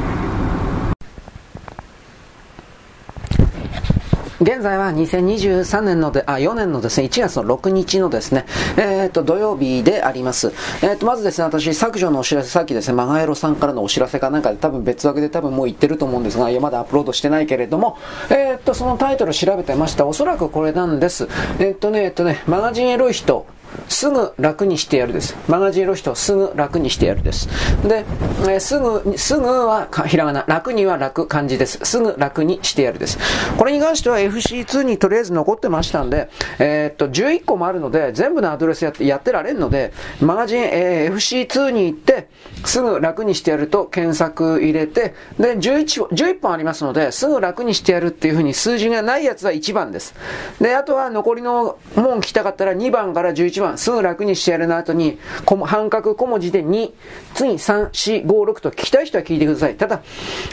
[4.43, 8.45] 現在は2023年ので、あ、4年のですね、1月の6日のですね、
[8.77, 10.53] えっ、ー、と、土曜日であります。
[10.83, 17.99] えっ、ー、と、まずですね、私、削除のお知らせ、さっきですね、マガエロさんからのお知らせかなんかで多分別枠で多分もう言ってると思うんですが、いや、まだアップロードしてないけれども、
[18.31, 20.07] えっ、ー、と、そのタイトル調べてました。
[20.07, 21.29] おそらくこれなんです。
[21.61, 23.47] えっとね、えっとね、マガジンエロい人、
[23.89, 25.37] すぐ楽にしてやるです。
[25.49, 27.49] マガジンロ人すぐ楽にしてやるです。
[27.87, 28.05] で、
[28.43, 31.79] えー、すぐ、すぐはひらがな、楽には楽漢字です。
[31.85, 33.19] すぐ楽にしてやるです。
[33.57, 36.29] これに関しては FC2 にとりあえず残ってましたんで、
[36.59, 42.29] えー、っと、11個もあるので、全部のアドレスやってやってられんので、マガジン、えー、FC2 に行って、
[42.65, 50.15] すぐ楽にしてやると検索入れて、で、11、11本ありますので、すぐ楽にしてやるっていうふうに数字がないやつは1番です。
[50.61, 55.19] で、あとは残りの門聞きたかったら2番から11番、すぐ楽にしてやるの後に、
[55.65, 56.93] 半角小文字で2、
[57.35, 59.77] 次3、4、5、6と聞きたい人は聞いてください。
[59.77, 60.03] ただ、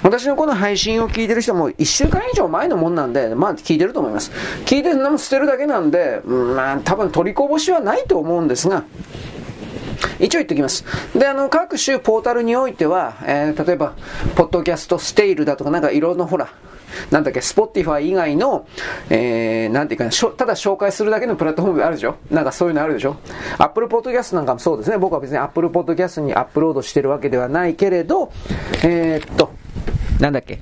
[0.03, 4.31] 私のこの配信を聞いてる人も1週間以上前のもんなんで、まあ聞いてると思います。
[4.65, 8.83] 聞いてるのも捨てるだけなんで、まあ多分取りこぼしはないと思うんですが、
[10.19, 10.85] 一応言っておきます。
[11.17, 13.93] で、あの、各種ポータルにおいては、えー、例えば、
[14.35, 16.49] ポッドキャストステイルだとか、なんかいろんなほら、
[17.11, 18.67] なんだっけ、スポティファイ以外の、
[19.09, 22.15] えー、なんていうかな、ただ紹介するだけのプラットフォームがあるでしょ？
[22.31, 23.15] なんかそういうのあるでしょ？
[23.57, 24.97] アップルポッドキャストなんかもそうですね。
[24.97, 28.31] 僕は別にアップルポッドキャストにアップロードしてるわけではないけれど、
[28.83, 29.51] えー、っと、
[30.19, 30.59] なんだっけ、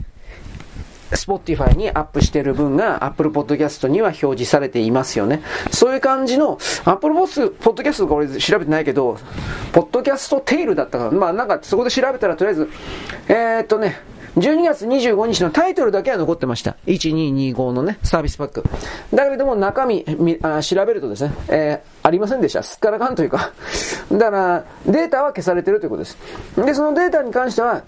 [1.12, 5.42] Spotify にアップしてる分が Apple Podcast には表示されていますよね。
[5.72, 9.18] そういう感じの、Apple Podcast とか俺調べてないけど、
[9.72, 12.70] ポッドキャストテイルだったから、まあなんかそこで調べたらとりあえず、
[13.30, 13.96] えー、っとね、
[14.38, 16.78] 12月25日のタイトルだけは残ってました。
[16.86, 18.64] 1225のね、サービスパック。
[19.14, 20.06] だけれども中身
[20.44, 22.62] あ調べるとですね、えー、ありませんでした。
[22.62, 23.52] すっからかんというか。
[24.12, 26.18] だから、データは消されてるということです。
[26.56, 27.84] で、そのデータに関しては、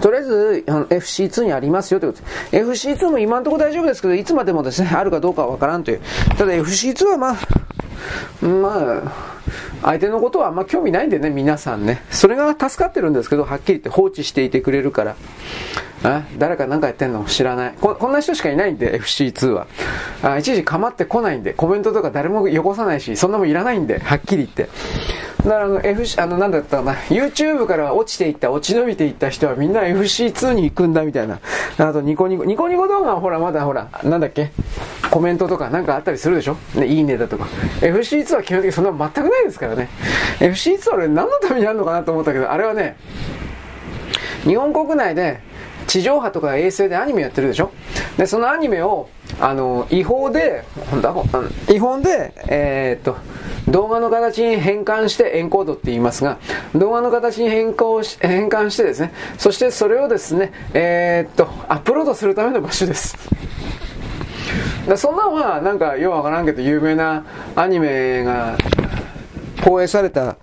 [0.00, 2.64] とりあえず、FC2 にありますよということで。
[2.64, 6.00] FC2 も今のところ大丈夫ですけど、いつまでもですね、あるかどうかはわからんという。
[6.38, 7.36] ただ FC2 はまあ、
[8.42, 9.12] まあ、
[9.82, 12.02] 相手のことはあんま興味ないんでね、皆さんね。
[12.10, 15.16] それが助かってるんですけど、はっきり言って放置していてくれるから。
[16.02, 17.26] あ誰か何かやってんの？
[17.26, 17.94] 知らないこ。
[17.94, 19.66] こんな人しかいないんで、FC2 は。
[20.22, 24.68] あいちいち構ってこないんで、コメントとか誰もよこさないし、そんなもんいらないんで、はっきり言って。
[25.44, 31.38] だからあの FC、あのなんだったかな、YouTube から落ちていった、落ち延びていった人はみんな FC2 に行くんだみたいな。
[31.76, 34.52] あとニコニコ、ニコニコ動画はほらまだほら、なんだっけ？
[35.10, 36.56] コメントとかなんかあったりするでしょ？
[36.74, 37.46] ね、いいねだとか。
[37.80, 39.88] FC2 は基本的にそんな全くないですからね。
[40.38, 42.96] FC2 は俺何のためにあるのかなと思ったけど、あれはね、
[44.44, 45.40] 日本国内で
[45.86, 47.72] 地上波とか衛星でアニメやってるでしょ？
[48.16, 49.08] で、そのアニメを、
[49.40, 50.64] あの、違法で、
[51.68, 53.16] 違法で、えー、っと、
[53.70, 56.38] 動画の形に変換してエンコードって言いますが、
[56.74, 63.16] 動画の形に変更し変換してですね、そしてそれをですね、えー、っと、アップロードするための場所です。
[64.88, 67.24] だそんなのは、なんか、ようわからんけど、有名な
[67.54, 68.56] アニメが
[69.64, 70.36] 放映された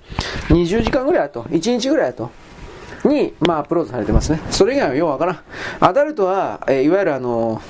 [0.50, 2.30] 20時間ぐらいと、1日ぐらいと、
[3.04, 4.40] に、まあ、アップロードされてますね。
[4.52, 5.40] それ以外はようわからん。
[5.80, 7.62] アダルトは、えー、いわゆるあの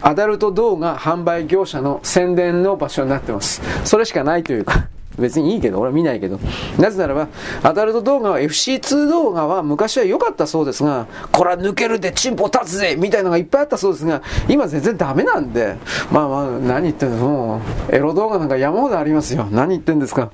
[0.00, 3.62] アダルト動画販売業者の宣伝の場所になってます。
[3.84, 4.88] それしかないというか
[5.18, 6.38] 別にいいけど、俺は見ないけど。
[6.78, 7.28] なぜならば、
[7.62, 15.76] アダルト動画は FC2 動画は昔は良かったそうですが、これは抜けるでチンポ立つぜみたいなのがいっぱいあったそうですが、今全然ダメなんで、
[16.10, 17.60] まあまあ、何言ってんのも
[17.90, 19.46] う、エロ動画なんか山ほどありますよ。
[19.50, 20.30] 何言ってんですか。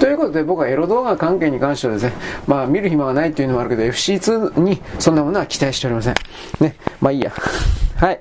[0.00, 2.12] ということで僕はエロ動画関係に関してはですね、
[2.46, 6.14] まあ見る暇がないっていうのもあるけど、FC2 にそんなものは期待しておりません。
[6.60, 7.32] ね、まあいいや。
[7.98, 8.18] はい。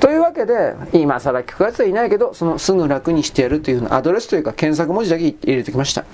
[0.00, 6.06] というわけで、今更聞くやつはいないけど、そのすぐ楽にしてやるというアドレスというか検索文字だけ入れてきました。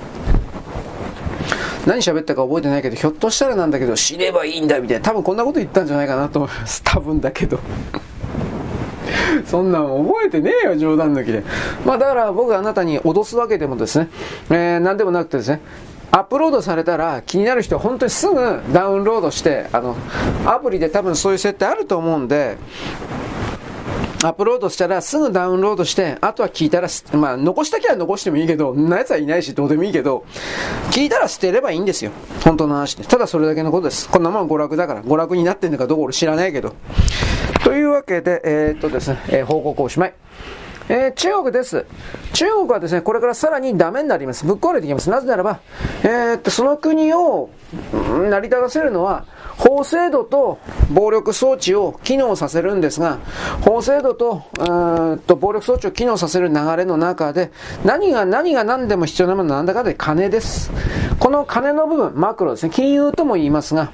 [1.86, 6.82] 何喋ったか覚えてないけど、ひょっとしたらなんだけど、死ねばいいんだみたいな、多分こんなこと言ったんじゃないかなと思います。
[6.84, 7.60] 多分だけど。
[9.46, 11.44] そんなん覚えてねえよ、冗談抜きで。
[11.84, 14.08] まあだから僕があなたに脅すわけでもですね、
[14.50, 15.60] えー、何でもなくてですね、
[16.14, 19.96] アップロードされたら気になる人は本当にすぐダウンロードして、あの、
[20.46, 22.56] アプリで多分そういう設定あると思うんで、
[24.22, 26.88] アップロードしたらすぐダウンロードして、あとは聞いたら、
[27.18, 30.24] まあ残したきゃ残してもいいけど、なやつはいないしどうでもいいけど、
[30.92, 32.12] 聞いたら捨てればいいんですよ。
[32.44, 33.02] 本当の話で。
[33.02, 34.08] ただそれだけのことです。
[34.08, 35.02] こんなもん娯楽だから。
[35.02, 36.74] 娯楽になってんのかどうか俺知らないけど。
[37.64, 40.14] というわけで、えー、っとですね、えー、報告おしまい。
[40.88, 41.86] えー、中国です。
[42.32, 44.44] 中国はですね、これからさらにダメになります。
[44.44, 45.10] ぶっ壊れていきます。
[45.10, 45.60] なぜならば、
[46.02, 47.50] えー、っと、その国を
[47.92, 49.24] 成り立たせるのは、
[49.56, 50.58] 法制度と
[50.90, 53.18] 暴力装置を機能させるんですが、
[53.62, 54.42] 法制度と
[55.26, 57.50] と暴力装置を機能させる流れの中で、
[57.84, 60.70] 何が何が何でも必要なものなんだかで金です。
[61.18, 63.92] この金の部分、マクロですね、金融とも言いますが、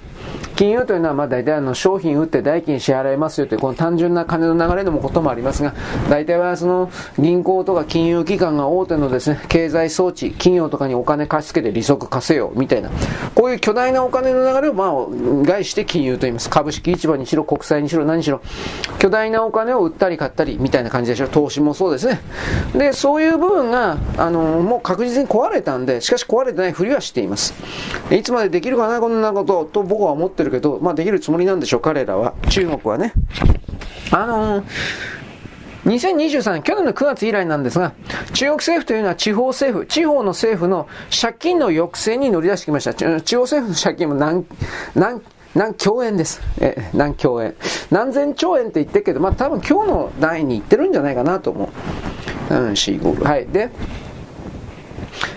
[0.57, 5.75] 金融というのはまあ大体あの商品売って代金支払いますよというこの単純な金の流れのこともありますが、
[6.09, 12.91] 大体はその銀行とか金融機関が大手のですね、経済装置、企業とかにお金貸し付けて利息貸せよみたいな、
[13.35, 14.91] こういう巨大なお金の流れをまあ
[15.47, 16.51] 外して金融と言います。
[16.51, 18.41] 株式市場にしろ、国債にしろ、何しろ、
[18.99, 21.29] 巨大なお金を売ったり買ったりみたいな感じでしょう。
[21.29, 22.21] 投資もそうですね。
[22.75, 27.55] で、そういう部分が、あの、もう確実に壊れたんで、しかし壊れてないふりはしています。
[28.11, 32.35] いつまでできるかな、こんなことと僕は思ってるるけど、まあできるつもりなんでしょう、彼らは。
[32.49, 33.13] 中国はね。
[34.13, 34.65] あのー
[35.85, 37.93] 2023年、去年の9月以来なんですが、
[38.35, 40.87] 中国政府というのは地方政府、地方の政府の
[41.21, 42.93] 借金の抑制に乗り出してきました。
[42.95, 43.05] 地
[43.37, 44.45] 方政府の借金も何、
[44.95, 45.23] 何、
[45.55, 46.43] 何兆円です。
[46.61, 47.55] え、何兆円。
[47.91, 51.71] 何千兆円って言ってるけど、まあ多分今日の段位に行ってるんじゃないかなと思
[52.51, 52.55] う。
[52.55, 53.47] うん、4、5、はい。
[53.47, 53.71] で、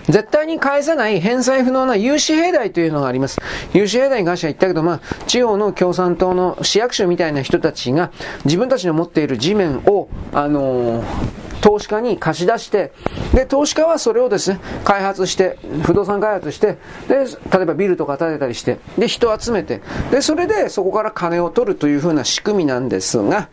[0.08, 3.38] 絶対に返せない返済不能な融資兵代というのがあります。
[3.72, 8.10] 融資兵代に関しては言ったけど、まあ、地方の共産党の市役所みたいな人たちが
[8.44, 12.92] 自分たちの持っている地面を、あのー投資家に貸し出して、
[13.32, 16.76] で、投資家はそれをですね、開発して、不動産開発して、
[17.08, 23.48] で、例えばビルとか建てたりして、で、人を集めて、で、それでそこから金を取るというふうな仕組みなんですが、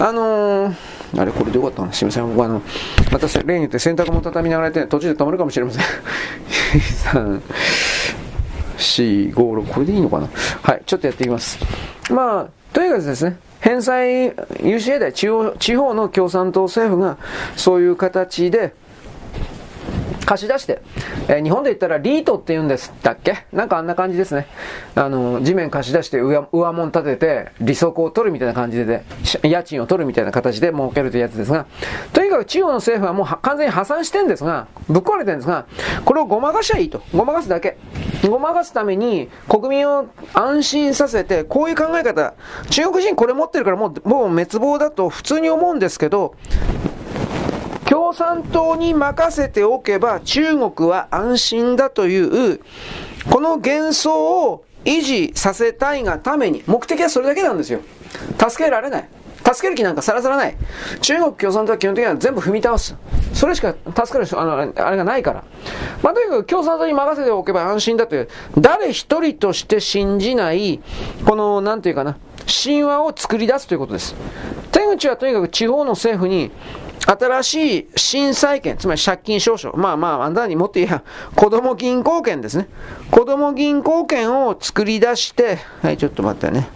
[0.00, 1.92] あのーあれ、これでよかったな。
[1.92, 2.34] すみません。
[2.34, 2.62] 僕あの、
[3.12, 5.82] また例によって洗濯も畳みながらやって途中で止まるかもしれません。
[7.18, 7.40] 3、
[8.76, 10.28] 4、5、6、これでいいのかな
[10.62, 11.58] はい、ちょっとやっていきます。
[12.10, 17.16] まあ、とにかくですね、返済、UCA で地方地方の共産党政府が
[17.56, 18.74] そういう形で、
[20.24, 20.80] 貸し出して、
[21.28, 23.46] えー、日本で言ったらリートって言うんですだっけ？
[23.52, 24.46] なんかあんな感じですね。
[24.94, 29.04] あの、地面貸し出して上、上門立てて、利息を取るみたいな感じで、
[29.42, 31.66] 家賃を取るみたいな形で儲けるというやつですが、
[32.12, 35.66] とにかく中央の政府はもう完全に破産してんですが、ぶっ壊れてるんですが、
[36.04, 37.02] これをごまかしゃいいと。
[37.14, 37.76] ごまかすだけ。
[38.28, 42.34] ごまかすために国民を安心させて、こういう考え方、
[42.70, 46.34] 中国人これ持ってるからもう、もう滅亡だと普通に思うんですけど、
[47.94, 52.60] 共産党に任せておけば中国は安心だという、
[53.30, 57.78] この幻想を維持させたいがために、目的はそれだけなんですよ。
[58.36, 59.08] 助けられない。
[59.44, 60.56] 助ける気なんかさらさらない。
[61.02, 62.96] 中国共産党は基本的には全部踏み倒す。
[63.32, 65.44] それしか助かるあのあれがないから。
[66.02, 70.80] まあ、とにかく共産党に任せておけば安心だという、誰一人として信じない、
[71.24, 72.16] この、なんていうかな、
[72.64, 74.16] 神話を作り出すということです。
[74.72, 76.50] 手口はとにかく地方の政府に、
[77.00, 81.02] 新しい震災権、つまり借金証書、まあまあ、あんたにもっと言えば、
[81.34, 82.68] 子供銀行券ですね。
[83.10, 86.68] 子供銀行券を作り出して、はい、ちょっと待ってね。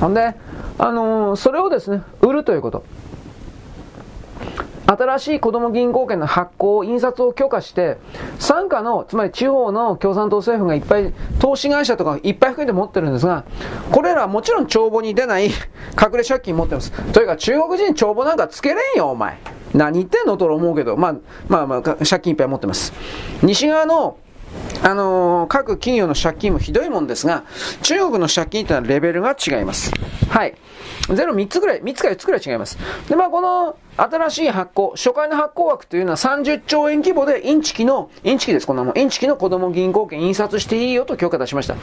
[0.00, 0.34] ほんで、
[0.78, 2.84] あのー、それをですね、売るということ。
[4.86, 7.96] 新しい子供銀行券の発行、印刷を許可して、
[8.38, 13.44] 傘下の、つまり地方の共産党政府がいっぱい、投資会社とかいっぱい含めて持ってるんですが、
[13.90, 15.52] これらはもちろん帳簿に出ない隠
[16.16, 16.92] れ借金持ってます。
[17.12, 19.38] というか中国人帳簿なんかつけれんよ、お前。
[19.72, 21.14] 何言ってんのと思うけど、まあ、
[21.48, 22.92] まあまあ、借金いっぱい持ってます。
[23.42, 24.18] 西側の
[24.82, 27.44] あのー、各企業の借金もひどいもんですが、
[27.82, 29.90] 中国の借金というのはレベルが違います。
[30.28, 30.54] はい。
[31.08, 32.78] ゼロ3つぐらい、3つか4つぐらい違います。
[33.08, 38.98] で、まあ、この新しい発行、初回の発行枠というのは30兆円規模でインチキの、インチキです、こんなもん。
[38.98, 41.76] インチキの子供銀行券印刷していいよと許可出しました。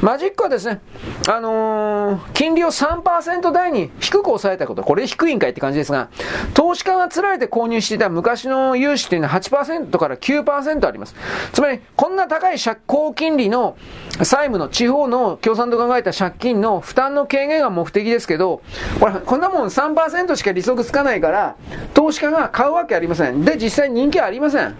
[0.00, 0.80] マジックはですね、
[1.28, 4.82] あのー、金利を3%台に低く抑えたこと。
[4.82, 6.08] これ低いんかいって感じですが、
[6.54, 11.14] 投資家が釣られて購入していた昔の融資というのは8%から9%あります。
[11.52, 13.76] つまり、こんな高い借高金利の
[14.22, 18.59] 債務の地方の共産党が考えた借金の負担の軽減が目的ですけど、
[18.98, 21.56] ほら、こんなもん3%しか利息つかないから、
[21.94, 23.44] 投資家が買うわけありません。
[23.44, 24.74] で、実際人気はありません。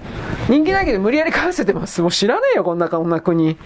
[0.48, 2.02] 人気ないけど無理やり買わせてます。
[2.02, 3.56] もう知らねえよ、こんな、こんな国。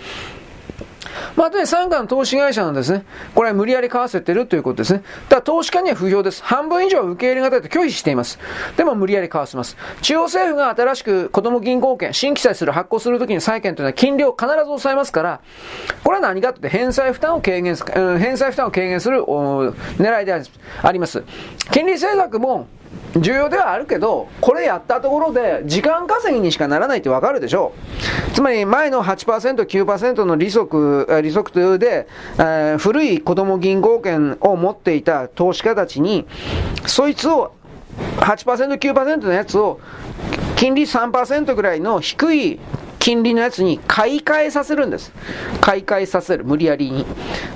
[1.37, 3.05] まあ、とに傘下の投資会社なんですね。
[3.35, 5.03] これは無理やり買わせてるということですね。
[5.29, 6.43] だ投資家には不評です。
[6.43, 8.39] 半分以上は受け入れがたいと拒否しています。
[8.77, 9.77] でも無理やり買わせます。
[10.03, 15.41] 中央政府が新しく子供銀行券、新規載する発行するときに債券というのは金利を必ず抑えますから、
[16.03, 20.33] これは何かって返済負担を軽減す、うん、返済負担を軽減する狙いで
[20.83, 21.23] あります。
[21.73, 22.67] 金利政策も
[23.17, 27.73] 重要ではあるけど、これやったところで時間稼ぎにしかならないってわかるでしょ
[28.31, 28.33] う。
[28.33, 32.09] つまり前の8%、9%の利息、利息で、
[32.39, 36.27] えー、古い子供銀行券を持っていた投資家たちに、
[36.87, 37.53] そいつを
[38.17, 39.81] 8%、9%のやつを
[40.57, 42.61] 金利3%ぐらいの低い
[43.05, 45.13] 金利のやつに買い替えさせるんです。
[45.61, 47.05] 買い替えさせる、無理やりに。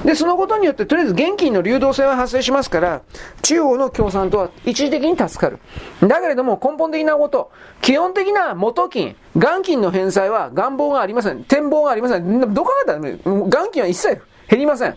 [0.05, 3.01] で、そのことによって、とりあえず現金の流動性は発生しますから、
[3.41, 5.59] 中央の共産党は一時的に助かる。
[6.07, 7.51] だけれども、根本的なこと、
[7.81, 11.45] 基本的な元金、元金の返済は願望がありません。
[11.45, 12.53] 展望がありません。
[12.53, 14.21] どこかだ元金は一切
[14.51, 14.97] 減りません。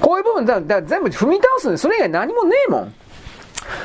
[0.00, 1.82] こういう部分だ、だ全部踏み倒すんです。
[1.82, 2.94] それ以外何もねえもん。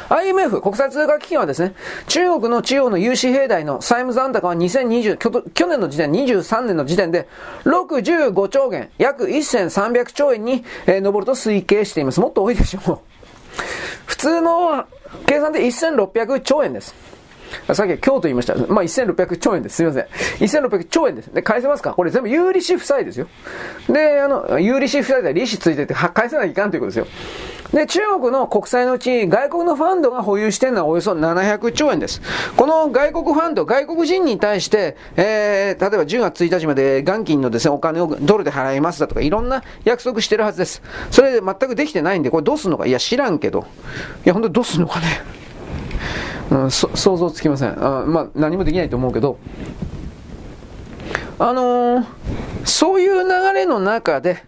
[0.10, 1.74] IMF、国際通貨基金はですね、
[2.08, 7.28] 中国の中央の融資平台の債務残高は2020、去年の時点、23年の時点で
[7.66, 12.20] 65兆元、約1300兆円に、えー、上ると推計しています。
[12.20, 13.00] もっと多いでしょう。
[14.06, 14.86] 普通の
[15.26, 16.96] 計算で1600兆円です。
[17.74, 18.56] さっき今日と言いました。
[18.56, 19.78] まあ、1600兆円です。
[19.78, 20.06] すみません。
[20.46, 21.34] 1600兆円です。
[21.34, 21.94] で、返せますか？
[21.94, 23.28] これ全部有利子負債ですよ。
[23.88, 27.08] で、あの、有利子負債で利子ついてて返せなきゃいかんということですよ。
[27.74, 32.22] で、中国の国債のうち、外国のファンドが保有しているのはおよそ700兆円です。
[32.56, 40.82] この外国ファンド、外国人に対して、えー、例えば10月1日まで元金のですね、お金をドルで払いますだとか、いろんな約束してるはずです。
[41.12, 42.86] それで全くできてないんで、これどうすんのか？
[42.86, 43.66] いや、知らんけど。
[44.26, 45.06] いや、本当どうすんのかね？
[46.50, 47.72] うん、想像つきません。
[47.84, 49.38] あまあ、何もできないと思うけど、
[51.40, 52.06] あのー、
[52.64, 54.46] そういう流れの中で、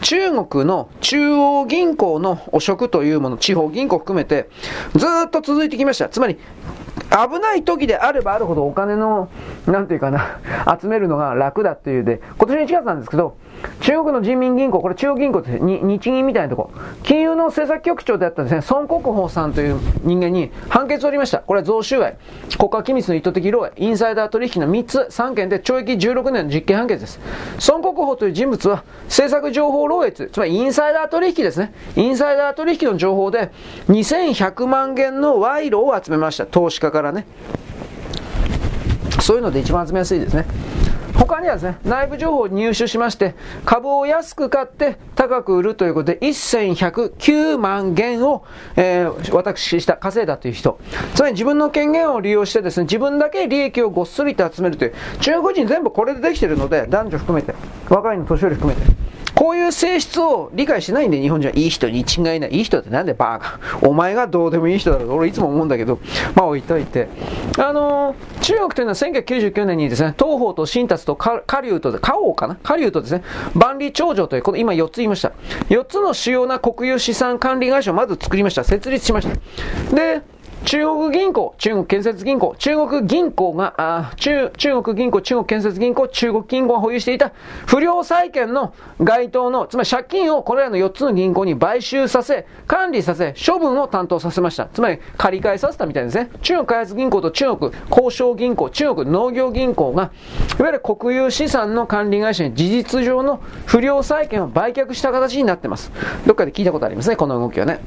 [0.00, 4.48] 中国の中央銀行の汚職というもの、地方銀行含めて、
[4.94, 6.08] ずっと続いてきました。
[6.08, 6.38] つまり、
[7.10, 9.28] 危ない時であればあるほどお金の、
[9.66, 10.38] なんていうかな、
[10.80, 13.36] 集めるのが楽だっていうで、今年の1月なんですけど、
[13.80, 16.70] 中国の人民銀行、これ中央銀行です日銀みたいなとこ、
[17.02, 21.38] 金融の政策局長であったですね、孫国宝さんという人間に判決を取りました。
[21.38, 22.16] これは贈収賄、
[22.58, 27.20] 国家機密の意図的漏洩、インサイダー取引の3つ、3件で懲役16年の実刑判決です。
[27.68, 31.72] 孫国宝という人物は、政策情報漏洩、つまりインサイダー取引ですね。
[31.96, 33.50] インサイダー取引の情報で、
[33.88, 36.46] 2100万件の賄賂を集めました。
[36.46, 37.26] 投資家からね。
[39.20, 40.44] そういうので一番集めやすいですね。
[41.14, 43.34] 他にはですね、内部情報を入手しまして、
[43.64, 48.44] 株を安く買って高く売るということで、1109万元を、
[48.76, 50.78] えー、私した、稼いだという人。
[51.14, 57.54] つまり自分の権限を利用してですね、自分だけ利益をごっそりと集めるという、中国人全部これでできているので、男女含めて、
[57.88, 58.92] 若いの年寄り含めて。
[59.34, 62.50] こういう性質を理解しないんで、日本人はいい人に違いない。
[62.50, 63.58] いい人ってなんでバーカ。
[63.86, 65.98] お前がどうでもいい人だろう俺いつも思うんだけど、
[66.34, 67.08] まあ置いといて。
[67.58, 72.56] あのー、中国というのは1999年にですね、東方と新達と下流と、下王かな？
[72.62, 73.22] 下流とですね、
[73.54, 75.32] 万里長城という、この今4つ言いました。
[75.68, 78.64] 4つの主要な国有資産管理会社をまず作りました。
[78.64, 79.94] 設立しました。
[79.94, 80.22] で、
[80.64, 87.32] 中国銀行、中国建設銀行、中国銀行が、あ中中国銀行、中国建設銀行、中国銀行が保有していた
[87.66, 94.66] 不良債権の該当の、つまり借金をこれらの4つの銀行に買収させ、管理させ、処分を担当させました。
[94.72, 96.30] つまり借り換えさせたみたいですね。
[96.40, 100.12] 中国開発銀行と中国交渉銀行、中国農業銀行が、
[100.58, 105.92] いわゆる国有資産の管理会社に事実上の不良債権を売却した形になってます。
[106.26, 107.80] どっかで聞いたことありますね、この動きはね。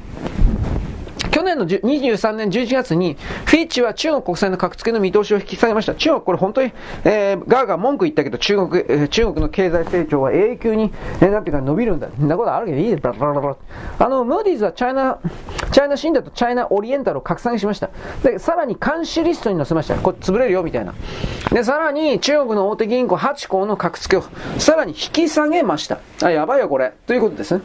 [1.30, 5.94] 去年の23年11月に、フィッチは中国国債の格付けの見通しを引き下げました。
[5.94, 6.72] 中国、これ本当に、
[7.04, 12.08] えー、ガーガー文句言ったけど、中国、えー、中国の経済成長は永久に、えー、なんていうか伸びるんだ。
[12.18, 13.02] そんなことあるけどいいです。
[13.02, 13.56] バラバラバラ。
[13.98, 15.18] あの、ムーディーズはチャイナ、
[15.72, 17.90] チャイナシンダとチャイナオリエンタルを格下げしました。
[18.22, 19.96] で、さらに監視リストに載せました。
[19.96, 20.94] これ潰れるよ、みたいな。
[21.50, 24.24] で、さらに中国の大手銀行8行の格付けを、
[24.58, 25.98] さらに引き下げました。
[26.22, 26.92] あ、やばいよ、これ。
[27.06, 27.62] ということですね。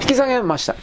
[0.00, 0.74] 引き下げました。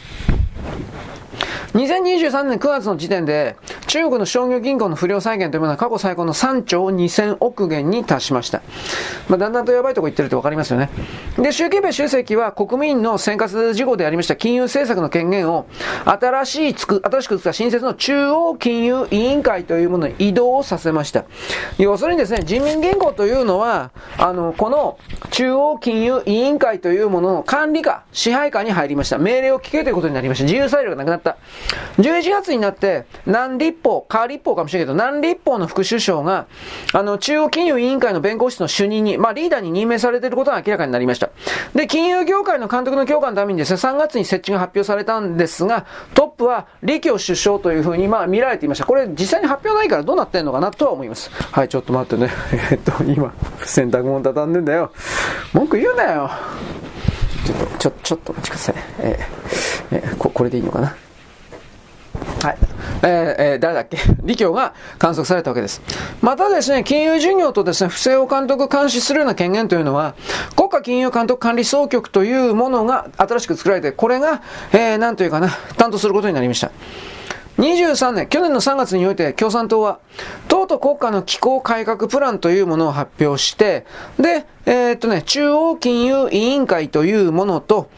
[1.72, 3.56] 2023年9月の時点で、
[3.86, 8.62] 中国の商業銀行の不良債権というものは過去最高の3兆2000億元に達しました。
[9.28, 10.90] まあ、だんだんとやばいとこ行ってるってわかりますよね。
[11.38, 15.66] で、習近平主席は国民の選択事項でありました金融政策の権限を
[16.04, 21.24] 新しいつく、新しくつく新設の中央金融委員会というものに移動させました。
[21.78, 24.98] 要するにですね、人民銀行というのは、あの、この
[25.30, 29.18] 中央金融委員会というものの管理下、支配下に入りました。
[29.18, 30.44] 命令を聞けということになりました。
[30.44, 31.25] 自由裁量がなくなった。
[31.98, 36.46] 11月になって、南立法、カ立法かもしれないけど、南立法の副首相が、
[36.92, 41.30] あの、中央金融委員会の弁護士の主任に、まあ、リーダーに任命されていることが明らかになりました。
[41.74, 48.84] で、金融業界の監督の強化のためにですね、3月に設置が発表されたんですが、トップは李強首相というふうに、まあ、見られていました。
[48.84, 51.30] これ、実際に発表ないからどうなってんのかなとは思います。
[51.30, 52.30] はい、ちょっと待ってね。
[52.70, 53.32] えっと、今、
[53.64, 54.92] 洗濯物畳んでんだよ。
[55.52, 56.30] 文句言うなよ。
[57.44, 58.74] ちょっと、ちょ、ちょっとお待ちください。
[58.98, 60.94] えー、えー、こ、これでいいのかな
[62.42, 62.56] はい。
[63.02, 63.08] えー、
[63.52, 63.96] えー、誰だっけ？
[64.22, 65.80] 李強が観測されたわけです。
[66.22, 70.14] またですね、金融事業とですね、不正を監督監視するような権限というのは、
[70.56, 74.40] 国家金融監督管理総局というものが新しく作られて、これが、
[74.72, 76.70] えー、なんというかな、担当することになりました。
[77.58, 80.00] 23年、去年の3月において共産党は、
[80.48, 83.86] 党と国家の機構改革プランというものを発表して、
[84.18, 87.88] で、えー、っとね、中央金融委員会というものと、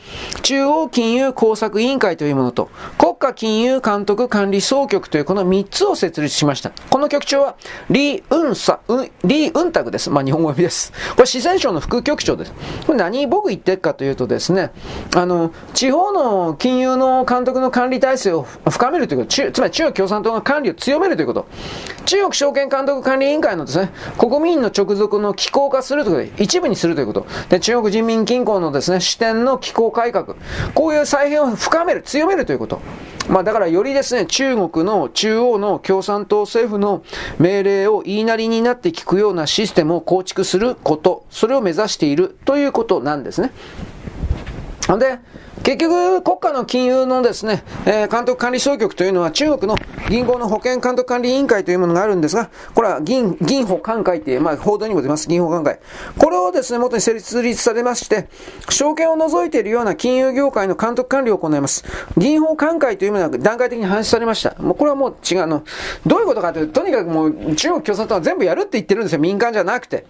[0.43, 2.69] 中央金融工作委員会というものと、
[2.99, 6.71] 国家金融監督管理総局というこの3つを設立しました。
[6.91, 7.57] この局長は、
[7.89, 10.11] リー・ウンサ、ウ、リー・ウンタグです。
[10.11, 10.93] まあ、日本語読みです。
[11.17, 12.53] これ四川省の副局長です。
[12.87, 14.71] これ何僕言ってるかというとですね、
[15.17, 21.47] あの、地方の金融の監督の管理体制を深めるというこつまり中国共産党が管理を強めるということ。
[22.07, 27.27] 中国証券監督管理委員会のですね、国民の直属の機構化するということで、一部にするということ。
[27.49, 30.37] で、中国人民銀行のですね、支店の機構改革。
[30.75, 32.81] こういう再編を深める、強めるということ。
[33.29, 37.03] まあだからよりですね、中国の中央の共産党政府の
[37.39, 43.53] 命令を言いなりになって聞くようなシステムを構築すること、それを目指しているということなんですね。
[44.99, 45.19] で、
[45.63, 49.77] 結局、国家の金融のですね、えー、監督管理総局というのは中国の
[50.09, 55.81] 銀行の保険監督管理委員会というものがあるんですが、これは銀、銀保管会っていう、まあ、報道にも出ます、銀保管会。
[56.19, 58.29] これをですね、元に設立されまして、
[58.71, 61.85] 証券を除いているような金融業界の監督管理を行います。
[62.17, 64.55] 銀保管会というものが段階的に廃止されました。
[64.59, 65.63] もうこれはもう違うの。
[66.07, 70.07] どういうことかというと、とにかくもう中国共産党は全部やるって言ってるんですよ、民間じゃなくて。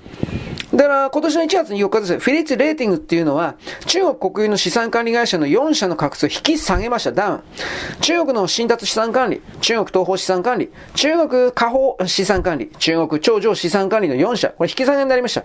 [0.75, 3.55] だから今年の1月4日ですね、フィリッツ・レーティングっていうのは、
[3.87, 7.41] 中国国有の資産管理会社の4社の格数を引き下げました、ダウン。
[8.03, 15.45] 中国の新達資産管理、中国東方資産管理、中国下方資産管理、中国頂上資産管理の4社、これ引き下げになりました。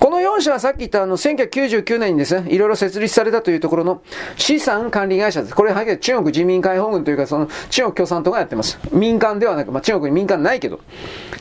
[0.00, 4.00] この4社はさっき言ったあの、1999年にですね、いろいろ設立されたというところの
[4.36, 5.54] 資産管理会社です。
[5.54, 8.78] これはっきり中国人民解放軍というか、その中国共産党がやってます。
[8.92, 10.80] 民間ではなく、まあ、中国に民間ないけど。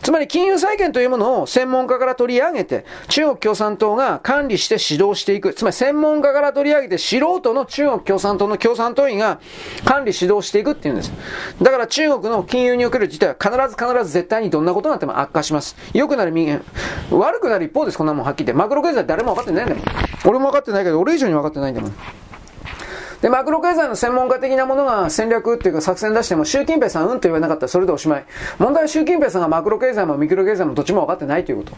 [0.01, 5.53] つまり金融債権というものを専門家から取り上げて、中国共産党が管理して指導していく。
[5.53, 9.39] つまり専門家から取り上げて素人の中国共産党の共産党員が
[9.85, 11.13] 管理指導していくっていうんです。
[11.61, 15.77] だから中国の金融における事態は必ず必ず絶対にどんなことになっても悪化します。
[15.93, 16.61] 良くなる民間、
[17.11, 18.57] 悪くなる一方です、こんなもんはっきりて。
[18.57, 19.83] マクロ経済誰も分かってないんだもん。
[20.25, 21.93] 俺も分かってないけど、俺以上に分かってないんだもん。
[23.21, 28.25] で、マクロ経済の専門家的なものが戦略っていうか作戦出しても、習近平さんうんと言わなかったらそれでおしまい。
[28.57, 31.73] 問題は習近平さんがマクロ経済もミクロ経済もどっちも分かってないということ。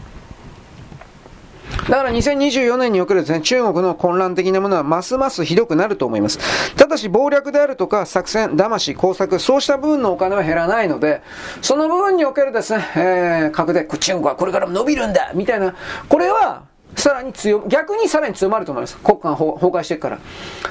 [1.88, 6.38] だから2024年におけるですね、中国の混乱的なものはますますひどくなると思います。
[6.76, 11.22] ただし謀略であるとか作戦、騙し、工作、そうした部分のお金は減らないので、
[11.60, 15.74] その部分におけるですね、えー、核で中国はこれからも伸びるんだみたいな、
[16.08, 16.62] これは
[16.96, 18.96] さらに強、逆にさらに強まると思います。
[18.98, 20.18] 国家が崩壊していくから。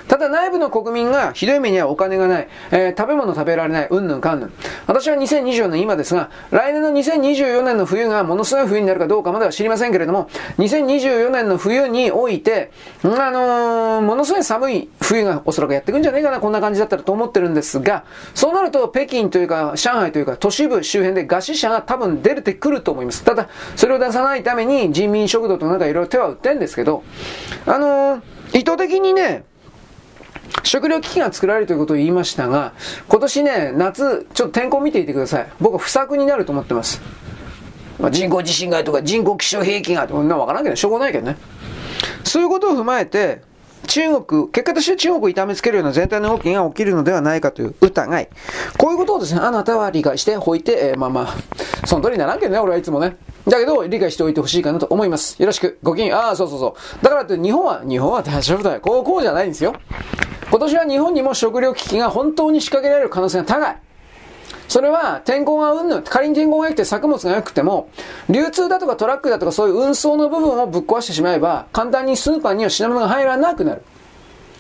[0.07, 4.53] ただ内部の国民がひどい目にはお金がない、えー、食べ物食べられない、うんぬんかんぬん。
[4.88, 12.72] 私は2024年今ですが、来年の2024年の冬がものすごい冬になるかどうかまでは知りませんけれども、2024年の冬において、
[13.03, 18.03] あのー、ものすごい寒い冬がおそらくやってくんじゃねえかな、こんな感じだったらと思ってるんですが、
[18.34, 23.23] そうなると北京というか上海というか都市部周辺で餓死者が多分出てくると思います。
[23.23, 27.04] ただ、それを出さないために人民食堂となんかいろいろ手は打ってんですけど、
[27.66, 28.22] あのー、
[28.54, 29.44] 意図的にね、
[30.64, 32.74] 食料危機が作られるということを言いましたが、
[33.08, 35.48] 今年ね、夏、ちょっと天候見ていてください。
[35.60, 37.02] 僕は不作になると思ってます。
[38.00, 41.38] まあ、人工地震がとか人工気象兵器がとか、なわからんけど、しょうがないけどね。
[42.24, 43.42] そういうことを踏まえて、
[43.88, 48.30] 中国、結果として中国を痛めつけるような全体の動きが起きるのではないかという疑い。
[48.78, 53.18] こういうことをですね、あなたは理解しておいて、えー、まあまあ、その通りにならんけどね、俺はいつもね。
[53.47, 55.39] だけど、理解しておいてほしいかなと思います。
[55.41, 55.80] よろしく。
[55.81, 57.03] ごきげん、ああ、そうそうそう。
[57.03, 58.81] だからって日本は、日本は大丈夫だよ。
[58.81, 59.73] こう、こうじゃないんですよ。
[60.49, 63.77] 今年は日本にも食料危機が本当に仕掛けられる可能性が高い。
[64.68, 67.89] それは天候がうんぬん、仮に天候が良くて作物が良くても、
[68.30, 73.81] 流通だとかトラックだとかそういう運送の部分をぶっ壊してしまえば、簡単にスーパーには品物が入らなくなる。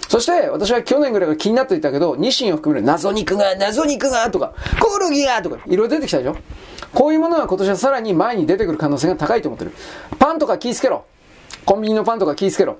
[0.09, 6.35] そして、私は去年ぐらいが気になっていたけど、ニシンを含める謎肉が、謎肉が、とか、コオロギが、とか、いろいろ出てきたでしょ
[6.93, 9.71] こういうものが今年はさらに前に出てくる可能性が高いと思ってる。
[10.19, 11.05] パンとか気ぃつけろ。
[11.65, 12.77] コンビニのパンとか気ぃつけろ。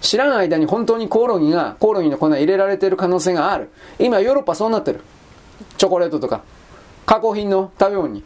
[0.00, 3.70] 知らん間に本当にコオロギが、コオロギの粉入れられてる可能性がある。
[3.98, 5.00] 今ヨーロッパそうなってる。
[5.76, 6.42] チョコレートとか、
[7.06, 8.24] 加工品の食べ物に。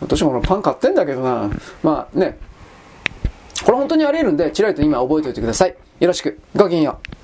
[0.00, 1.50] 私もこのパン買ってんだけどな。
[1.82, 2.38] まあね。
[3.64, 5.76] これ本当にあり得るんで、チラリと今覚えておいてください。
[6.00, 6.38] よろしく。
[6.56, 7.23] ごきげんよう。